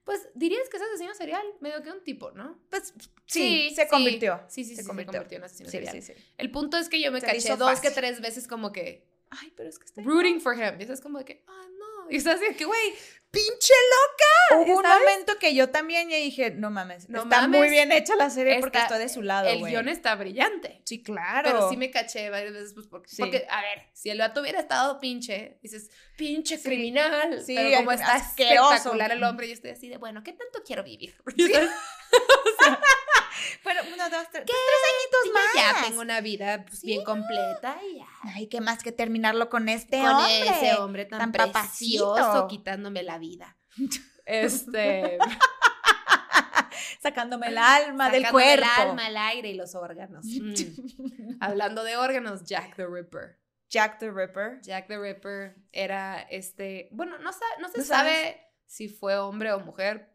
pues 0.04 0.30
dirías 0.36 0.68
que 0.70 0.78
es 0.78 0.84
asesino 0.84 1.14
serial, 1.14 1.44
medio 1.60 1.82
que 1.84 1.92
un 1.92 2.04
tipo, 2.04 2.32
¿no? 2.32 2.58
Pues, 2.70 2.94
sí, 3.26 3.72
se 3.76 3.88
convirtió. 3.88 4.42
Sí, 4.48 4.64
sí, 4.64 4.70
sí, 4.72 4.76
Se 4.78 4.82
se 4.84 4.88
convirtió. 4.88 5.12
convirtió, 5.14 5.38
en 5.38 5.44
asesino 5.44 5.70
Sí, 5.70 5.78
serial. 5.78 5.94
sí, 5.94 6.02
sí. 6.02 6.14
El 6.38 6.52
punto 6.52 6.78
es 6.78 6.90
que 6.90 7.02
yo 7.02 7.12
me 7.12 7.20
Se 7.20 7.28
caché 7.28 7.56
dos 7.58 7.80
que 7.82 7.92
tres 7.92 8.22
veces 8.22 8.48
como 8.48 8.72
que 8.72 9.08
Ay, 9.32 9.54
pero 9.56 9.70
es 9.70 9.78
que 9.78 9.86
está 9.86 10.02
rooting 10.02 10.42
for 10.42 10.56
him. 10.56 10.80
Y 10.80 10.84
eso 10.84 10.94
es 10.94 11.02
como 11.02 11.20
de 11.20 11.26
que, 11.26 11.44
ah, 11.48 11.68
no. 11.78 12.10
Y 12.12 12.16
estás 12.16 12.38
así 12.38 12.46
de 12.48 12.56
que, 12.56 12.66
güey, 12.66 12.94
pinche 13.32 13.74
loca. 13.74 14.62
Hubo 14.64 14.78
un 14.80 14.84
¿sabes? 14.84 15.00
momento 15.00 15.38
que 15.38 15.54
yo 15.54 15.70
también 15.70 16.10
ya 16.10 16.18
dije, 16.18 16.52
no 16.52 16.72
mames, 16.72 17.08
No 17.10 17.24
está 17.24 17.42
mames. 17.42 17.60
muy 17.60 17.70
bien 17.70 17.92
hecha 17.92 18.16
la 18.16 18.30
serie 18.30 18.60
porque 18.60 18.78
Está- 18.80 18.88
estoy 18.96 19.00
de 19.04 19.10
su 19.10 19.22
lado, 19.22 19.48
el 19.48 19.64
guion 19.64 19.88
está 19.88 20.16
brillante. 20.16 20.82
Sí, 20.86 21.04
claro. 21.04 21.42
Pero 21.44 21.70
sí 21.70 21.78
me 21.78 21.92
caché 21.92 22.30
varias 22.30 22.54
veces, 22.54 22.74
pues, 22.74 22.88
porque, 22.88 23.10
Sí. 23.10 23.18
porque, 23.22 23.46
a 23.50 23.62
ver, 23.62 23.84
si 23.94 24.10
el 24.10 24.18
vato 24.20 24.42
hubiera 24.42 24.60
estado 24.60 25.00
pinche, 25.00 25.60
dices, 25.62 25.90
pinche 26.18 26.60
criminal. 26.62 27.44
Sí, 27.46 27.56
pero 27.56 27.78
como 27.78 27.92
está 27.92 28.16
asqueroso. 28.16 28.74
espectacular 28.74 29.12
el 29.12 29.24
hombre, 29.24 29.48
yo 29.48 29.54
estoy 29.54 29.72
así 29.72 29.90
de, 29.90 29.98
bueno, 29.98 30.24
¿qué 30.24 30.34
tanto 30.34 30.64
quiero 30.66 30.84
vivir? 30.84 31.16
¿Sabes? 31.52 31.70
Pero 33.64 33.82
uno, 33.94 34.10
dos, 34.10 34.28
tres, 34.32 34.44
¿Qué? 34.46 34.54
tres 34.54 34.84
añitos 34.92 35.54
Ya 35.56 35.74
más. 35.74 35.88
tengo 35.88 36.02
una 36.02 36.22
vida 36.22 36.66
pues, 36.66 36.82
bien 36.82 37.04
completa 37.04 37.78
y 37.92 37.98
ya. 38.00 38.08
Ay, 38.36 38.48
qué 38.48 38.62
más 38.62 38.84
que 38.84 38.92
terminarlo 38.92 39.50
con 39.50 39.70
este 39.70 40.00
con 40.00 40.08
hombre. 40.10 40.48
ese 40.50 40.76
hombre 40.76 41.06
tan, 41.06 41.20
tan 41.20 41.32
precioso 41.32 42.16
papacito. 42.16 42.48
quitándome 42.48 43.04
la 43.04 43.18
vida. 43.18 43.58
Este, 44.32 45.18
Sacándome 47.02 47.48
el 47.48 47.58
alma 47.58 48.10
del 48.12 48.30
cuerpo. 48.30 48.64
el 48.64 48.64
alma, 48.64 49.08
el 49.08 49.18
aire 49.18 49.50
y 49.50 49.54
los 49.56 49.74
órganos. 49.74 50.24
Mm. 50.26 51.38
Hablando 51.40 51.84
de 51.84 51.98
órganos, 51.98 52.44
Jack 52.44 52.76
the 52.76 52.86
Ripper. 52.86 53.40
Jack 53.70 53.98
the 54.00 54.12
Ripper. 54.12 54.60
Jack 54.62 54.88
the 54.88 54.98
Ripper 55.00 55.56
era 55.72 56.22
este, 56.30 56.90
bueno, 56.92 57.18
no, 57.18 57.32
no 57.32 57.70
se 57.70 57.80
¿No 57.80 57.84
sabe 57.84 57.86
sabes? 57.86 58.36
si 58.68 58.88
fue 58.88 59.18
hombre 59.18 59.52
o 59.54 59.60
mujer. 59.60 60.14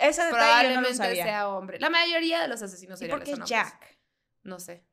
Ese 0.00 0.22
detalle 0.24 0.24
yo 0.24 0.24
no 0.24 0.30
lo 0.30 0.30
Probablemente 0.30 0.94
sabía. 0.94 1.24
sea 1.24 1.48
hombre. 1.48 1.78
La 1.80 1.90
mayoría 1.90 2.40
de 2.40 2.48
los 2.48 2.60
asesinos 2.62 2.98
¿Y 3.00 3.04
seriales 3.06 3.18
por 3.20 3.24
qué 3.24 3.30
son 3.32 3.42
hombres. 3.42 3.50
Jack? 3.50 3.98
No 4.42 4.58
sé. 4.58 4.84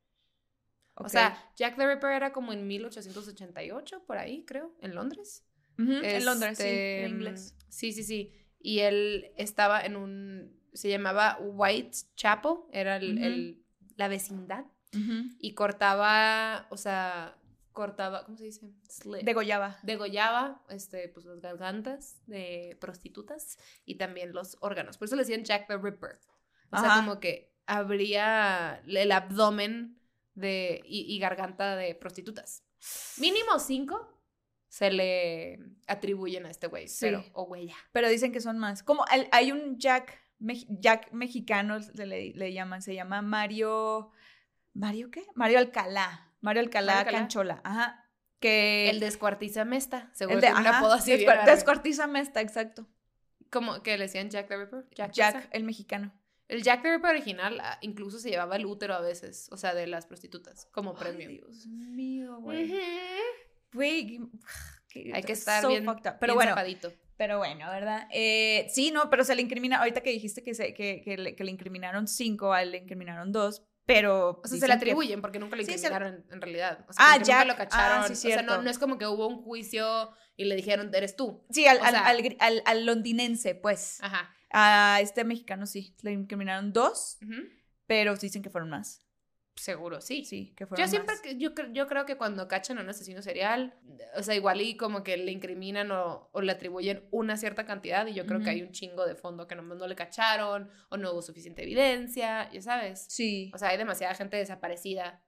O 0.97 1.09
sea, 1.09 1.51
Jack 1.57 1.75
the 1.75 1.87
Ripper 1.93 2.11
era 2.11 2.31
como 2.31 2.53
en 2.53 2.67
1888, 2.67 4.03
por 4.05 4.17
ahí, 4.17 4.45
creo, 4.45 4.73
en 4.81 4.95
Londres. 4.95 5.43
En 5.77 6.23
Londres, 6.23 6.57
sí, 6.57 6.63
Este, 6.63 7.03
en 7.05 7.11
inglés. 7.11 7.55
Sí, 7.67 7.91
sí, 7.91 8.03
sí. 8.03 8.31
Y 8.59 8.79
él 8.79 9.31
estaba 9.35 9.81
en 9.81 9.97
un, 9.97 10.57
se 10.73 10.87
llamaba 10.89 11.37
Whitechapel, 11.41 12.53
era 12.71 12.95
el, 12.95 13.61
la 13.97 14.07
vecindad. 14.07 14.65
Y 15.39 15.53
cortaba, 15.55 16.67
o 16.69 16.77
sea, 16.77 17.37
cortaba, 17.75 18.25
¿cómo 18.25 18.35
se 18.37 18.45
dice? 18.45 18.71
Slit. 18.89 19.21
Degollaba. 19.23 19.77
degollaba 19.83 20.63
este, 20.69 21.09
pues, 21.09 21.25
las 21.27 21.39
gargantas 21.41 22.19
de 22.25 22.75
prostitutas 22.81 23.59
y 23.85 23.95
también 23.95 24.33
los 24.33 24.57
órganos. 24.61 24.97
Por 24.97 25.05
eso 25.05 25.15
le 25.15 25.21
decían 25.21 25.43
Jack 25.43 25.67
the 25.67 25.77
Ripper. 25.77 26.19
O 26.71 26.79
sea, 26.79 26.95
como 26.95 27.19
que 27.19 27.53
abría 27.67 28.81
el 28.87 29.11
abdomen 29.11 29.99
de, 30.33 30.81
y, 30.85 31.13
y 31.15 31.19
garganta 31.19 31.75
de 31.75 31.93
prostitutas. 31.93 32.63
Mínimo 33.17 33.59
cinco 33.59 34.11
se 34.67 34.89
le 34.91 35.59
atribuyen 35.87 36.45
a 36.45 36.49
este 36.51 36.67
güey, 36.67 36.87
Sí. 36.87 37.05
pero, 37.05 37.23
o 37.33 37.43
huella. 37.43 37.75
Pero 37.91 38.09
dicen 38.09 38.31
que 38.31 38.41
son 38.41 38.57
más. 38.57 38.83
Como 38.83 39.05
el- 39.13 39.27
hay 39.31 39.51
un 39.51 39.77
Jack, 39.79 40.19
Jack 40.39 41.11
mexicano, 41.13 41.77
le- 41.93 42.33
le 42.33 42.53
llaman, 42.53 42.81
se 42.81 42.93
llama 42.95 43.21
Mario. 43.21 44.11
¿Mario 44.73 45.09
qué? 45.11 45.25
Mario 45.35 45.59
Alcalá. 45.59 46.24
Mario 46.41 46.61
Alcalá, 46.61 46.93
Mario 46.93 46.99
Alcalá. 46.99 47.17
Canchola. 47.19 47.61
Ajá. 47.63 48.01
Que. 48.39 48.89
El 48.89 48.99
descuartiza 48.99 49.65
mesta, 49.65 50.11
seguro 50.13 50.37
el 50.37 50.41
de- 50.41 50.47
ajá, 50.47 50.77
apodo 50.79 50.93
así. 50.93 51.11
bien 51.11 51.19
descuar- 51.21 51.37
verga. 51.37 51.51
descuartízame 51.55 52.19
esta, 52.19 52.41
exacto. 52.41 52.87
Como 53.49 53.81
que 53.83 53.97
le 53.97 54.05
decían 54.05 54.29
Jack 54.29 54.47
the 54.47 54.57
Ripper. 54.57 54.85
Jack, 54.93 55.11
Jack, 55.13 55.47
el 55.51 55.63
mexicano. 55.63 56.13
El 56.47 56.61
Jack 56.61 56.83
the 56.83 56.91
Ripper 56.95 57.11
original 57.11 57.59
ah, 57.61 57.77
incluso 57.81 58.19
se 58.19 58.29
llevaba 58.29 58.55
el 58.57 58.65
útero 58.65 58.93
a 58.93 58.99
veces, 59.01 59.47
o 59.51 59.57
sea, 59.57 59.73
de 59.73 59.87
las 59.87 60.05
prostitutas, 60.05 60.67
como 60.71 60.93
premio. 60.93 61.27
Ay, 61.29 61.37
Dios 61.37 61.65
mío, 61.67 62.37
güey. 62.39 62.71
Güey, 63.73 64.19
Hay 65.13 65.23
que 65.23 65.33
estar 65.33 65.61
so 65.61 65.69
bien. 65.69 65.85
Pero 65.85 66.17
bien 66.21 66.35
bueno, 66.35 66.51
zapadito. 66.51 66.93
Pero 67.17 67.37
bueno, 67.37 67.69
¿verdad? 67.69 68.07
Eh, 68.11 68.67
sí, 68.69 68.91
no, 68.91 69.09
pero 69.09 69.23
se 69.23 69.35
le 69.35 69.41
incrimina, 69.41 69.77
ahorita 69.79 70.01
que 70.01 70.09
dijiste 70.11 70.43
que, 70.43 70.53
se, 70.53 70.73
que, 70.73 71.01
que, 71.01 71.17
le, 71.17 71.35
que 71.35 71.43
le 71.45 71.51
incriminaron 71.51 72.07
cinco, 72.07 72.51
a 72.53 72.61
él 72.61 72.71
le 72.71 72.77
incriminaron 72.79 73.31
dos, 73.31 73.63
pero... 73.85 74.41
O 74.43 74.47
sea, 74.47 74.59
se 74.59 74.67
le 74.67 74.73
que- 74.73 74.77
atribuyen 74.77 75.21
porque 75.21 75.39
nunca 75.39 75.55
lo 75.55 75.61
Sí, 75.63 75.67
se- 75.67 75.73
incriminaron 75.75 76.25
en 76.31 76.41
realidad. 76.41 76.85
O 76.89 76.93
sea, 76.93 77.13
Ah, 77.13 77.17
Jack. 77.17 77.27
nunca 77.27 77.45
lo 77.45 77.55
cacharon. 77.57 78.03
Ah, 78.03 78.07
sí, 78.15 78.27
o 78.29 78.33
sea, 78.33 78.41
no, 78.41 78.61
no 78.61 78.69
es 78.69 78.77
como 78.79 78.97
que 78.97 79.05
hubo 79.07 79.27
un 79.27 79.41
juicio 79.43 80.11
y 80.35 80.45
le 80.45 80.55
dijeron, 80.55 80.89
eres 80.93 81.15
tú. 81.15 81.45
Sí, 81.51 81.67
al, 81.67 81.77
o 81.79 81.83
al, 81.83 81.91
sea- 81.91 82.05
al 82.07 82.17
gri- 82.21 82.37
al- 82.39 82.63
al 82.65 82.85
londinense, 82.85 83.55
pues. 83.55 83.99
Ajá. 84.01 84.31
A 84.51 84.99
este 85.01 85.23
mexicano 85.23 85.65
sí, 85.65 85.95
le 86.01 86.11
incriminaron 86.13 86.71
dos, 86.73 87.17
pero 87.87 88.15
dicen 88.15 88.41
que 88.41 88.49
fueron 88.49 88.69
más. 88.69 89.04
Seguro, 89.55 90.01
sí. 90.01 90.25
Sí, 90.25 90.53
que 90.55 90.65
fueron 90.65 90.85
Yo 90.85 90.89
siempre, 90.89 91.15
más. 91.15 91.37
yo, 91.37 91.51
yo 91.71 91.87
creo 91.87 92.05
que 92.05 92.17
cuando 92.17 92.47
cachan 92.47 92.77
a 92.77 92.81
un 92.81 92.89
asesino 92.89 93.21
serial, 93.21 93.73
o 94.17 94.21
sea, 94.21 94.35
igual 94.35 94.59
y 94.61 94.75
como 94.75 95.01
que 95.03 95.15
le 95.15 95.31
incriminan 95.31 95.91
o, 95.91 96.29
o 96.33 96.41
le 96.41 96.51
atribuyen 96.51 97.07
una 97.11 97.37
cierta 97.37 97.65
cantidad 97.65 98.05
y 98.07 98.13
yo 98.13 98.25
creo 98.25 98.41
que 98.41 98.49
hay 98.49 98.61
un 98.61 98.71
chingo 98.71 99.05
de 99.05 99.15
fondo 99.15 99.47
que 99.47 99.55
nomás 99.55 99.77
no 99.77 99.87
le 99.87 99.95
cacharon 99.95 100.69
o 100.89 100.97
no 100.97 101.11
hubo 101.13 101.21
suficiente 101.21 101.63
evidencia, 101.63 102.49
ya 102.51 102.61
sabes. 102.61 103.05
Sí, 103.07 103.49
O 103.55 103.57
sea, 103.57 103.69
hay 103.69 103.77
demasiada 103.77 104.13
gente 104.13 104.35
desaparecida 104.37 105.23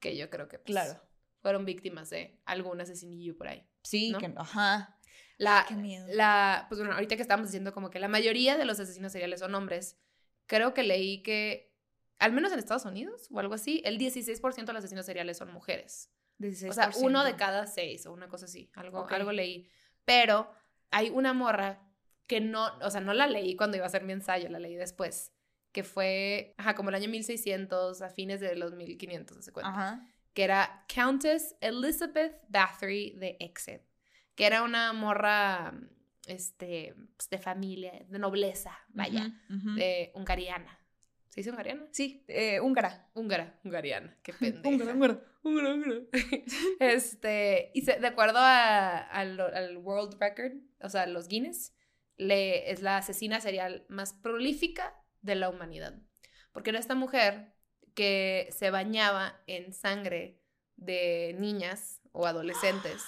que 0.00 0.16
yo 0.18 0.28
creo 0.28 0.48
que 0.48 0.58
pues, 0.58 0.66
claro. 0.66 1.00
fueron 1.40 1.64
víctimas 1.64 2.10
de 2.10 2.40
algún 2.44 2.80
asesinillo 2.80 3.36
por 3.38 3.48
ahí. 3.48 3.66
Sí, 3.82 4.10
¿no? 4.12 4.18
que, 4.18 4.32
ajá. 4.36 4.98
La, 5.38 5.64
Qué 5.66 5.74
miedo. 5.74 6.06
la, 6.10 6.66
pues 6.68 6.78
bueno, 6.78 6.94
ahorita 6.94 7.16
que 7.16 7.22
estamos 7.22 7.46
diciendo 7.48 7.72
como 7.72 7.88
que 7.88 7.98
la 7.98 8.08
mayoría 8.08 8.58
de 8.58 8.64
los 8.66 8.78
asesinos 8.78 9.12
seriales 9.12 9.40
son 9.40 9.54
hombres, 9.54 9.98
creo 10.46 10.74
que 10.74 10.82
leí 10.82 11.22
que, 11.22 11.71
al 12.22 12.30
menos 12.32 12.52
en 12.52 12.60
Estados 12.60 12.84
Unidos 12.84 13.26
o 13.32 13.40
algo 13.40 13.54
así, 13.54 13.82
el 13.84 13.98
16% 13.98 14.64
de 14.64 14.72
los 14.72 14.76
asesinos 14.76 15.04
seriales 15.04 15.36
son 15.38 15.52
mujeres. 15.52 16.08
O 16.68 16.72
sea, 16.72 16.92
uno 16.98 17.24
de 17.24 17.32
16%. 17.32 17.36
cada 17.36 17.66
seis 17.66 18.06
o 18.06 18.12
una 18.12 18.28
cosa 18.28 18.44
así, 18.44 18.70
algo, 18.74 19.06
algo 19.08 19.32
leí. 19.32 19.68
Pero 20.04 20.48
hay 20.92 21.10
una 21.10 21.32
morra 21.32 21.82
que 22.28 22.40
no, 22.40 22.68
o 22.80 22.90
sea, 22.90 23.00
no 23.00 23.12
la 23.12 23.26
leí 23.26 23.56
cuando 23.56 23.76
iba 23.76 23.86
a 23.86 23.88
hacer 23.88 24.04
mi 24.04 24.12
ensayo, 24.12 24.48
la 24.48 24.60
leí 24.60 24.76
después, 24.76 25.32
que 25.72 25.82
fue, 25.82 26.54
ajá, 26.58 26.76
como 26.76 26.90
el 26.90 26.94
año 26.94 27.08
1600, 27.08 28.00
a 28.02 28.10
fines 28.10 28.40
de 28.40 28.54
los 28.54 28.72
1500, 28.72 29.44
se 29.44 29.52
cuenta 29.52 29.70
Ajá. 29.70 30.08
que 30.32 30.44
era 30.44 30.84
Countess 30.94 31.56
Elizabeth 31.60 32.40
Bathory 32.48 33.16
de 33.18 33.36
Exeter, 33.40 33.84
que 34.36 34.46
era 34.46 34.62
una 34.62 34.92
morra 34.92 35.74
este, 36.28 36.94
pues, 37.16 37.28
de 37.28 37.38
familia, 37.38 38.04
de 38.08 38.18
nobleza, 38.20 38.78
vaya, 38.90 39.32
ujú. 39.50 39.74
de 39.74 40.12
hungariana. 40.14 40.78
¿Se 41.32 41.40
dice 41.40 41.50
hungariana? 41.50 41.86
Sí, 41.92 42.24
eh, 42.28 42.60
húngara. 42.60 43.08
Húngara, 43.14 43.58
hungariana, 43.64 44.14
qué 44.22 44.32
pendeja. 44.38 44.68
Húngara, 44.68 44.92
húngara. 44.92 45.20
Húngara, 45.42 45.74
húngara. 45.74 46.00
este, 46.78 47.70
y 47.72 47.80
se- 47.82 47.98
de 47.98 48.06
acuerdo 48.06 48.38
a- 48.38 48.98
al 48.98 49.76
World 49.78 50.18
Record, 50.20 50.52
o 50.82 50.88
sea, 50.90 51.06
los 51.06 51.28
Guinness, 51.28 51.74
le, 52.18 52.70
es 52.70 52.82
la 52.82 52.98
asesina 52.98 53.40
serial 53.40 53.86
más 53.88 54.12
prolífica 54.12 54.94
de 55.22 55.34
la 55.34 55.48
humanidad. 55.48 55.94
Porque 56.52 56.68
era 56.68 56.78
esta 56.78 56.94
mujer 56.94 57.54
que 57.94 58.48
se 58.50 58.70
bañaba 58.70 59.40
en 59.46 59.72
sangre 59.72 60.38
de 60.76 61.34
niñas 61.38 62.02
o 62.12 62.26
adolescentes, 62.26 63.02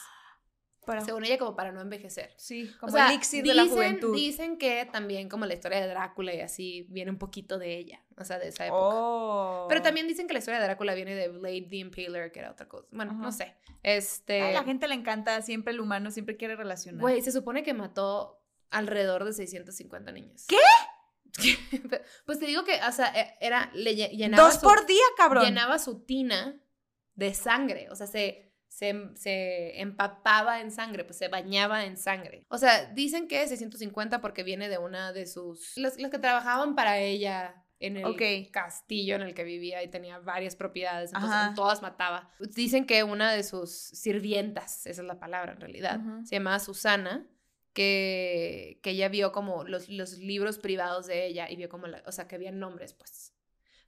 Para- 0.85 1.01
según 1.05 1.25
ella 1.25 1.39
como 1.39 1.55
para 1.57 1.73
no 1.73 1.81
envejecer. 1.81 2.33
sí, 2.37 2.71
O 2.77 2.81
como 2.81 2.93
sea, 2.93 3.09
elixir 3.09 3.45
de 3.45 3.55
la 3.55 3.63
dicen- 3.65 3.75
juventud. 3.75 4.15
Dicen 4.15 4.59
que 4.59 4.89
también 4.91 5.29
como 5.29 5.47
la 5.47 5.55
historia 5.55 5.81
de 5.81 5.87
Drácula 5.89 6.35
y 6.35 6.41
así 6.41 6.87
viene 6.91 7.11
un 7.11 7.19
poquito 7.19 7.59
de 7.59 7.77
ella, 7.77 8.03
o 8.17 8.25
sea, 8.25 8.39
de 8.39 8.49
esa 8.49 8.67
época. 8.67 8.81
Oh. 8.83 9.67
Pero 9.69 9.83
también 9.83 10.07
dicen 10.09 10.27
que 10.27 10.33
la 10.35 10.39
historia 10.41 10.59
de 10.61 10.67
Drácula 10.67 10.95
viene 10.95 11.15
de 11.15 11.29
Blade 11.29 11.67
the 11.71 11.77
Impaler, 11.77 12.31
que 12.33 12.41
era 12.41 12.51
otra 12.51 12.69
cosa. 12.69 12.87
Bueno, 12.93 13.13
no 13.13 13.33
sé. 13.33 13.55
Este. 13.83 14.41
A 14.43 14.51
la 14.53 14.65
gente 14.65 14.89
le 14.89 14.95
encanta, 14.95 15.41
siempre 15.43 15.73
el 15.73 15.81
humano 15.81 16.11
siempre 16.11 16.37
quiere 16.37 16.57
relacionar. 16.57 17.01
Güey, 17.01 17.21
se 17.23 17.33
supone 17.33 17.63
que 17.63 17.75
mató 17.75 18.41
alrededor 18.71 19.25
de 19.25 19.33
650 19.33 20.11
niñas. 20.13 20.47
¿Qué? 20.49 20.57
pues 22.27 22.39
te 22.39 22.47
digo 22.47 22.65
que, 22.65 22.79
o 22.89 22.93
sea, 22.93 23.07
e- 23.15 23.35
era. 23.41 23.71
Le 23.75 23.93
lle- 23.97 24.11
llenaba 24.11 24.45
Dos 24.45 24.55
su, 24.55 24.61
por 24.61 24.87
día, 24.87 25.03
cabrón. 25.17 25.45
Llenaba 25.45 25.79
su 25.79 26.05
tina 26.05 26.61
de 27.15 27.35
sangre. 27.35 27.89
O 27.91 27.97
sea, 27.97 28.07
se, 28.07 28.44
se, 28.75 29.11
se 29.15 29.81
empapaba 29.81 30.61
en 30.61 30.71
sangre, 30.73 31.05
pues 31.05 31.17
se 31.19 31.29
bañaba 31.29 31.85
en 31.85 31.97
sangre. 31.97 32.45
O 32.49 32.59
sea, 32.59 32.87
dicen 32.93 33.29
que 33.29 33.47
650 33.47 34.21
porque 34.21 34.43
viene 34.43 34.69
de 34.69 34.79
una 34.79 35.13
de 35.13 35.27
sus... 35.27 35.77
Los, 35.77 35.97
los 35.99 36.11
que 36.11 36.19
trabajaban 36.19 36.75
para 36.75 36.99
ella 36.99 37.65
en 37.79 37.97
el 37.99 38.51
castillo 38.51 39.15
en 39.17 39.23
el 39.23 39.35
que 39.35 39.45
vivía 39.45 39.83
y 39.83 39.89
tenía 39.89 40.19
varias 40.19 40.57
propiedades, 40.57 41.13
entonces 41.13 41.37
Ajá. 41.37 41.55
todas 41.55 41.83
mataba. 41.83 42.31
Dicen 42.41 42.85
que 42.87 43.05
una 43.05 43.33
de 43.33 43.45
sus 43.45 43.71
sirvientas, 43.71 44.87
esa 44.87 45.03
es 45.03 45.07
la 45.07 45.19
palabra 45.21 45.53
en 45.53 45.61
realidad, 45.61 46.01
se 46.25 46.37
llamaba 46.37 46.59
Susana, 46.59 47.27
que, 47.75 48.81
que 48.83 48.91
ella 48.91 49.09
vio 49.09 49.33
como 49.33 49.65
los, 49.65 49.89
los 49.89 50.19
libros 50.19 50.59
privados 50.59 51.07
de 51.07 51.27
ella 51.27 51.51
y 51.51 51.57
vio 51.57 51.69
como, 51.69 51.87
la- 51.87 52.03
o 52.07 52.13
sea, 52.13 52.27
que 52.27 52.37
había 52.37 52.53
nombres, 52.53 52.95
pues. 52.95 53.35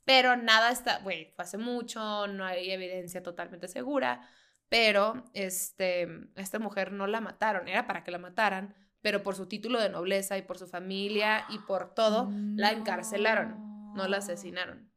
Pero 0.05 0.37
nada 0.37 0.71
está, 0.71 0.99
güey, 0.99 1.33
fue 1.35 1.45
hace 1.45 1.59
mucho, 1.59 2.27
no 2.29 2.45
hay 2.45 2.71
evidencia 2.71 3.23
totalmente 3.23 3.67
segura, 3.69 4.29
pero 4.69 5.25
este, 5.35 6.09
esta 6.37 6.59
mujer 6.59 6.93
no 6.93 7.07
la 7.07 7.21
mataron, 7.21 7.69
era 7.69 7.87
para 7.87 8.03
que 8.05 8.11
la 8.11 8.19
mataran, 8.19 8.75
pero 9.01 9.23
por 9.23 9.37
su 9.37 9.47
título 9.47 9.81
de 9.81 9.89
nobleza 9.89 10.37
y 10.37 10.43
por 10.43 10.59
su 10.59 10.67
familia 10.67 11.47
y 11.51 11.59
por 11.61 11.95
todo, 11.95 12.29
la 12.57 12.73
encarcelaron, 12.73 13.93
no 13.95 14.09
la 14.09 14.17
asesinaron. 14.19 14.91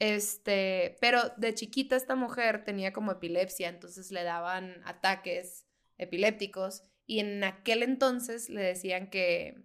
Este, 0.00 0.96
pero 1.00 1.22
de 1.36 1.54
chiquita 1.54 1.96
esta 1.96 2.14
mujer 2.14 2.64
tenía 2.64 2.92
como 2.92 3.12
epilepsia, 3.12 3.68
entonces 3.68 4.10
le 4.10 4.22
daban 4.22 4.80
ataques 4.84 5.66
epilépticos 5.98 6.82
y 7.06 7.20
en 7.20 7.42
aquel 7.42 7.82
entonces 7.82 8.48
le 8.48 8.62
decían 8.62 9.10
que 9.10 9.62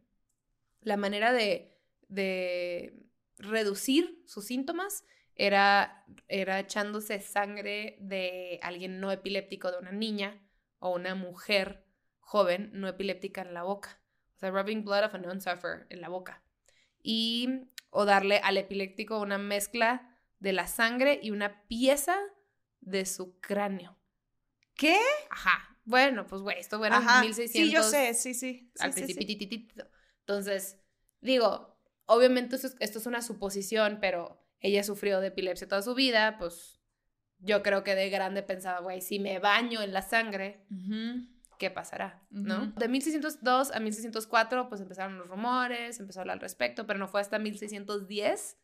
la 0.82 0.98
manera 0.98 1.34
de, 1.34 1.78
de 2.08 3.04
reducir 3.38 4.24
sus 4.26 4.46
síntomas 4.46 5.04
era, 5.36 6.06
era 6.28 6.60
echándose 6.60 7.20
sangre 7.20 7.98
de 8.00 8.60
alguien 8.62 9.00
no 9.00 9.12
epiléptico, 9.12 9.72
de 9.72 9.80
una 9.80 9.92
niña 9.92 10.42
o 10.80 10.94
una 10.94 11.16
mujer 11.16 11.86
joven 12.20 12.72
no 12.74 12.88
epiléptica 12.88 13.42
en 13.42 13.54
la 13.54 13.64
boca. 13.64 14.00
O 14.36 14.40
sea, 14.40 14.52
rubbing 14.52 14.84
blood 14.84 15.06
of 15.06 15.16
a 15.16 15.18
non-sufferer 15.18 15.88
en 15.90 16.02
la 16.02 16.10
boca. 16.10 16.44
Y, 17.02 17.70
o 17.90 18.06
darle 18.06 18.38
al 18.40 18.58
epiléptico 18.58 19.20
una 19.20 19.38
mezcla 19.38 20.18
de 20.40 20.54
la 20.54 20.68
sangre 20.68 21.20
y 21.22 21.32
una 21.32 21.64
pieza 21.68 22.18
de 22.82 23.06
su 23.06 23.40
cráneo. 23.40 23.98
¿Qué? 24.76 25.00
Ajá. 25.30 25.78
Bueno, 25.86 26.26
pues 26.28 26.42
güey, 26.42 26.60
esto 26.60 26.84
era 26.84 26.98
Ajá. 26.98 27.22
1600 27.22 27.52
Sí, 27.52 27.72
yo 27.72 27.84
sé, 27.84 28.14
sí, 28.14 28.34
sí. 28.34 28.72
sí, 28.76 28.84
al 28.84 28.94
sí, 28.94 29.06
sí. 29.06 29.14
principio. 29.14 29.88
Entonces, 30.20 30.80
digo, 31.22 31.78
obviamente 32.06 32.56
esto 32.56 32.68
es, 32.68 32.76
esto 32.80 33.00
es 33.00 33.06
una 33.06 33.22
suposición, 33.22 34.00
pero 34.00 34.43
ella 34.64 34.84
sufrió 34.84 35.20
de 35.20 35.28
epilepsia 35.28 35.68
toda 35.68 35.82
su 35.84 35.94
vida, 35.94 36.38
pues 36.40 36.80
yo 37.40 37.62
creo 37.62 37.84
que 37.84 37.94
de 37.94 38.10
grande 38.10 38.42
pensaba, 38.42 38.80
güey, 38.80 39.02
si 39.02 39.20
me 39.20 39.38
baño 39.40 39.82
en 39.84 39.94
la 39.94 40.02
sangre. 40.02 40.66
¿qué 41.60 41.70
pasará? 41.70 42.20
¿No? 42.32 42.72
De 42.78 42.88
1602 42.90 43.72
a 43.72 43.80
1604, 43.80 44.68
pues 44.68 44.82
empezaron 44.82 45.18
los 45.20 45.28
rumores, 45.28 46.00
empezó 46.00 46.20
a 46.20 46.22
hablar 46.24 46.34
al 46.36 46.42
respecto, 46.42 46.86
pero 46.88 46.98
no 47.00 47.08
fue 47.08 47.22
hasta 47.22 47.38
1610 47.40 48.58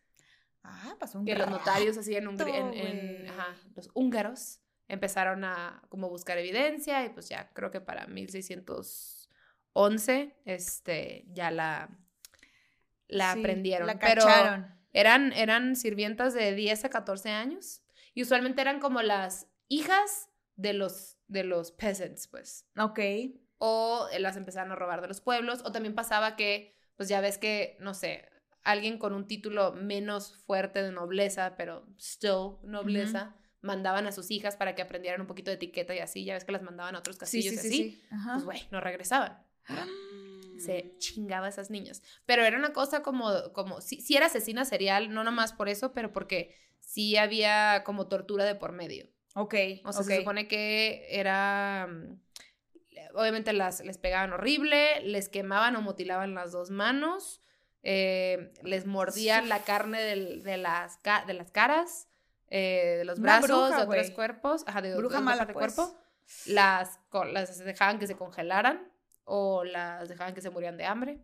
Ah, 0.63 0.95
pasó 0.99 1.19
un 1.19 1.25
que 1.25 1.35
los 1.35 1.49
notarios 1.49 1.97
así 1.97 2.15
en, 2.17 2.27
Hungría- 2.27 2.57
en- 2.57 2.73
en- 2.73 3.15
güey. 3.19 3.27
ajá, 3.29 3.55
los 3.75 3.89
húngaros 3.93 4.59
empezaron 4.89 5.45
a 5.45 5.81
como 5.87 6.09
buscar 6.09 6.37
evidencia 6.37 7.05
y 7.05 7.09
pues 7.09 7.29
ya 7.29 7.49
creo 7.53 7.71
que 7.71 7.79
para 7.79 8.07
1611 8.07 10.35
este 10.45 11.25
ya 11.31 11.51
la 11.51 11.89
la 13.07 13.33
Sí, 13.33 13.39
aprendieron 13.39 13.87
La 13.87 13.97
pero. 13.99 14.21
Eran 14.93 15.33
eran 15.33 15.75
sirvientas 15.75 16.33
de 16.33 16.53
10 16.55 16.85
a 16.85 16.89
14 16.89 17.29
años 17.29 17.83
y 18.13 18.23
usualmente 18.23 18.61
eran 18.61 18.79
como 18.79 19.01
las 19.01 19.47
hijas 19.67 20.29
de 20.55 20.73
los 20.73 21.17
de 21.27 21.43
los 21.43 21.71
peasants 21.71 22.27
pues 22.27 22.65
Ok. 22.77 22.99
o 23.59 24.07
eh, 24.11 24.19
las 24.19 24.35
empezaron 24.35 24.71
a 24.71 24.75
robar 24.75 25.01
de 25.01 25.07
los 25.07 25.21
pueblos, 25.21 25.61
o 25.63 25.71
también 25.71 25.93
pasaba 25.93 26.35
que, 26.35 26.75
pues 26.95 27.07
ya 27.09 27.21
ves 27.21 27.37
que, 27.37 27.77
no 27.79 27.93
sé, 27.93 28.25
alguien 28.63 28.97
con 28.97 29.13
un 29.13 29.27
título 29.27 29.73
menos 29.73 30.37
fuerte 30.45 30.81
de 30.81 30.91
nobleza, 30.91 31.55
pero 31.57 31.85
still 31.99 32.57
nobleza, 32.63 33.35
mandaban 33.61 34.07
a 34.07 34.11
sus 34.11 34.31
hijas 34.31 34.55
para 34.55 34.75
que 34.75 34.81
aprendieran 34.81 35.21
un 35.21 35.27
poquito 35.27 35.51
de 35.51 35.55
etiqueta 35.55 35.93
y 35.93 35.99
así, 35.99 36.23
ya 36.25 36.33
ves 36.33 36.45
que 36.45 36.51
las 36.51 36.61
mandaban 36.61 36.95
a 36.95 36.99
otros 36.99 37.17
castillos 37.17 37.53
sí, 37.55 37.55
y 37.55 37.59
sí, 37.59 37.67
así, 37.67 37.77
sí. 37.91 38.07
Pues 38.33 38.43
güey, 38.45 38.61
no 38.71 38.79
regresaban. 38.81 39.43
Se 40.59 40.95
chingaba 40.97 41.45
a 41.47 41.49
esas 41.49 41.69
niñas. 41.69 42.01
Pero 42.25 42.43
era 42.43 42.57
una 42.57 42.73
cosa 42.73 43.01
como, 43.01 43.51
como, 43.53 43.81
sí, 43.81 44.01
sí 44.01 44.15
era 44.15 44.25
asesina 44.27 44.65
serial, 44.65 45.13
no 45.13 45.23
nomás 45.23 45.53
por 45.53 45.69
eso, 45.69 45.93
pero 45.93 46.11
porque 46.13 46.55
sí 46.79 47.17
había 47.17 47.83
como 47.85 48.07
tortura 48.07 48.45
de 48.45 48.55
por 48.55 48.71
medio. 48.71 49.07
Ok. 49.35 49.55
O 49.85 49.93
sea, 49.93 50.01
ok. 50.01 50.07
se 50.07 50.17
supone 50.17 50.47
que 50.47 51.05
era. 51.09 51.87
mm, 51.89 52.19
Obviamente 53.15 53.53
las, 53.53 53.83
les 53.83 53.97
pegaban 53.97 54.33
horrible, 54.33 55.01
les 55.01 55.29
quemaban 55.29 55.75
o 55.75 55.81
mutilaban 55.81 56.35
las 56.35 56.51
dos 56.51 56.69
manos, 56.69 57.41
eh, 57.81 58.51
les 58.63 58.85
mordían 58.85 59.49
la 59.49 59.63
carne 59.63 60.01
del- 60.01 60.43
de, 60.43 60.57
las, 60.57 60.99
de 61.25 61.33
las 61.33 61.49
caras, 61.49 62.07
eh, 62.49 62.95
de 62.99 63.05
los 63.05 63.19
brazos, 63.19 63.47
bruja, 63.49 63.67
de 63.67 63.73
otros 63.83 63.85
güey. 64.05 64.13
cuerpos, 64.13 64.63
ajá, 64.67 64.81
de 64.81 64.91
Bruja 64.95 65.07
otras 65.07 65.23
mala, 65.23 65.45
del 65.45 65.53
pues. 65.53 65.73
cuerpo. 65.73 65.97
Las, 66.45 66.99
las 67.31 67.57
dejaban 67.59 67.97
que 67.97 68.05
se 68.05 68.15
congelaran 68.15 68.91
o 69.29 69.63
las 69.63 70.09
dejaban 70.09 70.33
que 70.33 70.41
se 70.41 70.49
murieran 70.49 70.77
de 70.77 70.85
hambre. 70.85 71.19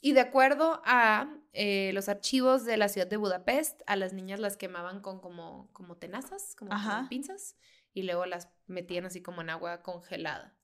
Y 0.00 0.12
de 0.12 0.20
acuerdo 0.20 0.80
a 0.84 1.34
eh, 1.52 1.90
los 1.94 2.08
archivos 2.08 2.64
de 2.64 2.76
la 2.76 2.88
ciudad 2.88 3.08
de 3.08 3.16
Budapest, 3.16 3.80
a 3.86 3.96
las 3.96 4.12
niñas 4.12 4.38
las 4.38 4.56
quemaban 4.56 5.00
con 5.00 5.18
como, 5.20 5.68
como 5.72 5.96
tenazas, 5.96 6.54
como 6.56 6.70
pinzas, 7.08 7.56
y 7.94 8.02
luego 8.02 8.26
las 8.26 8.48
metían 8.66 9.06
así 9.06 9.22
como 9.22 9.40
en 9.40 9.50
agua 9.50 9.82
congelada. 9.82 10.54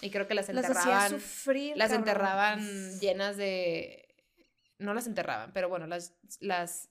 Y 0.00 0.10
creo 0.10 0.26
que 0.26 0.34
las 0.34 0.48
Las 0.48 0.66
enterraban, 0.66 1.10
sufrir. 1.10 1.76
las 1.76 1.90
cabrón. 1.90 2.08
enterraban 2.08 3.00
llenas 3.00 3.36
de... 3.36 4.08
No 4.78 4.92
las 4.94 5.06
enterraban, 5.06 5.52
pero 5.52 5.68
bueno, 5.68 5.86
las, 5.86 6.16
las... 6.40 6.90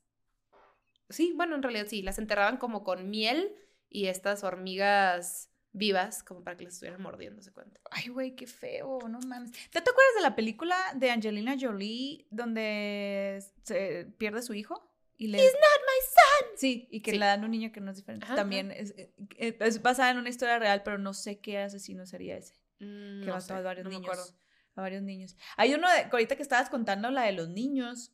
Sí, 1.10 1.34
bueno, 1.36 1.56
en 1.56 1.63
realidad 1.63 1.88
sí, 1.89 2.01
las 2.01 2.17
enterraban 2.19 2.58
como 2.58 2.84
con 2.84 3.10
miel 3.10 3.53
y 3.89 4.08
estas 4.08 4.43
hormigas 4.43 5.49
vivas, 5.73 6.23
como 6.23 6.43
para 6.43 6.55
que 6.55 6.63
las 6.65 6.73
estuvieran 6.75 7.01
mordiendo, 7.01 7.41
se 7.41 7.51
cuenta. 7.51 7.79
Ay, 7.91 8.07
güey, 8.09 8.36
qué 8.36 8.45
feo, 8.47 8.99
no 9.09 9.19
mames. 9.21 9.51
¿Te, 9.51 9.81
te 9.81 9.89
acuerdas 9.89 10.15
de 10.15 10.21
la 10.21 10.36
película 10.36 10.77
de 10.95 11.09
Angelina 11.12 11.55
Jolie 11.59 12.27
donde 12.29 13.43
se 13.63 14.05
pierde 14.17 14.41
su 14.43 14.53
hijo? 14.53 14.89
Y 15.17 15.27
le... 15.27 15.38
He's 15.39 15.51
not 15.53 15.62
my 15.62 16.47
son. 16.49 16.57
Sí, 16.57 16.88
y 16.91 17.01
que 17.01 17.12
Sí. 17.12 17.17
le 17.17 17.25
dan 17.25 17.43
un 17.43 17.51
niño 17.51 17.71
que 17.71 17.79
no 17.81 17.91
es 17.91 17.97
diferente. 17.97 18.25
Ajá, 18.25 18.36
También 18.36 18.71
es, 18.71 18.93
eh, 18.97 19.13
es 19.59 19.81
basada 19.81 20.12
en 20.12 20.17
una 20.17 20.29
historia 20.29 20.57
real, 20.59 20.81
pero 20.83 20.97
no 20.97 21.13
sé 21.13 21.39
qué 21.39 21.59
asesino 21.59 22.05
sería 22.05 22.38
ese. 22.38 22.53
Mm, 22.79 23.21
Que 23.21 23.25
no 23.27 23.33
mató 23.33 23.41
sé, 23.47 23.53
a 23.53 23.62
varios 23.62 23.83
no 23.86 23.89
me 23.89 23.95
niños. 23.97 24.12
acuerdo. 24.12 24.38
A 24.75 24.81
varios 24.81 25.03
niños. 25.03 25.36
Hay 25.55 25.73
uno 25.75 25.88
de, 25.91 26.07
ahorita 26.12 26.36
que 26.36 26.41
estabas 26.41 26.69
contando 26.69 27.09
la 27.12 27.23
de 27.23 27.31
los 27.33 27.49
niños, 27.49 28.12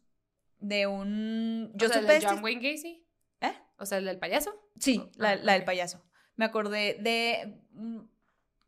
de 0.59 0.87
un... 0.87 1.71
Yo 1.75 1.87
o 1.87 1.89
sea, 1.89 2.01
supe 2.01 2.11
de 2.13 2.17
esta 2.19 2.33
John 2.35 2.43
Wayne 2.43 2.61
Gacy. 2.71 3.05
¿Eh? 3.41 3.53
O 3.77 3.85
sea, 3.85 3.97
el 3.99 4.05
del 4.05 4.19
payaso. 4.19 4.53
Sí, 4.77 5.01
Oh, 5.01 5.09
la, 5.15 5.31
ah, 5.31 5.35
la 5.37 5.53
del 5.53 5.63
payaso. 5.63 6.03
Me 6.39 6.45
acordé 6.45 6.93
de 7.01 7.59
mm, 7.73 7.99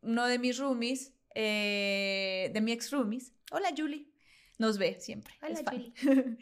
uno 0.02 0.28
de 0.28 0.40
mis 0.40 0.58
roomies, 0.58 1.14
eh, 1.34 2.52
de 2.54 2.60
mi 2.60 2.74
ex 2.74 2.92
roomies. 2.92 3.32
Hola, 3.50 3.70
Julie. 3.74 4.12
Nos 4.58 4.78
ve 4.78 5.00
siempre. 5.00 5.36
Hola. 5.42 5.62
Julie. 5.72 5.94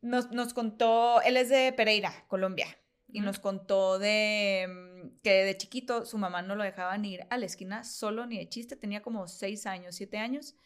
nos, 0.00 0.30
nos 0.30 0.54
contó, 0.54 1.20
él 1.20 1.36
es 1.36 1.50
de 1.50 1.74
Pereira, 1.74 2.24
Colombia, 2.28 2.66
y 3.08 3.20
nos 3.20 3.38
contó 3.38 3.98
de 3.98 4.68
mm, 4.70 5.20
que 5.22 5.44
de 5.44 5.54
chiquito 5.58 6.06
su 6.06 6.16
mamá 6.16 6.40
no 6.40 6.54
lo 6.56 6.64
dejaban 6.64 7.04
ir 7.04 7.26
a 7.28 7.36
la 7.36 7.44
esquina 7.44 7.84
solo 7.84 8.24
ni 8.24 8.38
de 8.38 8.48
chiste, 8.48 8.74
tenía 8.74 9.02
como 9.02 9.28
seis 9.28 9.66
años, 9.66 9.96
siete 9.96 10.16
años, 10.16 10.56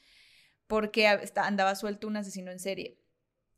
porque 0.69 1.09
andaba 1.09 1.75
suelto 1.75 2.07
un 2.07 2.19
asesino 2.19 2.53
en 2.53 2.61
serie, 2.61 3.01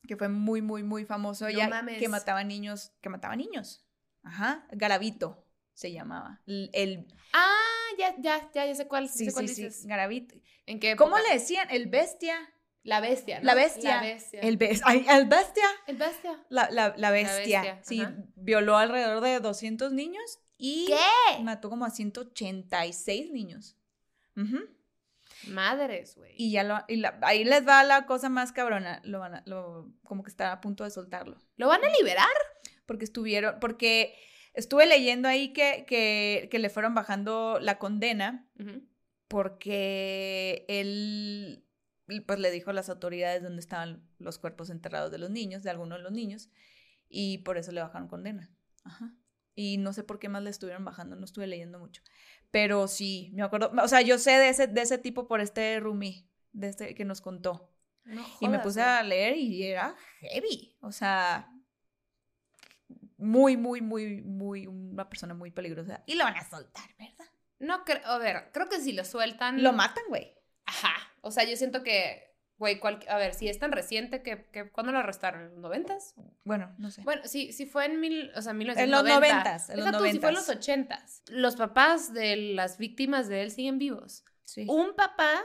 que 0.08 0.16
fue 0.16 0.30
muy, 0.30 0.62
muy, 0.62 0.82
muy 0.82 1.04
famoso 1.04 1.44
No 1.44 1.50
ya, 1.50 1.68
mames. 1.68 1.98
que 1.98 2.08
mataba 2.08 2.44
niños, 2.44 2.92
que 3.02 3.10
mataba 3.10 3.36
niños. 3.36 3.84
Ajá, 4.22 4.66
Garavito 4.70 5.45
se 5.76 5.92
llamaba. 5.92 6.40
El, 6.46 6.70
el- 6.72 7.06
Ah, 7.32 7.54
ya, 7.98 8.14
ya, 8.18 8.50
ya, 8.54 8.66
ya 8.66 8.74
sé 8.74 8.88
cuál, 8.88 9.08
sí, 9.10 9.26
sé 9.26 9.32
cuál 9.32 9.46
sí, 9.48 9.54
sí, 9.54 9.64
dices. 9.64 9.86
Garavito. 9.86 10.34
¿En 10.64 10.80
qué 10.80 10.96
¿Cómo 10.96 11.18
le 11.18 11.30
decían? 11.34 11.68
El 11.70 11.86
bestia. 11.86 12.36
La 12.82 13.00
bestia, 13.00 13.40
¿no? 13.40 13.44
La 13.46 13.54
bestia. 13.54 13.96
La 13.96 14.02
bestia. 14.02 14.40
El, 14.40 14.58
ay, 14.84 15.04
el 15.08 15.26
bestia. 15.26 15.64
El 15.86 15.96
bestia. 15.96 16.44
La, 16.48 16.70
la, 16.70 16.94
la 16.96 17.11
bestia. 17.11 17.61
bestia, 17.62 17.80
sí, 17.82 18.01
ajá. 18.01 18.14
violó 18.36 18.76
alrededor 18.78 19.22
de 19.22 19.38
200 19.40 19.92
niños 19.92 20.38
y 20.57 20.86
¿Qué? 20.86 21.42
mató 21.42 21.68
como 21.68 21.84
a 21.84 21.90
186 21.90 23.30
niños. 23.32 23.76
Ujú. 24.36 24.59
Madres, 25.48 26.16
güey. 26.16 26.32
Y 26.38 26.53
ya 26.53 26.62
lo, 26.64 26.78
y 26.88 26.96
la- 26.96 27.18
ahí 27.22 27.44
les 27.44 27.66
va 27.66 27.82
la 27.84 28.07
cosa 28.07 28.28
más 28.28 28.53
cabrona. 28.53 29.01
Lo 29.05 29.18
van 29.18 29.34
a- 29.36 29.42
lo- 29.46 29.92
como 30.05 30.22
que 30.22 30.30
está 30.30 30.53
a 30.53 30.61
punto 30.61 30.84
de 30.84 30.90
soltarlo. 30.90 31.36
¿Lo 31.57 31.68
van 31.68 31.84
a 31.84 31.88
liberar? 31.98 32.26
Porque 32.86 33.05
estuvieron, 33.05 33.59
porque 33.61 34.14
estuve 34.57 34.86
leyendo 34.86 35.28
ahí 35.28 35.52
que, 35.52 35.84
que, 35.86 36.48
que 36.50 36.59
le 36.59 36.70
fueron 36.70 36.94
bajando 36.94 37.59
la 37.61 37.78
condena 37.78 38.48
porque 39.28 40.64
él 40.68 41.64
pues 42.26 42.38
le 42.38 42.50
dijo 42.50 42.70
a 42.70 42.72
las 42.72 42.88
autoridades 42.88 43.42
dónde 43.42 43.61
estaban 43.61 44.09
los 44.18 44.38
cuerpos 44.38 44.70
enterrados 44.70 45.11
de 45.11 45.18
los 45.18 45.30
niños, 45.30 45.62
de 45.62 45.70
algunos 45.70 45.98
de 45.98 46.04
los 46.04 46.12
niños, 46.12 46.50
y 47.09 47.38
por 47.38 47.59
eso 47.59 47.72
le 47.72 47.80
bajaron 47.80 48.09
condena. 48.09 48.50
Ajá. 48.84 49.12
Y 49.57 49.78
no 49.78 49.92
sé 49.92 50.04
por 50.04 50.18
qué 50.18 50.28
más 50.28 50.42
le 50.42 50.50
estuvieron 50.50 50.84
bajando, 50.84 51.16
no 51.16 51.24
estuve 51.24 51.46
leyendo 51.46 51.78
mucho. 51.78 52.02
Pero 52.50 52.86
sí, 52.86 53.30
me 53.34 53.42
acuerdo. 53.42 53.72
O 53.82 53.88
sea, 53.88 54.02
yo 54.02 54.18
sé 54.18 54.32
de 54.32 54.50
ese, 54.50 54.66
de 54.68 54.82
ese 54.82 54.98
tipo 54.98 55.26
por 55.26 55.40
este 55.40 55.80
Rumi, 55.80 56.28
de 56.52 56.68
este 56.68 56.94
que 56.94 57.04
nos 57.04 57.20
contó. 57.20 57.72
No 58.04 58.24
Y 58.40 58.48
me 58.48 58.61
puse 58.61 58.80
güey. 58.80 58.92
a 58.92 59.02
leer 59.02 59.36
y 59.36 59.64
era 59.64 59.96
heavy. 60.20 60.76
O 60.80 60.92
sea, 60.92 61.50
muy, 63.18 63.56
muy, 63.56 63.80
muy, 63.80 64.22
muy, 64.22 64.66
una 64.66 65.08
persona 65.08 65.34
muy 65.34 65.50
peligrosa. 65.50 66.02
Y 66.06 66.14
lo 66.14 66.24
van 66.24 66.36
a 66.36 66.48
soltar, 66.48 66.88
¿verdad? 66.98 67.26
No 67.58 67.84
creo, 67.84 68.04
a 68.06 68.18
ver, 68.18 68.50
creo 68.52 68.68
que 68.68 68.80
si 68.80 68.92
lo 68.92 69.04
sueltan. 69.04 69.62
Lo 69.62 69.72
matan, 69.72 70.04
güey. 70.08 70.34
Ajá. 70.66 70.92
O 71.22 71.30
sea, 71.30 71.44
yo 71.44 71.56
siento 71.56 71.82
que, 71.82 72.36
güey, 72.58 72.78
cual- 72.78 73.04
a 73.08 73.16
ver, 73.16 73.32
si 73.34 73.48
es 73.48 73.58
tan 73.58 73.72
reciente 73.72 74.22
que, 74.22 74.46
que 74.52 74.70
¿cuándo 74.70 74.92
lo 74.92 74.98
arrestaron? 74.98 75.42
¿En 75.42 75.50
los 75.52 75.58
noventas? 75.58 76.14
Bueno, 76.44 76.74
no 76.78 76.90
sé. 76.90 77.02
Bueno, 77.02 77.22
sí, 77.24 77.52
sí 77.52 77.64
fue 77.66 77.86
en 77.86 77.98
mil, 78.00 78.30
o 78.36 78.42
sea, 78.42 78.50
En 78.52 78.58
1990. 78.58 78.86
los 78.86 79.04
noventas, 79.20 79.70
en 79.70 79.76
los 79.78 79.86
si 80.12 80.18
fue 80.20 80.28
en 80.28 80.34
los 80.34 80.48
ochentas. 80.48 81.22
Los 81.28 81.56
papás 81.56 82.12
de 82.12 82.36
las 82.36 82.76
víctimas 82.78 83.28
de 83.28 83.42
él 83.42 83.50
siguen 83.50 83.78
vivos. 83.78 84.24
Sí. 84.44 84.66
Un 84.68 84.94
papá 84.94 85.42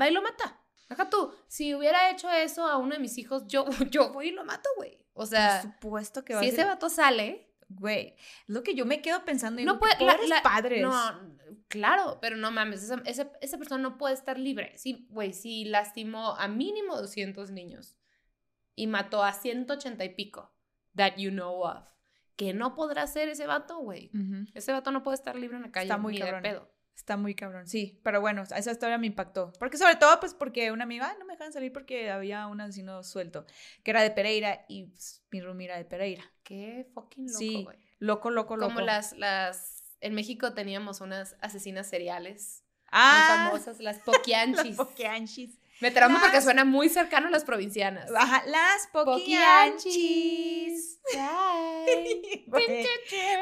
va 0.00 0.08
y 0.08 0.12
lo 0.12 0.22
mata. 0.22 0.60
Deja 0.88 1.10
tú, 1.10 1.32
si 1.48 1.74
hubiera 1.74 2.10
hecho 2.10 2.30
eso 2.30 2.66
a 2.66 2.76
uno 2.78 2.94
de 2.94 3.00
mis 3.00 3.18
hijos, 3.18 3.46
yo, 3.46 3.66
yo 3.90 4.12
voy 4.12 4.28
y 4.28 4.32
lo 4.32 4.44
mato, 4.44 4.68
güey. 4.76 4.98
O 5.12 5.26
sea, 5.26 5.60
Por 5.62 5.72
supuesto 5.72 6.24
que 6.24 6.34
va 6.34 6.40
si 6.40 6.46
a 6.46 6.48
ese 6.48 6.56
ser... 6.58 6.66
vato 6.66 6.88
sale, 6.88 7.44
Güey, 7.70 8.14
es 8.16 8.54
lo 8.54 8.62
que 8.62 8.74
yo 8.74 8.86
me 8.86 9.02
quedo 9.02 9.26
pensando. 9.26 9.60
y 9.60 9.64
no 9.66 9.78
puede. 9.78 9.92
la- 10.02 10.16
la- 10.26 10.42
padres. 10.42 10.80
No, 10.80 11.36
claro, 11.68 12.18
pero 12.22 12.34
no 12.36 12.50
mames, 12.50 12.82
esa, 12.82 13.02
esa, 13.04 13.30
esa 13.42 13.58
persona 13.58 13.82
no 13.82 13.98
puede 13.98 14.14
estar 14.14 14.38
libre. 14.38 14.72
Sí, 14.78 15.06
güey, 15.10 15.34
si 15.34 15.66
lastimó 15.66 16.34
a 16.36 16.48
mínimo 16.48 16.96
200 16.96 17.50
niños 17.50 17.98
y 18.74 18.86
mató 18.86 19.22
a 19.22 19.34
180 19.34 20.02
y 20.02 20.14
pico, 20.14 20.50
that 20.96 21.16
you 21.18 21.30
know 21.30 21.62
of, 21.66 21.84
que 22.36 22.54
no 22.54 22.74
podrá 22.74 23.06
ser 23.06 23.28
ese 23.28 23.46
vato, 23.46 23.80
güey. 23.80 24.10
Ese 24.54 24.72
vato 24.72 24.90
no 24.90 25.02
puede 25.02 25.16
estar 25.16 25.36
libre 25.36 25.58
en 25.58 25.64
la 25.64 25.70
calle 25.70 25.84
Está 25.88 25.98
muy 25.98 26.14
ni 26.14 26.20
cabrón. 26.20 26.42
de 26.42 26.48
pedo. 26.48 26.70
Está 26.98 27.16
muy 27.16 27.36
cabrón, 27.36 27.68
sí. 27.68 28.00
Pero 28.02 28.20
bueno, 28.20 28.42
esa 28.42 28.72
historia 28.72 28.98
me 28.98 29.06
impactó. 29.06 29.52
Porque 29.60 29.78
sobre 29.78 29.94
todo, 29.94 30.18
pues 30.18 30.34
porque 30.34 30.72
una 30.72 30.82
amiga, 30.82 31.08
"Ay, 31.08 31.16
no 31.18 31.24
me 31.24 31.34
dejan 31.34 31.52
salir 31.52 31.72
porque 31.72 32.10
había 32.10 32.48
un 32.48 32.60
asesino 32.60 33.04
suelto, 33.04 33.46
que 33.84 33.92
era 33.92 34.02
de 34.02 34.10
Pereira 34.10 34.64
y 34.68 34.86
pues, 34.86 35.22
mi 35.30 35.40
roomie 35.40 35.66
era 35.68 35.76
de 35.76 35.84
Pereira. 35.84 36.24
Qué 36.42 36.90
fucking 36.92 37.26
loco, 37.26 37.38
Sí. 37.38 37.66
Loco, 38.00 38.30
loco, 38.30 38.56
loco. 38.56 38.74
Como 38.74 38.84
las, 38.84 39.16
las, 39.16 39.96
en 40.00 40.14
México 40.14 40.54
teníamos 40.54 41.00
unas 41.00 41.36
asesinas 41.40 41.86
seriales 41.86 42.64
muy 42.90 42.90
ah, 42.90 43.48
famosas, 43.50 43.78
las 43.78 43.96
las 44.06 44.76
poquianchis. 44.76 45.57
Me 45.80 45.90
trauma 45.90 46.20
porque 46.20 46.40
suena 46.40 46.64
muy 46.64 46.88
cercano 46.88 47.28
a 47.28 47.30
las 47.30 47.44
provincianas. 47.44 48.10
Ajá, 48.16 48.42
las 48.46 48.86
poquianchis. 48.92 50.94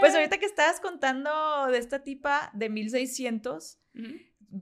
Pues 0.00 0.14
ahorita 0.14 0.38
que 0.38 0.46
estabas 0.46 0.80
contando 0.80 1.30
de 1.70 1.78
esta 1.78 2.02
tipa 2.02 2.50
de 2.54 2.68
1600, 2.68 3.78
Ujú. 3.94 4.06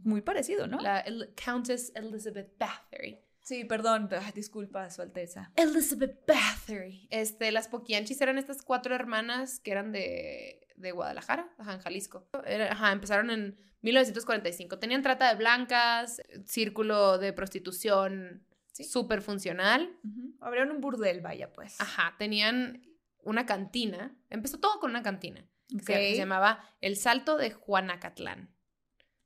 muy 0.05 0.21
parecido, 0.23 0.67
¿no? 0.67 0.79
La 0.81 1.01
El- 1.01 1.35
Countess 1.43 1.93
Elizabeth 1.95 2.57
Bathory. 2.59 3.21
Sí, 3.41 3.65
perdón, 3.65 4.09
disculpa, 4.35 4.89
su 4.91 5.03
alteza. 5.03 5.53
Elizabeth 5.57 6.27
Bathory. 6.27 7.07
Este, 7.11 7.53
las 7.53 7.69
Poquianchis 7.69 8.21
eran 8.23 8.39
estas 8.39 8.63
cuatro 8.63 8.95
hermanas 8.95 9.61
que 9.61 9.71
eran 9.73 9.93
de, 9.93 10.64
de 10.77 10.93
Guadalajara, 10.93 11.49
ajá, 11.59 11.75
en 11.75 11.81
Jalisco. 11.81 12.29
Ajá, 12.71 12.93
empezaron 12.93 13.31
en 13.31 13.57
1945. 13.83 14.79
Tenían 14.79 15.03
trata 15.03 15.29
de 15.29 15.37
blancas, 15.37 16.21
círculo 16.45 17.19
de 17.19 17.33
prostitución 17.33 18.45
Sí. 18.73 18.83
súper 18.85 19.23
funcional. 19.23 19.97
Abrieron 20.41 20.73
un 20.73 20.81
burdel, 20.81 21.21
vaya 21.21 21.53
pues. 21.53 21.81
Ajá, 21.81 22.17
tenían 22.19 22.83
una 23.23 23.47
cantina. 23.47 24.17
Empezó 24.31 24.59
todo 24.59 24.81
con 24.81 24.91
una 24.91 25.03
cantina. 25.03 25.47
que 25.71 25.79
se- 25.79 25.85
que 25.87 25.93
Ok. 25.95 26.11
se 26.13 26.17
llamaba 26.19 26.63
El 26.83 26.95
Salto 26.97 27.37
de 27.39 27.51
Juanacatlán. 27.51 28.55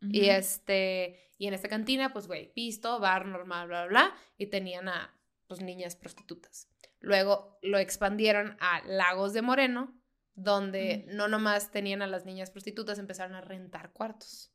Y 0.00 0.28
este, 0.28 1.18
y 1.36 1.48
en 1.48 1.54
esta 1.54 1.68
cantina, 1.68 2.12
pues, 2.12 2.28
güey, 2.28 2.52
pisto, 2.54 3.00
bar 3.00 3.26
normal, 3.26 3.66
bla, 3.66 3.86
bla, 3.86 3.88
bla, 4.08 4.14
y 4.38 4.46
tenían 4.46 4.88
a, 4.88 5.12
pues, 5.48 5.60
niñas 5.60 5.96
prostitutas. 5.96 6.68
Luego 7.00 7.58
lo 7.62 7.78
expandieron 7.78 8.56
a 8.60 8.82
Lagos 8.86 9.32
de 9.32 9.42
Moreno, 9.42 9.97
donde 10.42 11.04
Mm. 11.08 11.16
no 11.16 11.28
nomás 11.28 11.70
tenían 11.70 12.00
a 12.02 12.06
las 12.06 12.24
niñas 12.24 12.50
prostitutas, 12.50 12.98
empezaron 12.98 13.34
a 13.34 13.40
rentar 13.40 13.92
cuartos. 13.92 14.52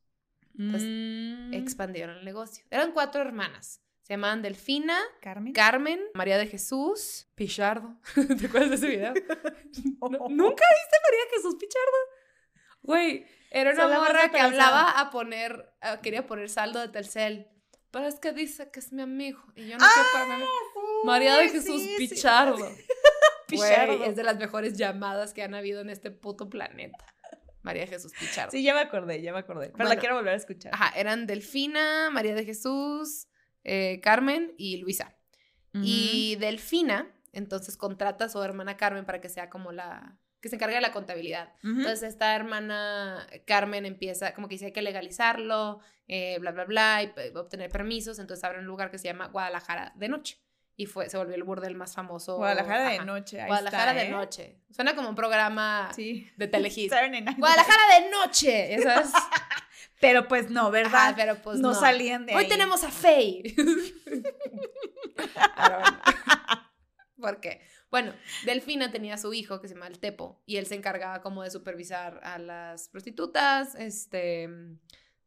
pues, 0.56 0.84
Mm. 0.86 1.52
Expandieron 1.56 2.18
el 2.18 2.26
negocio. 2.26 2.64
Eran 2.70 2.92
cuatro 2.92 3.22
hermanas. 3.22 3.82
Se 4.04 4.14
llamaban 4.14 4.44
Delfina, 4.44 5.00
Carmen. 5.20 5.52
Carmen, 5.52 6.00
María 6.14 6.38
de 6.38 6.46
Jesús, 6.46 7.28
Pichardo. 7.34 7.98
¿Te 8.40 8.46
acuerdas 8.46 8.70
de 8.70 8.76
ese 8.76 8.88
video? 8.88 9.14
No- 10.12 10.28
¿Nunca 10.30 10.64
viste 10.66 10.98
María 11.04 11.26
Jesús 11.36 11.56
Pichardo? 11.56 11.98
Güey, 12.84 13.26
era 13.50 13.72
una 13.72 13.82
Solamente 13.82 14.14
morra 14.14 14.30
que 14.32 14.40
hablaba 14.42 14.92
a 15.00 15.10
poner, 15.10 15.74
a- 15.82 16.02
quería 16.02 16.28
poner 16.28 16.50
saldo 16.50 16.80
de 16.80 16.90
Telcel. 16.90 17.48
Pero 17.90 18.08
es 18.08 18.20
que 18.20 18.32
dice 18.34 18.70
que 18.72 18.80
es 18.80 18.92
mi 18.94 19.02
amigo. 19.02 19.42
Y 19.56 19.68
yo 19.70 19.78
no 19.78 19.86
quiero 19.88 20.10
para 20.14 20.26
mi 20.26 20.34
amigo. 20.34 20.50
María 21.06 21.36
de 21.38 21.50
Jesús 21.50 21.82
sí. 21.82 21.96
Pichardo. 21.98 22.58
Pichardo. 23.62 23.98
Güey, 23.98 24.10
es 24.10 24.16
de 24.16 24.24
las 24.24 24.38
mejores 24.38 24.78
llamadas 24.78 25.34
que 25.34 25.44
han 25.44 25.54
habido 25.56 25.82
en 25.82 25.90
este 25.90 26.12
puto 26.12 26.50
planeta. 26.50 27.06
María 27.62 27.88
Jesús 27.88 28.12
Pichardo. 28.20 28.52
Sí, 28.52 28.62
ya 28.62 28.74
me 28.74 28.82
acordé, 28.82 29.22
ya 29.22 29.32
me 29.32 29.40
acordé. 29.40 29.72
Pero 29.76 29.88
la 29.88 29.96
quiero 29.98 30.16
volver 30.16 30.34
a 30.34 30.38
escuchar. 30.38 30.74
Ajá, 30.74 30.92
eran 31.00 31.26
Delfina, 31.28 32.10
María 32.12 32.36
de 32.36 32.44
Jesús, 32.44 33.28
eh, 33.64 34.00
Carmen 34.02 34.54
y 34.58 34.78
Luisa. 34.78 35.16
Y 35.76 36.36
Delfina, 36.40 37.12
entonces 37.32 37.78
contrata 37.78 38.26
a 38.26 38.30
su 38.30 38.44
hermana 38.44 38.78
Carmen 38.78 39.06
para 39.06 39.22
que 39.22 39.30
sea 39.30 39.50
como 39.50 39.72
la 39.72 40.20
que 40.40 40.50
se 40.50 40.56
encargue 40.58 40.76
de 40.76 40.82
la 40.82 40.92
contabilidad. 40.92 41.54
Entonces 41.64 42.04
esta 42.04 42.36
hermana 42.36 43.26
Carmen 43.48 43.86
empieza, 43.86 44.36
como 44.36 44.48
que 44.50 44.56
dice 44.56 44.66
hay 44.66 44.72
que 44.74 44.82
legalizarlo, 44.82 45.80
eh, 46.08 46.38
bla, 46.40 46.52
bla, 46.52 46.66
bla, 46.66 47.02
y 47.02 47.08
p- 47.08 47.36
obtener 47.38 47.72
permisos. 47.72 48.20
Entonces 48.20 48.44
abre 48.44 48.60
un 48.60 48.66
lugar 48.66 48.92
que 48.92 48.98
se 49.00 49.06
llama 49.08 49.30
Guadalajara 49.30 49.94
de 49.96 50.10
Noche. 50.10 50.43
Y 50.76 50.88
fue, 50.88 51.10
se 51.10 51.18
volvió 51.18 51.36
el 51.36 51.44
burdel 51.44 51.76
más 51.76 51.94
famoso. 51.94 52.38
Guadalajara 52.38 52.90
de 52.90 53.06
noche. 53.06 53.40
ahí 53.42 53.48
Guadalajara 53.48 53.92
está, 53.92 54.04
de 54.04 54.08
¿eh? 54.08 54.12
Noche. 54.12 54.60
Suena 54.72 54.96
como 54.96 55.10
un 55.10 55.16
programa 55.16 55.92
Sí. 55.96 56.28
de 56.36 56.48
Telehit. 56.48 56.92
Guadalajara 57.38 58.00
de 58.00 58.10
Noche. 58.10 58.70
¿ya 58.72 58.82
sabes? 58.82 59.12
Pero 60.02 60.28
pues 60.28 60.50
no, 60.50 60.70
¿verdad? 60.72 61.10
Ajá, 61.10 61.16
pero 61.16 61.36
pues 61.42 61.60
no, 61.60 61.70
no. 61.72 61.80
salían 61.80 62.26
de 62.26 62.36
Hoy 62.36 62.44
ahí. 62.44 62.50
tenemos 62.50 62.84
a 62.84 62.90
Faye. 62.90 63.56
Bueno. 65.56 66.02
¿Por 67.22 67.40
qué? 67.40 67.62
Bueno, 67.90 68.14
Delfina 68.46 68.92
tenía 68.92 69.14
a 69.14 69.18
su 69.18 69.34
hijo 69.34 69.62
que 69.62 69.68
se 69.68 69.76
llama 69.76 69.88
el 69.88 70.00
Tepo 70.00 70.42
y 70.46 70.58
él 70.58 70.66
se 70.66 70.76
encargaba 70.76 71.22
como 71.22 71.44
de 71.44 71.52
supervisar 71.52 72.20
a 72.24 72.38
las 72.40 72.90
prostitutas, 72.90 73.76
este, 73.76 74.50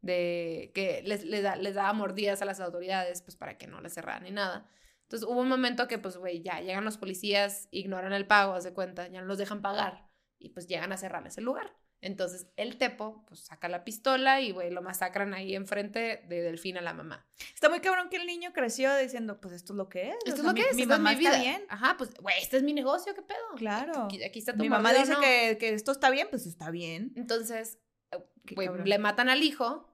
de 0.01 0.71
que 0.75 1.01
les, 1.05 1.23
les, 1.23 1.41
da- 1.43 1.55
les 1.55 1.73
daba 1.75 1.93
mordidas 1.93 2.41
a 2.41 2.45
las 2.45 2.59
autoridades 2.59 3.21
pues 3.23 3.35
para 3.35 3.57
que 3.57 3.67
no 3.67 3.81
les 3.81 3.93
cerraran 3.93 4.23
ni 4.23 4.31
nada. 4.31 4.69
Entonces 5.07 5.27
hubo 5.27 5.39
un 5.39 5.47
momento 5.47 5.87
que 5.87 5.97
pues, 5.97 6.17
güey, 6.17 6.41
ya 6.41 6.59
llegan 6.59 6.83
los 6.83 6.97
policías, 6.97 7.69
ignoran 7.71 8.11
el 8.11 8.27
pago, 8.27 8.53
haz 8.53 8.65
de 8.65 8.73
cuenta, 8.73 9.07
ya 9.07 9.21
no 9.21 9.27
los 9.27 9.37
dejan 9.37 9.61
pagar 9.61 10.09
y 10.37 10.49
pues 10.49 10.67
llegan 10.67 10.91
a 10.91 10.97
cerrarles 10.97 11.37
el 11.37 11.45
lugar. 11.45 11.73
Entonces 12.01 12.47
el 12.57 12.77
Tepo 12.77 13.25
pues 13.25 13.39
saca 13.39 13.69
la 13.69 13.85
pistola 13.85 14.41
y, 14.41 14.51
güey, 14.51 14.69
lo 14.69 14.81
masacran 14.81 15.33
ahí 15.33 15.55
enfrente 15.55 16.25
de 16.27 16.41
Delfina, 16.41 16.81
la 16.81 16.93
mamá. 16.93 17.25
Está 17.53 17.69
muy 17.69 17.79
cabrón 17.79 18.09
que 18.09 18.17
el 18.17 18.27
niño 18.27 18.51
creció 18.51 18.93
diciendo, 18.97 19.39
pues 19.39 19.53
esto 19.53 19.71
es 19.71 19.77
lo 19.77 19.87
que 19.87 20.09
es. 20.09 20.15
Esto 20.25 20.31
o 20.31 20.35
es 20.35 20.43
lo 20.43 20.53
mi, 20.53 20.61
que 20.61 20.69
es, 20.69 20.75
Mi 20.75 20.81
es 20.81 20.87
mamá 20.89 21.11
mi 21.13 21.19
vida. 21.19 21.31
está 21.31 21.41
bien. 21.41 21.65
Ajá, 21.69 21.95
pues, 21.97 22.13
güey, 22.15 22.35
este 22.39 22.57
es 22.57 22.63
mi 22.63 22.73
negocio, 22.73 23.15
¿qué 23.15 23.21
pedo? 23.21 23.39
Claro. 23.55 24.03
Aquí, 24.03 24.21
aquí 24.21 24.39
está 24.39 24.51
tu 24.51 24.59
Mi 24.59 24.69
mamá 24.69 24.93
dice 24.93 25.13
¿no? 25.13 25.21
que, 25.21 25.57
que 25.57 25.73
esto 25.73 25.93
está 25.93 26.09
bien, 26.09 26.27
pues 26.29 26.45
está 26.45 26.69
bien. 26.69 27.13
Entonces, 27.15 27.79
eh, 28.11 28.17
güey, 28.53 28.69
le 28.83 28.99
matan 28.99 29.29
al 29.29 29.41
hijo 29.41 29.89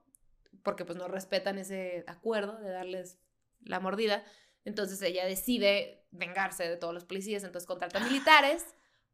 porque 0.64 0.84
pues 0.84 0.98
no 0.98 1.06
respetan 1.06 1.58
ese 1.58 2.04
acuerdo 2.08 2.58
de 2.58 2.70
darles 2.70 3.18
la 3.60 3.80
mordida. 3.80 4.24
Entonces 4.64 5.00
ella 5.02 5.26
decide 5.26 6.06
vengarse 6.10 6.68
de 6.68 6.76
todos 6.76 6.94
los 6.94 7.04
policías, 7.04 7.44
entonces 7.44 7.66
contrata 7.66 8.00
militares 8.00 8.64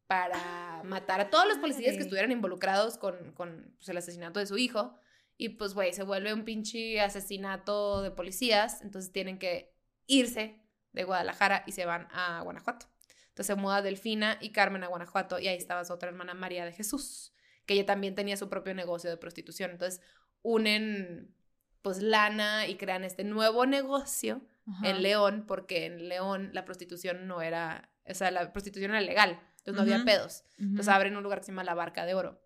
para 0.07 0.81
matar 0.83 1.21
a 1.21 1.29
todos 1.29 1.47
los 1.47 1.57
policías 1.57 1.95
que 1.95 2.01
estuvieran 2.01 2.31
involucrados 2.31 2.97
con, 2.97 3.31
con 3.33 3.73
pues, 3.77 3.89
el 3.89 3.97
asesinato 3.97 4.39
de 4.39 4.45
su 4.45 4.57
hijo. 4.57 4.97
Y 5.37 5.49
pues, 5.49 5.73
güey, 5.73 5.93
se 5.93 6.03
vuelve 6.03 6.33
un 6.33 6.43
pinche 6.43 6.99
asesinato 7.01 8.01
de 8.01 8.11
policías, 8.11 8.81
entonces 8.81 9.11
tienen 9.11 9.39
que 9.39 9.73
irse 10.07 10.61
de 10.91 11.03
Guadalajara 11.03 11.63
y 11.65 11.71
se 11.71 11.85
van 11.85 12.07
a 12.11 12.41
Guanajuato. 12.41 12.87
Entonces 13.29 13.47
se 13.47 13.55
muda 13.55 13.81
Delfina 13.81 14.37
y 14.41 14.51
Carmen 14.51 14.83
a 14.83 14.87
Guanajuato 14.87 15.39
y 15.39 15.47
ahí 15.47 15.57
estaba 15.57 15.85
su 15.85 15.93
otra 15.93 16.09
hermana 16.09 16.33
María 16.33 16.65
de 16.65 16.73
Jesús, 16.73 17.33
que 17.65 17.73
ella 17.75 17.85
también 17.85 18.13
tenía 18.13 18.35
su 18.35 18.49
propio 18.49 18.73
negocio 18.73 19.09
de 19.09 19.17
prostitución. 19.17 19.71
Entonces 19.71 20.01
unen 20.41 21.33
pues 21.81 22.01
lana 22.01 22.67
y 22.67 22.75
crean 22.75 23.03
este 23.03 23.23
nuevo 23.23 23.65
negocio 23.65 24.41
Ajá. 24.67 24.89
en 24.89 25.01
León, 25.01 25.45
porque 25.47 25.85
en 25.85 26.07
León 26.09 26.49
la 26.53 26.65
prostitución 26.65 27.27
no 27.27 27.41
era, 27.41 27.91
o 28.07 28.13
sea, 28.13 28.31
la 28.31 28.51
prostitución 28.53 28.91
era 28.91 29.01
legal, 29.01 29.39
entonces 29.57 29.75
no 29.75 29.81
había 29.81 30.05
pedos. 30.05 30.43
Ujú. 30.53 30.63
Entonces 30.69 30.87
abren 30.89 31.15
un 31.17 31.23
lugar 31.23 31.39
que 31.39 31.45
se 31.45 31.51
llama 31.51 31.63
La 31.63 31.73
Barca 31.73 32.05
de 32.05 32.13
Oro. 32.13 32.41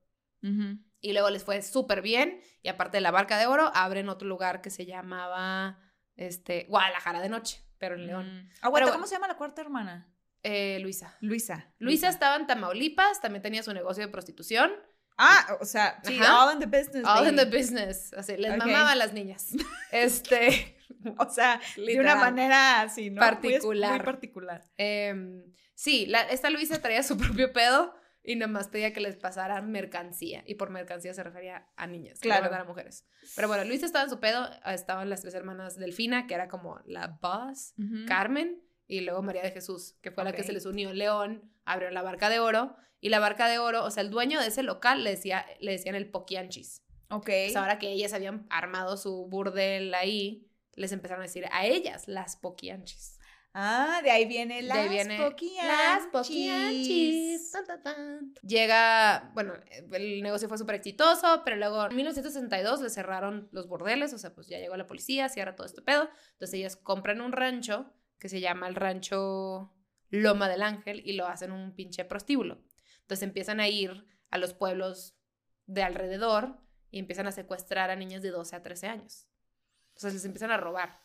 Y 1.01 1.13
luego 1.13 1.29
les 1.31 1.43
fue 1.43 1.61
súper 1.63 2.01
bien. 2.01 2.39
Y 2.61 2.67
aparte 2.69 2.97
de 2.97 3.01
la 3.01 3.09
Barca 3.11 3.37
de 3.39 3.47
Oro, 3.47 3.71
abren 3.73 4.09
otro 4.09 4.27
lugar 4.27 4.61
que 4.61 4.69
se 4.69 4.85
llamaba 4.85 5.79
este, 6.15 6.65
Guadalajara 6.69 7.19
de 7.21 7.29
Noche, 7.29 7.63
pero 7.79 7.95
en 7.95 8.05
León. 8.07 8.43
Mm. 8.45 8.49
Aguanta, 8.61 8.91
¿cómo 8.91 9.07
se 9.07 9.15
llama 9.15 9.27
la 9.27 9.37
cuarta 9.37 9.61
hermana? 9.61 10.07
Eh, 10.43 10.77
Luisa. 10.81 11.15
Luisa. 11.21 11.73
Luisa 11.79 12.09
estaba 12.09 12.35
en 12.35 12.45
Tamaulipas, 12.45 13.21
también 13.21 13.41
tenía 13.41 13.63
su 13.63 13.73
negocio 13.73 14.05
de 14.05 14.11
prostitución. 14.11 14.71
Ah, 15.17 15.57
o 15.61 15.65
sea, 15.65 15.99
sí, 16.03 16.19
all 16.21 16.53
in 16.53 16.59
the 16.59 16.65
business. 16.65 17.05
All 17.07 17.27
in 17.27 17.35
the 17.35 17.45
baby. 17.45 17.57
business. 17.57 18.13
Así, 18.13 18.35
les 18.37 18.51
Ok. 18.51 18.57
mamaba 18.57 18.91
a 18.91 18.95
las 18.95 19.13
niñas. 19.13 19.49
Este, 19.91 20.77
O 21.19 21.29
sea, 21.29 21.59
de 21.75 21.81
una 21.83 21.87
literal. 21.91 22.17
manera 22.19 22.81
así, 22.81 23.09
¿no? 23.09 23.21
Muy 23.21 23.29
Particular. 23.31 23.91
Muy 23.91 24.05
particular. 24.05 24.63
Em, 24.77 25.43
sí, 25.73 26.05
la- 26.07 26.23
esta 26.29 26.49
Luisa 26.49 26.81
traía 26.81 27.03
su 27.03 27.17
propio 27.39 27.53
pedo 27.53 27.93
y 28.23 28.35
nomás 28.35 28.67
pedía 28.69 28.91
que 28.91 29.01
les 29.01 29.15
pasaran 29.17 29.71
mercancía. 29.71 30.43
Y 30.47 30.55
por 30.55 30.69
mercancía 30.71 31.13
se 31.13 31.23
refería 31.23 31.67
a 31.75 31.85
niñas, 31.87 32.19
Claro. 32.19 32.53
a 32.53 32.63
mujeres. 32.63 33.05
Pero 33.35 33.47
bueno, 33.47 33.63
Luisa 33.65 33.85
estaba 33.85 34.03
en 34.05 34.09
su 34.09 34.19
pedo, 34.19 34.49
ah, 34.63 34.73
estaban 34.73 35.09
las 35.09 35.21
tres 35.21 35.35
hermanas 35.35 35.77
Delfina, 35.77 36.25
que 36.25 36.33
era 36.33 36.47
como 36.47 36.79
la 36.85 37.19
boss, 37.21 37.73
Ujú. 37.77 38.05
Carmen, 38.07 38.61
y 38.87 39.01
luego 39.01 39.21
María 39.21 39.43
de 39.43 39.51
Jesús, 39.51 39.95
que 40.01 40.11
fue 40.11 40.23
la 40.23 40.31
que 40.31 40.43
se 40.43 40.53
les 40.53 40.65
unió 40.65 40.91
León, 40.93 41.51
abrieron 41.65 41.93
la 41.93 42.01
barca 42.01 42.29
de 42.29 42.39
oro. 42.39 42.75
Y 42.99 43.09
la 43.09 43.19
barca 43.19 43.47
de 43.47 43.59
oro, 43.59 43.83
o 43.83 43.91
sea, 43.91 44.01
el 44.01 44.09
dueño 44.09 44.39
de 44.41 44.47
ese 44.47 44.63
local 44.63 45.03
le, 45.03 45.11
decía, 45.11 45.45
le 45.59 45.71
decían 45.73 45.93
el 45.93 46.09
Poquianchis. 46.09 46.81
Ok. 47.11 47.25
Pues 47.25 47.55
ahora 47.55 47.77
que 47.77 47.91
ellas 47.91 48.13
habían 48.13 48.47
armado 48.49 48.97
su 48.97 49.27
burdel 49.27 49.93
ahí, 49.93 50.47
les 50.75 50.91
empezaron 50.91 51.21
a 51.21 51.27
decir 51.27 51.45
a 51.51 51.65
ellas 51.65 52.07
las 52.07 52.35
Poquianchis. 52.37 53.19
Ah, 53.57 54.01
de 54.03 54.11
ahí 54.11 54.25
viene 54.25 54.55
De 54.57 54.63
las 54.63 54.77
ahí 54.77 54.89
viene 54.89 55.17
poquianchis. 55.17 55.63
Las 55.65 56.07
poquianchis. 56.07 57.51
Tan, 57.51 57.65
tan, 57.65 57.83
tan. 57.83 58.33
Llega, 58.41 59.31
bueno, 59.33 59.53
el 59.93 60.21
negocio 60.21 60.49
fue 60.49 60.57
súper 60.57 60.75
exitoso, 60.75 61.41
pero 61.45 61.55
luego 61.55 61.85
en 61.85 61.95
1962 61.95 62.81
le 62.81 62.89
cerraron 62.89 63.47
los 63.53 63.69
bordeles, 63.69 64.11
o 64.11 64.17
sea, 64.17 64.35
pues 64.35 64.47
ya 64.47 64.59
llegó 64.59 64.75
la 64.75 64.87
policía, 64.87 65.29
cierra 65.29 65.55
todo 65.55 65.65
este 65.65 65.81
pedo. 65.81 66.09
Entonces 66.33 66.55
ellas 66.55 66.75
compran 66.75 67.21
un 67.21 67.31
rancho 67.31 67.93
que 68.19 68.27
se 68.27 68.41
llama 68.41 68.67
el 68.67 68.75
rancho 68.75 69.73
Loma 70.09 70.49
del 70.49 70.61
Ángel 70.61 71.01
y 71.05 71.13
lo 71.13 71.25
hacen 71.25 71.53
un 71.53 71.73
pinche 71.75 72.03
prostíbulo. 72.03 72.61
Entonces 73.03 73.23
empiezan 73.23 73.61
a 73.61 73.69
ir 73.69 74.05
a 74.31 74.37
los 74.37 74.53
pueblos 74.53 75.15
de 75.65 75.81
alrededor 75.81 76.59
y 76.91 76.99
empiezan 76.99 77.27
a 77.27 77.31
secuestrar 77.31 77.89
a 77.89 77.95
niñas 77.95 78.21
de 78.21 78.31
12 78.31 78.53
a 78.57 78.61
13 78.61 78.87
años. 78.87 79.29
Entonces 79.95 80.13
les 80.13 80.25
empiezan 80.25 80.51
a 80.51 80.57
robar. 80.57 80.99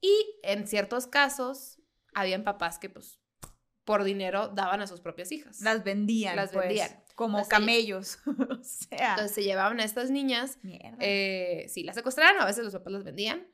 Y 0.00 0.40
en 0.42 0.66
ciertos 0.66 1.06
casos, 1.06 1.80
habían 2.12 2.42
papás 2.42 2.78
que, 2.78 2.90
pues, 2.90 3.20
por 3.84 4.04
dinero 4.04 4.48
daban 4.48 4.80
a 4.80 4.86
sus 4.86 5.00
propias 5.00 5.30
hijas. 5.32 5.60
Las 5.60 5.84
vendían. 5.84 6.36
Las 6.36 6.50
pues, 6.50 6.66
vendían. 6.66 7.04
Como 7.14 7.46
camellos. 7.46 8.18
o 8.26 8.62
sea. 8.64 9.10
Entonces 9.10 9.32
se 9.34 9.44
llevaban 9.44 9.80
a 9.80 9.84
estas 9.84 10.10
niñas, 10.10 10.58
mierda. 10.62 10.96
eh, 11.00 11.66
sí, 11.68 11.84
las 11.84 11.94
secuestraron, 11.94 12.40
a 12.40 12.46
veces 12.46 12.64
los 12.64 12.72
papás 12.72 12.92
las 12.92 13.04
vendían. 13.04 13.46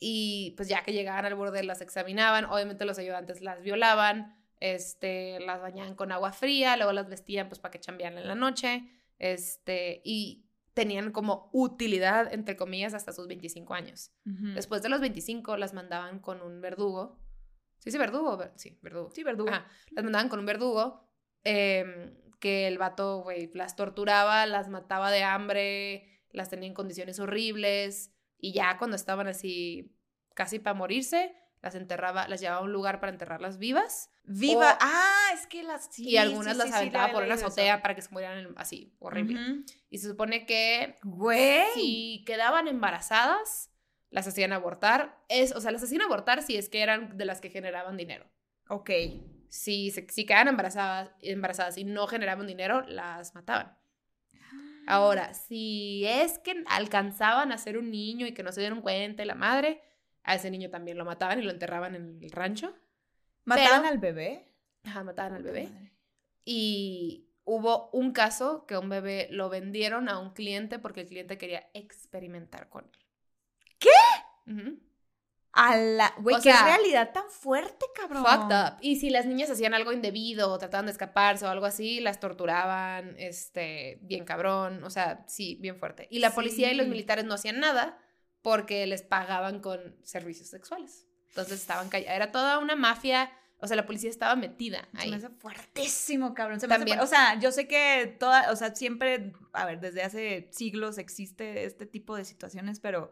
Y 0.00 0.54
pues 0.56 0.68
ya 0.68 0.82
que 0.82 0.92
llegaban 0.92 1.24
al 1.24 1.34
bordel 1.34 1.66
las 1.66 1.80
examinaban, 1.80 2.44
obviamente 2.46 2.84
los 2.84 2.98
ayudantes 2.98 3.40
las 3.40 3.62
violaban, 3.62 4.36
este, 4.60 5.38
las 5.40 5.60
bañaban 5.60 5.94
con 5.94 6.10
agua 6.10 6.32
fría, 6.32 6.76
luego 6.76 6.92
las 6.92 7.08
vestían 7.08 7.48
pues 7.48 7.60
para 7.60 7.70
que 7.70 7.80
chambearan 7.80 8.18
en 8.18 8.26
la 8.26 8.34
noche, 8.34 8.90
este, 9.18 10.02
y 10.04 10.43
tenían 10.74 11.12
como 11.12 11.48
utilidad, 11.52 12.32
entre 12.32 12.56
comillas, 12.56 12.94
hasta 12.94 13.12
sus 13.12 13.26
25 13.28 13.74
años. 13.74 14.10
Después 14.54 14.82
de 14.82 14.88
los 14.88 15.00
25 15.00 15.56
las 15.56 15.72
mandaban 15.72 16.18
con 16.18 16.42
un 16.42 16.60
verdugo. 16.60 17.20
¿Sí 17.78 17.86
dice 17.90 17.98
verdugo? 17.98 18.36
Ver- 18.36 18.52
Sí, 18.56 18.78
verdugo. 18.82 19.10
Sí, 19.12 19.22
verdugo. 19.22 19.50
Ajá, 19.50 19.66
las 19.90 20.04
mandaban 20.04 20.28
con 20.28 20.40
un 20.40 20.46
verdugo 20.46 21.08
em, 21.44 22.14
que 22.40 22.66
el 22.66 22.78
vato, 22.78 23.22
güey, 23.22 23.50
las 23.54 23.76
torturaba, 23.76 24.46
las 24.46 24.68
mataba 24.68 25.10
de 25.10 25.22
hambre, 25.22 26.20
las 26.30 26.50
tenía 26.50 26.66
en 26.68 26.74
condiciones 26.74 27.18
horribles 27.20 28.12
y 28.38 28.52
ya 28.52 28.76
cuando 28.78 28.96
estaban 28.96 29.28
así 29.28 29.96
casi 30.34 30.58
para 30.58 30.74
morirse, 30.74 31.34
las 31.64 31.74
enterraba, 31.74 32.28
las 32.28 32.40
llevaba 32.40 32.60
a 32.60 32.62
un 32.64 32.72
lugar 32.72 33.00
para 33.00 33.10
enterrarlas 33.12 33.58
vivas 33.58 34.10
Viva. 34.24 34.72
o- 34.74 34.78
ah, 34.80 35.26
es 35.34 35.46
que 35.48 35.62
las. 35.64 35.88
sí, 35.92 36.10
y 36.10 36.16
algunas 36.18 36.52
sí, 36.52 36.58
las 36.58 36.68
sí, 36.68 36.74
aventaba 36.74 37.12
por 37.12 37.24
una 37.24 37.34
azotea 37.34 37.74
eso. 37.74 37.82
para 37.82 37.94
que 37.94 38.02
se 38.02 38.10
murieran 38.10 38.54
así, 38.56 38.94
horrible. 39.00 39.64
Y 39.90 39.98
se 39.98 40.08
supone 40.08 40.46
que 40.46 40.96
Güey. 41.02 41.64
si 41.74 42.22
quedaban 42.26 42.68
embarazadas, 42.68 43.70
las 44.10 44.26
hacían 44.28 44.52
abortar. 44.52 45.18
Es, 45.28 45.52
o 45.56 45.60
sea, 45.60 45.72
las 45.72 45.82
hacían 45.82 46.02
abortar 46.02 46.42
si 46.42 46.56
es 46.56 46.68
que 46.68 46.82
eran 46.82 47.16
de 47.16 47.24
las 47.24 47.40
que 47.40 47.50
generaban 47.50 47.96
dinero. 47.96 48.26
Ok. 48.68 48.90
Si, 49.48 49.90
se- 49.90 50.06
si 50.10 50.24
quedaban 50.26 50.48
embarazadas, 50.48 51.10
embarazadas 51.20 51.76
y 51.78 51.84
no 51.84 52.06
generaban 52.06 52.46
dinero, 52.46 52.82
las 52.86 53.34
mataban. 53.34 53.76
Ahora, 54.86 55.32
si 55.32 56.04
es 56.06 56.38
que 56.38 56.62
alcanzaban 56.68 57.52
a 57.52 57.58
ser 57.58 57.78
un 57.78 57.90
niño 57.90 58.26
y 58.26 58.32
que 58.34 58.42
no 58.42 58.52
se 58.52 58.60
dieron 58.60 58.82
cuenta 58.82 59.24
la 59.24 59.34
madre, 59.34 59.80
a 60.24 60.34
ese 60.34 60.50
niño 60.50 60.70
también 60.70 60.98
lo 60.98 61.04
mataban 61.04 61.38
y 61.38 61.42
lo 61.42 61.50
enterraban 61.50 61.94
en 61.94 62.18
el 62.22 62.30
rancho. 62.30 62.74
¿Mataban 63.44 63.82
pero- 63.82 63.92
al 63.92 63.98
bebé? 63.98 64.48
Ajá, 64.84 65.04
mataban 65.04 65.34
al 65.34 65.42
bebé. 65.42 65.68
madre. 65.68 65.92
Y 66.44 67.28
hubo 67.44 67.90
un 67.92 68.12
caso 68.12 68.66
que 68.66 68.76
un 68.76 68.88
bebé 68.88 69.28
lo 69.30 69.48
vendieron 69.48 70.08
a 70.08 70.18
un 70.18 70.32
cliente 70.32 70.78
porque 70.78 71.02
el 71.02 71.08
cliente 71.08 71.38
quería 71.38 71.68
experimentar 71.74 72.68
con 72.68 72.84
él. 72.84 72.98
¿Qué? 73.78 73.90
A 75.52 75.76
la. 75.76 76.12
Güey, 76.18 76.36
qué 76.36 76.42
sea, 76.52 76.64
realidad 76.64 77.12
tan 77.12 77.30
fuerte, 77.30 77.86
cabrón. 77.94 78.24
Fucked 78.24 78.54
up. 78.56 78.78
Y 78.80 78.96
si 78.96 79.08
las 79.10 79.24
niñas 79.24 79.50
hacían 79.50 79.72
algo 79.72 79.92
indebido 79.92 80.50
o 80.50 80.58
trataban 80.58 80.86
de 80.86 80.92
escaparse 80.92 81.46
o 81.46 81.48
algo 81.48 81.66
así, 81.66 82.00
las 82.00 82.18
torturaban, 82.18 83.14
este, 83.18 83.98
bien 84.02 84.24
cabrón, 84.24 84.82
o 84.82 84.90
sea, 84.90 85.24
sí, 85.28 85.56
bien 85.60 85.76
fuerte. 85.78 86.08
Y 86.10 86.18
la 86.18 86.34
policía 86.34 86.72
y 86.72 86.74
los 86.74 86.88
militares 86.88 87.24
no 87.24 87.34
hacían 87.34 87.60
nada 87.60 87.98
porque 88.44 88.86
les 88.86 89.00
pagaban 89.02 89.60
con 89.60 89.96
servicios 90.02 90.48
sexuales. 90.48 91.06
Entonces 91.30 91.58
estaban 91.62 91.88
callados. 91.88 92.14
Era 92.14 92.30
toda 92.30 92.58
una 92.58 92.76
mafia, 92.76 93.32
o 93.56 93.66
sea, 93.66 93.74
la 93.74 93.86
policía 93.86 94.10
estaba 94.10 94.36
metida 94.36 94.86
Se 94.92 95.00
ahí. 95.00 95.10
me 95.10 95.16
hace 95.16 95.30
fuertísimo, 95.30 96.34
cabrón. 96.34 96.60
Se 96.60 96.68
me 96.68 96.74
hace 96.74 96.80
También. 96.80 97.00
o 97.00 97.06
sea, 97.06 97.40
yo 97.40 97.50
sé 97.52 97.66
que 97.66 98.14
toda, 98.20 98.52
o 98.52 98.56
sea, 98.56 98.74
siempre, 98.74 99.32
a 99.54 99.64
ver, 99.64 99.80
desde 99.80 100.02
hace 100.02 100.50
siglos 100.52 100.98
existe 100.98 101.64
este 101.64 101.86
tipo 101.86 102.14
de 102.16 102.26
situaciones, 102.26 102.80
pero 102.80 103.10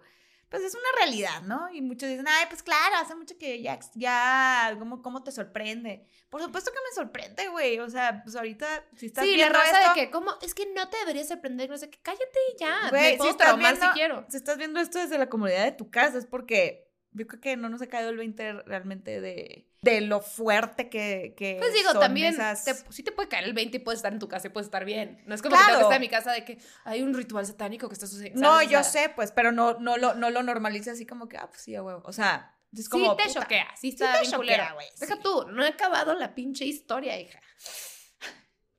pues 0.52 0.64
es 0.64 0.74
una 0.74 0.84
realidad, 0.98 1.40
¿no? 1.44 1.70
Y 1.72 1.80
muchos 1.80 2.10
dicen, 2.10 2.26
ay, 2.28 2.44
pues 2.50 2.62
claro, 2.62 2.96
hace 2.96 3.14
mucho 3.14 3.38
que 3.38 3.62
ya, 3.62 3.78
ya, 3.94 4.76
¿cómo, 4.78 5.00
cómo 5.00 5.24
te 5.24 5.32
sorprende? 5.32 6.06
Por 6.28 6.42
supuesto 6.42 6.70
que 6.70 6.76
me 6.88 6.94
sorprende, 6.94 7.48
güey. 7.48 7.78
O 7.80 7.88
sea, 7.88 8.22
pues 8.22 8.36
ahorita, 8.36 8.84
si 8.94 9.06
estás 9.06 9.24
Sí, 9.24 9.30
la 9.30 9.36
viendo 9.36 9.58
raza 9.58 9.80
esto, 9.80 9.94
de 9.94 10.00
que, 10.04 10.10
¿cómo? 10.10 10.30
Es 10.42 10.54
que 10.54 10.66
no 10.74 10.90
te 10.90 10.98
deberías 10.98 11.28
sorprender, 11.28 11.70
no 11.70 11.78
sé 11.78 11.88
qué. 11.88 11.98
Cállate 12.02 12.38
y 12.54 12.58
ya. 12.60 12.90
Güey, 12.90 13.16
me 13.16 13.22
si 13.24 13.28
estás 13.30 13.56
viendo- 13.56 13.86
si 13.86 13.92
quiero. 13.92 14.26
si 14.28 14.36
estás 14.36 14.58
viendo 14.58 14.78
esto 14.78 14.98
desde 14.98 15.16
la 15.16 15.30
comunidad 15.30 15.64
de 15.64 15.72
tu 15.72 15.90
casa, 15.90 16.18
es 16.18 16.26
porque 16.26 16.91
yo 17.12 17.26
creo 17.26 17.40
que 17.40 17.56
no 17.56 17.68
nos 17.68 17.82
ha 17.82 17.86
caído 17.88 18.10
el 18.10 18.16
20 18.16 18.52
realmente 18.64 19.20
de, 19.20 19.68
de 19.82 20.00
lo 20.00 20.20
fuerte 20.20 20.88
que, 20.88 21.34
que 21.36 21.56
Pues 21.58 21.74
digo, 21.74 21.90
son 21.92 22.00
también, 22.00 22.34
esas- 22.34 22.64
te- 22.64 22.74
sí 22.92 23.02
te 23.02 23.12
puede 23.12 23.28
caer 23.28 23.44
el 23.44 23.52
20 23.52 23.76
y 23.76 23.80
puedes 23.80 23.98
estar 23.98 24.12
en 24.12 24.18
tu 24.18 24.28
casa 24.28 24.46
y 24.46 24.50
puedes 24.50 24.66
estar 24.66 24.84
bien. 24.84 25.22
No 25.26 25.34
es 25.34 25.42
como 25.42 25.56
Claro. 25.56 25.64
que 25.66 25.72
tengo 25.72 25.78
que 25.80 25.84
estar 25.94 25.96
en 25.96 26.00
mi 26.00 26.08
casa 26.08 26.32
de 26.32 26.44
que 26.44 26.58
hay 26.84 27.02
un 27.02 27.12
ritual 27.14 27.44
satánico 27.46 27.88
que 27.88 27.94
está 27.94 28.06
sucediendo. 28.06 28.40
No, 28.40 28.62
yo 28.62 28.82
sé, 28.82 29.10
pues, 29.14 29.30
pero 29.32 29.52
no, 29.52 29.74
no, 29.78 29.96
lo, 29.98 30.14
no 30.14 30.30
lo 30.30 30.42
normalice 30.42 30.90
así 30.90 31.04
como 31.06 31.28
que, 31.28 31.36
ah, 31.36 31.48
pues 31.48 31.60
sí, 31.62 31.74
a 31.74 31.82
huevo. 31.82 32.02
O 32.04 32.12
sea, 32.12 32.56
es 32.76 32.88
como. 32.88 33.10
sí 33.18 33.24
te 33.26 33.32
choquea, 33.34 33.66
sí 33.74 33.80
Sí 33.80 33.88
está 33.90 34.14
te 34.14 34.20
bien 34.20 34.32
choquea, 34.32 34.72
güey. 34.72 34.86
Deja 34.98 35.16
sí. 35.16 35.20
tú, 35.22 35.46
no 35.48 35.64
he 35.64 35.68
acabado 35.68 36.14
la 36.14 36.34
pinche 36.34 36.64
historia, 36.64 37.20
hija. 37.20 37.40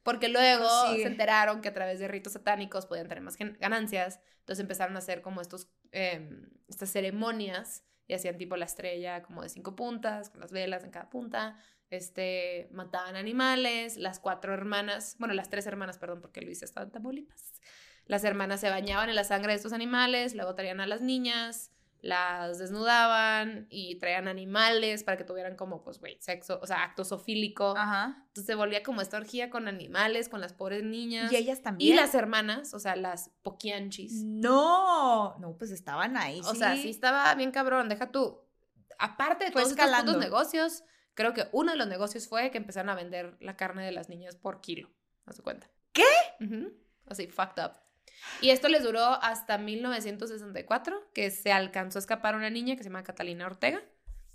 Porque 0.03 0.27
luego 0.27 0.67
Sí. 0.89 0.97
se 1.01 1.07
enteraron 1.07 1.61
que 1.61 1.69
a 1.69 1.73
través 1.73 1.99
de 1.99 2.07
ritos 2.09 2.33
satánicos 2.33 2.85
podían 2.87 3.07
tener 3.07 3.23
más 3.23 3.37
ganancias. 3.37 4.19
Entonces 4.39 4.59
empezaron 4.61 4.95
a 4.97 4.99
hacer 4.99 5.21
como 5.21 5.39
estos, 5.39 5.69
em, 5.93 6.49
estas 6.67 6.91
ceremonias 6.91 7.85
y 8.07 8.13
hacían 8.13 8.37
tipo 8.37 8.55
la 8.57 8.65
estrella 8.65 9.21
como 9.23 9.41
de 9.41 9.49
cinco 9.49 9.75
puntas, 9.75 10.29
con 10.29 10.41
las 10.41 10.51
velas 10.51 10.83
en 10.83 10.91
cada 10.91 11.09
punta. 11.09 11.57
Este, 11.89 12.69
mataban 12.71 13.15
animales, 13.15 13.97
las 13.97 14.19
cuatro 14.19 14.53
hermanas, 14.53 15.15
bueno, 15.19 15.33
las 15.33 15.49
tres 15.49 15.67
hermanas, 15.67 15.97
perdón, 15.97 16.21
porque 16.21 16.41
Luisa 16.41 16.65
estaba 16.65 16.85
en 16.85 16.91
Tamaulipas. 16.91 17.53
Las 18.05 18.23
hermanas 18.23 18.59
se 18.61 18.69
bañaban 18.69 19.09
en 19.09 19.15
la 19.15 19.23
sangre 19.23 19.53
de 19.53 19.57
estos 19.57 19.73
animales, 19.73 20.35
luego 20.35 20.55
traían 20.55 20.79
a 20.79 20.87
las 20.87 21.01
niñas, 21.01 21.72
las 22.03 22.59
desnudaban 22.59 23.65
y 23.69 23.95
traían 23.95 24.27
animales 24.27 25.05
para 25.05 25.15
que 25.15 25.23
tuvieran 25.23 25.55
como, 25.55 25.81
pues, 25.83 25.99
güey, 25.99 26.17
sexo, 26.19 26.59
o 26.61 26.67
sea, 26.67 26.83
acto 26.83 27.05
zoofílico. 27.05 27.75
Ajá. 27.77 28.17
Entonces 28.27 28.45
se 28.45 28.55
volvía 28.55 28.83
como 28.83 28.99
esta 29.01 29.15
orgía 29.15 29.49
con 29.49 29.69
animales, 29.69 30.27
con 30.27 30.41
las 30.41 30.51
pobres 30.51 30.83
niñas. 30.83 31.31
Y 31.31 31.37
ellas 31.37 31.59
Y 31.59 31.63
también. 31.63 31.95
las 31.95 32.13
hermanas, 32.13 32.73
o 32.73 32.79
sea, 32.79 32.97
las 32.97 33.29
poquianchis. 33.41 34.21
No, 34.25 35.37
no, 35.39 35.57
pues 35.57 35.71
estaban 35.71 36.17
ahí. 36.17 36.41
O 36.41 36.53
sea, 36.53 36.75
sí 36.75 36.89
estaba 36.89 37.33
bien 37.35 37.51
cabrón, 37.51 37.87
deja 37.87 38.11
tú. 38.11 38.41
Aparte 38.99 39.45
de 39.45 39.51
Fue 39.51 39.61
todos 39.61 39.71
estos 39.71 39.85
escalando. 39.85 40.11
putos 40.11 40.23
negocios, 40.25 40.83
creo 41.13 41.33
que 41.33 41.47
uno 41.53 41.71
de 41.71 41.77
los 41.77 41.87
negocios 41.87 42.27
fue 42.27 42.51
que 42.51 42.57
empezaron 42.57 42.89
a 42.89 42.95
vender 42.95 43.37
la 43.39 43.55
carne 43.55 43.85
de 43.85 43.93
las 43.93 44.09
niñas 44.09 44.35
por 44.35 44.59
kilo. 44.59 44.89
¿A 45.25 45.31
su 45.31 45.41
cuenta? 45.41 45.69
¿Qué? 45.93 46.03
Así, 47.07 47.27
fucked 47.27 47.63
up. 47.63 47.71
Y 48.41 48.49
esto 48.49 48.67
les 48.67 48.83
duró 48.83 49.03
hasta 49.03 49.57
1964, 49.57 51.11
que 51.13 51.31
se 51.31 51.51
alcanzó 51.51 51.97
a 51.97 52.01
escapar 52.01 52.35
una 52.35 52.49
niña 52.49 52.75
que 52.75 52.83
se 52.83 52.89
llama 52.89 53.03
Catalina 53.03 53.45
Ortega. 53.45 53.81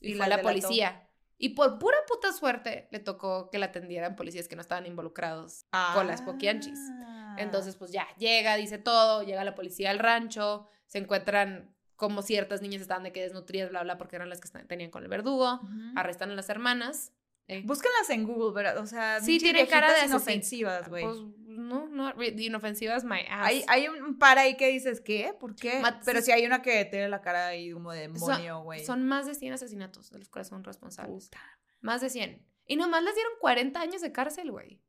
Y, 0.00 0.12
Y 0.12 0.14
fue 0.14 0.20
la 0.20 0.24
a 0.24 0.28
la 0.28 0.36
delató. 0.36 0.48
policía. 0.48 1.04
Y 1.38 1.50
por 1.50 1.78
pura 1.78 1.96
puta 2.08 2.32
suerte 2.32 2.88
le 2.90 2.98
tocó 2.98 3.48
que 3.50 3.58
la 3.58 3.66
atendieran 3.66 4.16
policías 4.16 4.48
que 4.48 4.56
no 4.56 4.62
estaban 4.62 4.86
involucrados 4.86 5.66
con 5.94 6.06
las 6.06 6.20
poquianchis. 6.22 6.78
Ah. 7.04 7.36
Entonces, 7.38 7.76
pues 7.76 7.92
ya, 7.92 8.06
llega, 8.18 8.56
dice 8.56 8.78
todo, 8.78 9.22
llega 9.22 9.44
la 9.44 9.54
policía 9.54 9.90
al 9.90 10.00
rancho, 10.00 10.66
se 10.86 10.98
encuentran 10.98 11.74
como 11.94 12.22
ciertas 12.22 12.62
niñas 12.62 12.80
estaban 12.80 13.02
de 13.02 13.12
que 13.12 13.22
desnutridas, 13.22 13.70
bla, 13.70 13.82
bla, 13.82 13.98
porque 13.98 14.16
eran 14.16 14.28
las 14.28 14.40
que 14.40 14.48
tenían 14.64 14.90
con 14.90 15.02
el 15.02 15.08
verdugo, 15.08 15.60
arrestan 15.96 16.30
a 16.30 16.34
las 16.34 16.48
hermanas, 16.48 17.12
Eh. 17.50 17.62
Búscalas 17.64 18.10
en 18.10 18.24
Google, 18.24 18.52
¿verdad? 18.54 18.78
O 18.82 18.86
sea, 18.86 19.20
Sí, 19.20 19.38
tienen 19.38 19.66
cara 19.66 19.92
de 19.98 20.04
inofensivas, 20.06 20.88
güey. 20.88 21.02
Pues 21.02 21.16
no, 21.46 21.88
no, 21.88 22.12
inofensivas 22.22 23.04
my 23.04 23.20
ass. 23.30 23.46
hay, 23.48 23.64
hay 23.68 23.88
un 23.88 24.18
par 24.18 24.38
ahí 24.38 24.56
que 24.56 24.68
dices, 24.68 25.00
¿qué? 25.00 25.34
¿Por 25.38 25.56
qué? 25.56 25.80
Mat- 25.80 26.02
Pero 26.04 26.20
sí. 26.20 26.30
hay 26.30 26.44
una 26.44 26.60
que 26.62 26.84
tiene 26.84 27.08
la 27.08 27.20
cara 27.22 27.48
ahí 27.48 27.72
como 27.72 27.90
de 27.92 28.00
demonio, 28.02 28.60
güey. 28.62 28.84
Son 28.84 29.06
más 29.06 29.26
de 29.26 29.34
100 29.34 29.54
asesinatos 29.54 30.10
de 30.10 30.18
los 30.18 30.28
cuales 30.28 30.48
son 30.48 30.62
responsables. 30.62 31.24
Puta. 31.24 31.40
Más 31.80 32.00
de 32.02 32.10
100. 32.10 32.46
Y 32.66 32.76
nomás 32.76 33.02
les 33.02 33.14
dieron 33.14 33.32
40 33.40 33.80
años 33.80 34.02
de 34.02 34.12
cárcel, 34.12 34.50
güey. 34.50 34.82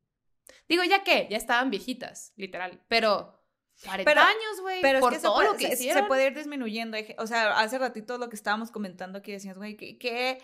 Digo, 0.68 0.84
¿ya 0.84 1.02
qué? 1.02 1.28
Ya 1.30 1.38
estaban 1.38 1.70
viejitas, 1.70 2.34
literal. 2.36 2.82
Pero 2.88 3.42
40 3.84 4.04
Pero- 4.10 4.20
años, 4.20 4.60
güey. 4.60 4.82
Pero 4.82 4.98
es 4.98 5.00
por 5.00 5.12
que, 5.12 5.16
se 5.18 5.22
todo 5.22 5.36
puede, 5.36 5.48
lo 5.48 5.54
que 5.56 5.68
se- 5.68 5.76
se 5.76 5.82
hicieron. 5.84 6.08
puede 6.08 6.26
ir 6.26 6.34
disminuyendo. 6.36 6.98
O 7.16 7.26
sea, 7.26 7.58
hace 7.58 7.78
ratito 7.78 8.18
lo 8.18 8.28
que 8.28 8.36
estábamos 8.36 8.70
comentando 8.70 9.18
aquí 9.18 9.32
decías, 9.32 9.56
güey, 9.56 9.76
qué, 9.78 9.96
qué, 9.96 10.42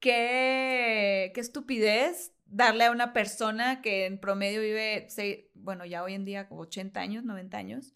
qué, 0.00 1.32
qué 1.34 1.40
estupidez 1.40 2.32
darle 2.46 2.84
a 2.84 2.90
una 2.90 3.12
persona 3.12 3.82
que 3.82 4.06
en 4.06 4.18
promedio 4.18 4.60
vive, 4.60 5.08
bueno, 5.54 5.84
ya 5.84 6.02
hoy 6.02 6.14
en 6.14 6.24
día 6.24 6.48
como 6.48 6.62
80 6.62 7.00
años, 7.00 7.24
90 7.24 7.56
años, 7.56 7.94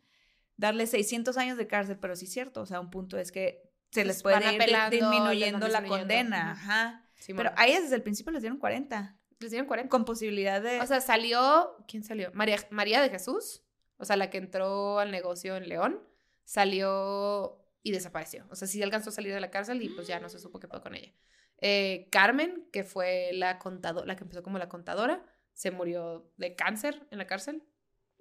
darle 0.57 0.86
600 0.86 1.36
años 1.36 1.57
de 1.57 1.66
cárcel, 1.66 1.99
pero 2.01 2.16
sí 2.16 2.24
es 2.24 2.32
cierto, 2.32 2.62
o 2.62 2.66
sea, 2.66 2.80
un 2.80 2.90
punto 2.90 3.18
es 3.18 3.30
que 3.30 3.62
se 3.90 4.05
les 4.05 4.22
puede 4.22 4.38
ir 4.40 4.61
apelando, 4.61 4.90
disminuyendo 4.90 5.68
la 5.68 5.84
condena, 5.84 6.53
ajá. 6.53 7.05
Sí, 7.16 7.34
Pero 7.34 7.51
a 7.57 7.66
ellas 7.66 7.82
desde 7.82 7.96
el 7.96 8.03
principio 8.03 8.32
les 8.32 8.42
dieron 8.42 8.59
40, 8.59 9.18
les 9.40 9.51
dieron 9.51 9.66
40. 9.66 9.88
con 9.88 10.05
posibilidad 10.05 10.62
de... 10.62 10.80
O 10.80 10.86
sea, 10.86 11.01
salió. 11.01 11.76
¿Quién 11.86 12.05
salió? 12.05 12.30
María, 12.34 12.59
María 12.70 13.01
de 13.01 13.11
Jesús. 13.11 13.62
O 13.96 14.05
sea, 14.05 14.16
la 14.16 14.30
que 14.30 14.38
entró 14.38 14.99
al 14.99 15.11
negocio 15.11 15.57
en 15.57 15.68
León. 15.68 16.01
Salió 16.44 17.64
y 17.82 17.92
desapareció. 17.92 18.46
O 18.51 18.57
sea, 18.57 18.68
sí 18.68 18.82
alcanzó 18.82 19.11
a 19.11 19.12
salir 19.12 19.32
de 19.32 19.40
la 19.40 19.51
cárcel 19.51 19.82
y 19.82 19.88
pues 19.88 20.07
ya 20.07 20.20
no 20.20 20.28
se 20.28 20.38
supo 20.38 20.59
qué 20.61 20.68
pasó 20.68 20.82
con 20.82 20.94
ella. 20.94 21.12
Eh, 21.61 22.09
Carmen, 22.11 22.68
que 22.72 22.84
fue 22.84 23.30
la 23.32 23.59
contadora, 23.59 24.06
la 24.06 24.16
que 24.16 24.24
empezó 24.24 24.42
como 24.42 24.59
la 24.59 24.68
contadora, 24.68 25.24
se 25.52 25.70
murió 25.70 26.30
de 26.36 26.54
cáncer 26.54 27.06
en 27.11 27.18
la 27.18 27.26
cárcel. 27.26 27.62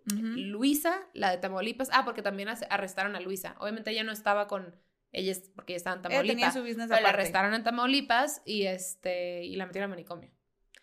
Luisa, 0.06 1.06
la 1.14 1.32
de 1.32 1.38
Tamaulipas. 1.38 1.90
Ah, 1.92 2.06
porque 2.06 2.22
también 2.22 2.48
arrestaron 2.70 3.16
a 3.18 3.20
Luisa. 3.20 3.58
Obviamente 3.60 3.92
ella 3.92 4.04
no 4.04 4.14
estaba 4.14 4.48
con 4.48 4.74
ellas 5.12 5.52
porque 5.54 5.74
ella 5.74 5.78
estaba 5.78 5.98
en 5.98 6.12
Ella 6.12 6.22
tenía 6.22 6.48
Tamaulipas. 6.48 6.54
su 6.54 6.62
business 6.62 6.88
Pero 6.90 7.02
la 7.02 7.10
arrestaron 7.10 7.54
en 7.54 7.64
Tamaulipas 7.64 8.42
y 8.46 8.64
este 8.64 9.44
y 9.44 9.56
la 9.58 9.66
metieron 9.66 9.92
al 9.92 9.98
manicomio. 9.98 10.32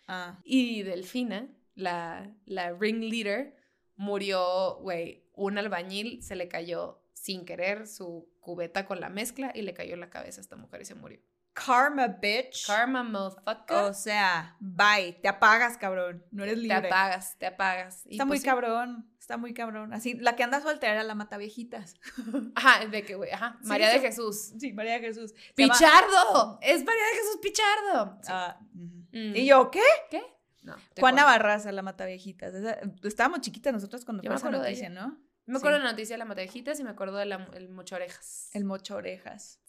Ah. 0.07 0.39
Y 0.43 0.83
Delfina, 0.83 1.47
la, 1.73 2.31
la 2.45 2.71
ringleader, 2.73 3.55
murió, 3.95 4.75
güey, 4.81 5.25
un 5.33 5.57
albañil 5.57 6.21
se 6.21 6.35
le 6.35 6.47
cayó 6.47 7.01
sin 7.13 7.45
querer 7.45 7.87
su 7.87 8.29
cubeta 8.39 8.85
con 8.85 8.99
la 8.99 9.09
mezcla 9.09 9.51
y 9.55 9.63
le 9.63 9.73
cayó 9.73 9.95
en 9.95 10.01
la 10.01 10.11
cabeza 10.11 10.39
a 10.39 10.43
esta 10.43 10.55
mujer 10.55 10.81
y 10.81 10.85
se 10.85 10.93
murió. 10.95 11.19
Karma, 11.55 12.07
bitch. 12.07 12.67
Karma, 12.67 13.01
motherfucker. 13.01 13.77
O 13.77 13.93
sea, 13.93 14.55
bye, 14.59 15.13
te 15.21 15.27
apagas, 15.29 15.77
cabrón. 15.77 16.23
No 16.31 16.43
eres 16.43 16.55
te 16.55 16.61
libre. 16.61 16.75
apagas, 16.87 17.37
te 17.39 17.47
apagas. 17.47 18.01
Y 18.05 18.11
Está 18.11 18.25
muy 18.25 18.31
pues 18.33 18.41
sí. 18.41 18.45
cabrón, 18.47 19.09
está 19.17 19.37
muy 19.37 19.53
cabrón. 19.53 19.93
Así, 19.93 20.15
la 20.15 20.35
que 20.35 20.43
anda 20.43 20.59
soltera 20.61 20.91
era 20.93 21.03
la 21.03 21.15
mata 21.15 21.37
viejitas. 21.37 21.95
Ajá, 22.55 22.85
de 22.85 23.03
que, 23.03 23.15
güey, 23.15 23.31
ajá. 23.31 23.57
Sí, 23.61 23.67
María 23.69 23.89
de. 23.89 23.99
Jesús. 24.01 24.51
Sí, 24.59 24.73
María 24.73 24.99
Jesús. 24.99 25.31
Se 25.31 25.61
llama- 25.61 25.73
¡Pichardo! 25.73 26.59
Es 26.61 26.83
María 26.83 27.03
de 27.03 27.17
Jesús 27.17 27.39
Pichardo. 27.41 28.17
Sí. 28.21 28.31
Ah. 28.31 28.59
Mm. 28.73 29.35
Y 29.35 29.45
yo, 29.45 29.71
¿qué? 29.71 29.81
¿Qué? 30.11 30.21
No. 30.61 30.75
te 30.93 30.99
Juana. 31.01 31.23
Barraza, 31.23 31.71
la 31.71 31.81
mata 31.83 32.05
viejitas. 32.05 32.53
Esa- 32.53 32.79
estábamos 33.03 33.39
chiquitas 33.41 33.71
nosotros 33.73 34.03
cuando 34.03 34.23
fue 34.23 34.35
esa 34.35 34.49
de 34.49 34.57
noticia. 34.57 34.89
¿no? 34.89 35.17
Me 35.45 35.57
acuerdo 35.57 35.77
Sí. 35.77 35.81
de 35.81 35.85
la 35.85 35.91
noticia 35.91 36.13
de 36.15 36.17
la 36.17 36.25
Matavejitas 36.25 36.79
y 36.79 36.83
me 36.83 36.89
acuerdo 36.89 37.17
de 37.17 37.25
la 37.27 37.47
el 37.53 37.69
mocho 37.69 37.95
orejas. 37.95 38.49
El 38.53 38.65
mocho 38.65 38.95
orejas. 38.95 39.59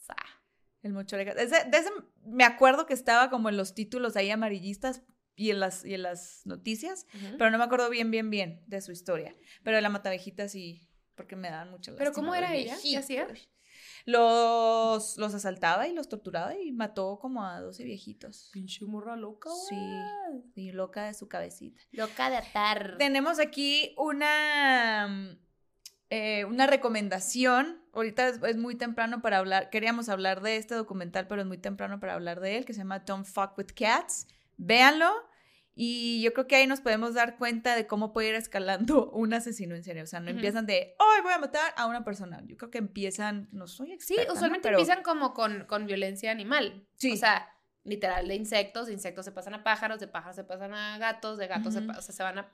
El 0.83 0.93
mocho 0.93 1.15
orejas. 1.15 1.35
Ese- 1.37 1.69
de 1.69 1.77
ese 1.77 1.89
me 2.25 2.43
acuerdo 2.43 2.85
que 2.85 2.93
estaba 2.93 3.29
como 3.29 3.49
en 3.49 3.57
los 3.57 3.73
títulos 3.73 4.15
ahí 4.15 4.29
amarillistas 4.29 5.01
y 5.35 5.51
en 5.51 5.59
las, 5.59 5.85
y 5.85 5.93
en 5.93 6.03
las 6.03 6.41
noticias, 6.45 7.05
pero 7.37 7.51
no 7.51 7.57
me 7.57 7.63
acuerdo 7.63 7.89
bien, 7.89 8.09
bien, 8.11 8.29
bien 8.29 8.63
de 8.67 8.81
su 8.81 8.91
historia. 8.91 9.35
Pero 9.63 9.75
de 9.75 9.81
la 9.81 9.89
matavejita 9.89 10.47
sí, 10.49 10.87
porque 11.15 11.35
me 11.35 11.49
daban 11.49 11.69
mucho 11.71 11.95
¿Pero 11.95 12.11
cómo 12.11 12.33
era 12.35 12.55
ella? 12.55 12.75
¿Qué 12.81 12.97
hacía? 12.97 13.27
Los, 14.05 15.17
los 15.17 15.33
asaltaba 15.33 15.87
y 15.87 15.93
los 15.93 16.07
torturaba 16.07 16.55
y 16.55 16.71
mató 16.71 17.19
como 17.19 17.43
a 17.45 17.59
12 17.59 17.83
viejitos. 17.83 18.49
Pinche 18.53 18.85
morra 18.85 19.15
loca, 19.17 19.49
Sí. 19.69 19.75
Y 20.55 20.71
loca 20.71 21.03
de 21.05 21.13
su 21.13 21.27
cabecita. 21.27 21.81
Loca 21.91 22.29
de 22.29 22.37
atar. 22.37 22.95
Tenemos 22.97 23.37
aquí 23.39 23.93
una, 23.97 25.07
mm, 25.09 25.37
eh, 26.09 26.45
una 26.45 26.67
recomendación. 26.67 27.83
Ahorita 27.97 28.27
es, 28.27 28.39
es 28.43 28.57
muy 28.57 28.75
temprano 28.75 29.21
para 29.21 29.37
hablar. 29.39 29.69
Queríamos 29.69 30.07
hablar 30.09 30.41
de 30.41 30.57
este 30.57 30.75
documental, 30.75 31.27
pero 31.27 31.41
es 31.41 31.47
muy 31.47 31.57
temprano 31.57 31.99
para 31.99 32.13
hablar 32.13 32.39
de 32.39 32.57
él, 32.57 32.65
que 32.65 32.73
se 32.73 32.79
llama 32.79 32.99
Don't 32.99 33.25
Fuck 33.25 33.57
with 33.57 33.67
Cats. 33.75 34.27
Véanlo. 34.57 35.11
Y 35.79 36.21
yo 36.23 36.33
creo 36.33 36.47
que 36.47 36.55
ahí 36.55 36.65
nos 36.65 36.81
podemos 36.81 37.13
dar 37.13 37.37
cuenta 37.37 37.75
de 37.75 37.85
cómo 37.85 38.11
puede 38.11 38.29
ir 38.29 38.35
escalando 38.35 39.11
un 39.13 39.33
asesino 39.33 39.75
en 39.75 39.83
serio. 39.83 40.03
O 40.03 40.07
sea, 40.07 40.19
no 40.19 40.27
Ujú. 40.27 40.37
empiezan 40.37 40.65
de, 40.65 40.95
hoy 40.97 41.21
voy 41.21 41.33
a 41.33 41.37
matar 41.37 41.71
a 41.77 41.85
una 41.85 42.03
persona. 42.03 42.41
Yo 42.45 42.57
creo 42.57 42.71
que 42.71 42.79
empiezan, 42.79 43.47
no 43.51 43.67
soy 43.67 43.87
Sí, 43.87 43.93
experta, 43.93 44.25
¿no? 44.27 44.33
usualmente 44.33 44.67
Pero- 44.69 44.79
empiezan 44.79 45.03
como 45.03 45.33
con, 45.35 45.65
con 45.65 45.85
violencia 45.85 46.31
animal. 46.31 46.87
Sí. 46.95 47.11
O 47.13 47.17
sea, 47.17 47.47
literal 47.83 48.27
de 48.27 48.33
insectos, 48.35 48.87
de 48.87 48.93
insectos 48.93 49.23
se 49.25 49.31
pasan 49.31 49.53
a 49.53 49.63
pájaros, 49.63 49.99
de 49.99 50.07
pájaros 50.07 50.35
se 50.35 50.43
pasan 50.43 50.73
a 50.73 50.97
gatos, 50.97 51.37
de 51.37 51.45
gatos 51.47 51.73
se, 51.73 51.79
Ujú. 51.81 51.87
pa- 51.89 51.97
o 51.99 52.01
sea, 52.01 52.13
se 52.15 52.23
van 52.23 52.39
a... 52.39 52.51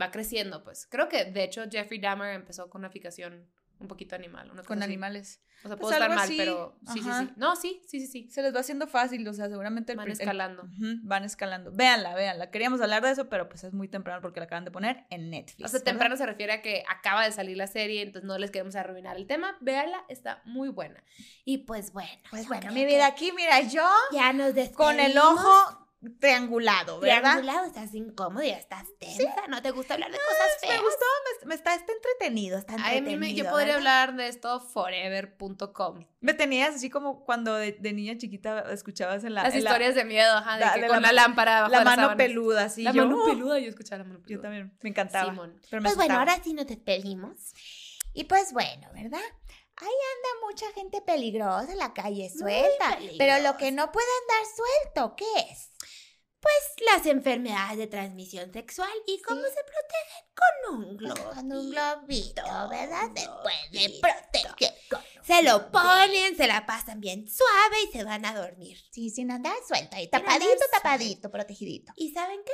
Va 0.00 0.10
creciendo, 0.12 0.62
pues. 0.62 0.86
Creo 0.86 1.08
que, 1.08 1.24
de 1.26 1.42
hecho, 1.44 1.64
Jeffrey 1.70 2.00
Dahmer 2.00 2.34
empezó 2.34 2.70
con 2.70 2.80
una 2.82 2.90
ficación 2.90 3.50
un 3.80 3.88
poquito 3.88 4.14
animal. 4.14 4.46
Una 4.50 4.60
cosa 4.62 4.68
con 4.68 4.78
así. 4.82 4.90
animales. 4.90 5.40
O 5.62 5.68
sea, 5.68 5.76
Pues 5.76 5.80
puedo 5.80 5.92
estar 5.92 6.08
mal, 6.08 6.18
así, 6.20 6.36
pero 6.38 6.78
sí, 6.92 7.00
sí, 7.02 7.08
ajá. 7.08 7.24
sí. 7.26 7.32
No, 7.36 7.54
sí, 7.56 7.82
sí, 7.86 8.00
sí, 8.00 8.06
sí. 8.06 8.30
Se 8.30 8.40
les 8.42 8.54
va 8.54 8.60
haciendo 8.60 8.86
fácil, 8.86 9.26
o 9.28 9.32
sea, 9.34 9.48
seguramente 9.48 9.92
el 9.92 9.98
Van 9.98 10.06
el- 10.06 10.12
escalando. 10.12 10.64
Van 11.02 11.24
escalando. 11.24 11.70
Véanla, 11.72 12.14
véanla. 12.14 12.50
Queríamos 12.50 12.80
hablar 12.80 13.02
de 13.02 13.10
eso, 13.10 13.28
pero 13.28 13.48
pues 13.48 13.64
es 13.64 13.72
muy 13.74 13.86
temprano 13.88 14.22
porque 14.22 14.40
la 14.40 14.44
acaban 14.46 14.64
de 14.64 14.70
poner 14.70 15.04
en 15.10 15.28
Netflix. 15.30 15.64
O 15.66 15.68
sea, 15.68 15.78
¿verdad? 15.80 15.84
temprano 15.92 16.16
se 16.16 16.24
refiere 16.24 16.52
a 16.54 16.62
que 16.62 16.82
acaba 16.88 17.24
de 17.24 17.32
salir 17.32 17.56
la 17.58 17.66
serie, 17.66 18.00
entonces 18.02 18.26
no 18.26 18.38
les 18.38 18.50
queremos 18.50 18.74
arruinar 18.76 19.16
el 19.16 19.26
tema. 19.26 19.56
Véanla, 19.60 20.02
está 20.08 20.40
muy 20.46 20.70
buena. 20.70 21.02
Y 21.44 21.58
pues 21.58 21.92
bueno. 21.92 22.10
Pues 22.30 22.48
bueno, 22.48 22.72
mi 22.72 22.86
vida, 22.86 23.06
aquí, 23.06 23.30
mira, 23.32 23.60
yo 23.60 23.86
Ya 24.12 24.32
nos 24.32 24.54
despedimos. 24.54 24.76
con 24.76 24.98
el 25.00 25.18
ojo 25.18 25.88
triangulado, 26.18 26.98
¿verdad? 27.00 27.20
Triangulado, 27.38 27.66
estás 27.66 27.94
incómodo 27.94 28.42
y 28.42 28.50
estás 28.50 28.86
tensa. 28.98 29.46
¿No 29.48 29.60
te 29.62 29.70
gusta 29.70 29.94
hablar 29.94 30.10
de 30.10 30.16
cosas 30.18 30.48
Me 30.62 30.68
feas? 30.68 30.80
gustó, 30.82 31.04
me, 31.42 31.48
me 31.48 31.54
está, 31.54 31.74
está 31.74 31.92
entretenido, 31.92 32.58
está 32.58 32.72
a 32.72 32.76
entretenido. 32.76 33.10
mí 33.12 33.16
me- 33.18 33.34
yo 33.34 33.44
podría 33.50 33.74
¿verdad? 33.76 34.02
hablar 34.02 34.16
de 34.16 34.28
esto 34.28 34.60
forever.com. 34.60 36.06
Me 36.20 36.34
tenías 36.34 36.74
así 36.74 36.90
como 36.90 37.24
cuando 37.24 37.54
de, 37.54 37.72
de 37.72 37.92
niña 37.92 38.16
chiquita 38.16 38.60
escuchabas 38.72 39.24
en 39.24 39.34
la... 39.34 39.42
Las 39.44 39.54
en 39.54 39.64
la- 39.64 39.70
historias 39.70 39.94
de 39.94 40.04
miedo, 40.04 40.32
ajá, 40.36 40.54
de 40.54 40.60
la- 40.60 40.74
que 40.74 40.80
de 40.82 40.86
con 40.88 41.02
la- 41.02 41.12
la, 41.12 41.22
lámpara 41.22 41.58
abajo 41.58 41.72
la 41.72 41.84
mano 41.84 42.16
peluda, 42.16 42.64
así. 42.64 42.82
La 42.82 42.92
yo, 42.92 43.06
mano 43.06 43.24
peluda, 43.24 43.58
yo 43.58 43.68
escuchaba 43.68 43.98
la 43.98 44.04
mano 44.04 44.20
peluda. 44.22 44.36
Yo 44.36 44.40
también, 44.42 44.76
me 44.82 44.90
encantaba. 44.90 45.30
Simón. 45.30 45.60
Pero 45.68 45.82
me 45.82 45.88
Pues 45.88 45.96
bueno, 45.96 46.18
ahora 46.18 46.38
sí 46.42 46.52
nos 46.54 46.66
despedimos. 46.66 47.52
Y 48.12 48.24
pues 48.24 48.52
bueno, 48.52 48.88
¿verdad? 48.92 49.20
Ahí 49.76 49.86
anda 49.88 50.46
mucha 50.46 50.66
gente 50.74 51.00
peligrosa 51.00 51.72
en 51.72 51.78
la 51.78 51.94
calle 51.94 52.28
suelta. 52.30 52.98
Pero 53.16 53.38
lo 53.42 53.56
que 53.56 53.72
no 53.72 53.90
puede 53.92 54.06
andar 54.22 54.52
suelto, 54.54 55.16
¿qué 55.16 55.24
es? 55.50 55.70
Pues 56.40 56.54
las 56.86 57.04
enfermedades 57.06 57.76
de 57.76 57.86
transmisión 57.86 58.50
sexual 58.52 58.90
y 59.06 59.20
cómo 59.22 59.42
Sí. 59.42 59.48
se 59.54 59.62
protegen 59.62 60.24
con 60.34 60.74
un 60.78 60.96
globo. 60.96 61.30
Con 61.34 61.52
un 61.52 61.70
globito, 61.70 62.42
¿verdad? 62.70 63.10
Se 63.14 63.28
puede 63.42 63.68
globito. 63.70 64.00
proteger. 64.00 64.74
con 64.88 65.00
Se 65.22 65.42
lo 65.42 65.58
globito. 65.58 65.72
ponen, 65.72 66.36
se 66.36 66.46
la 66.46 66.64
pasan 66.64 67.00
bien 67.00 67.28
suave 67.28 67.76
y 67.86 67.92
se 67.92 68.04
van 68.04 68.24
a 68.24 68.34
dormir. 68.34 68.78
Sí, 68.90 69.10
sin 69.10 69.30
andar 69.30 69.52
Sin 69.66 69.76
andar 69.84 70.00
tapadito, 70.10 70.44
suelto. 70.46 70.64
tapadito, 70.72 71.30
protegidito. 71.30 71.92
¿Y 71.96 72.12
saben 72.12 72.40
qué? 72.46 72.52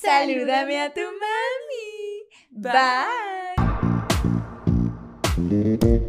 Salúdame 0.00 0.80
a 0.80 0.92
tu 0.92 1.00
mami. 1.00 2.28
Bye. 2.50 2.72
Bye. 5.36 6.00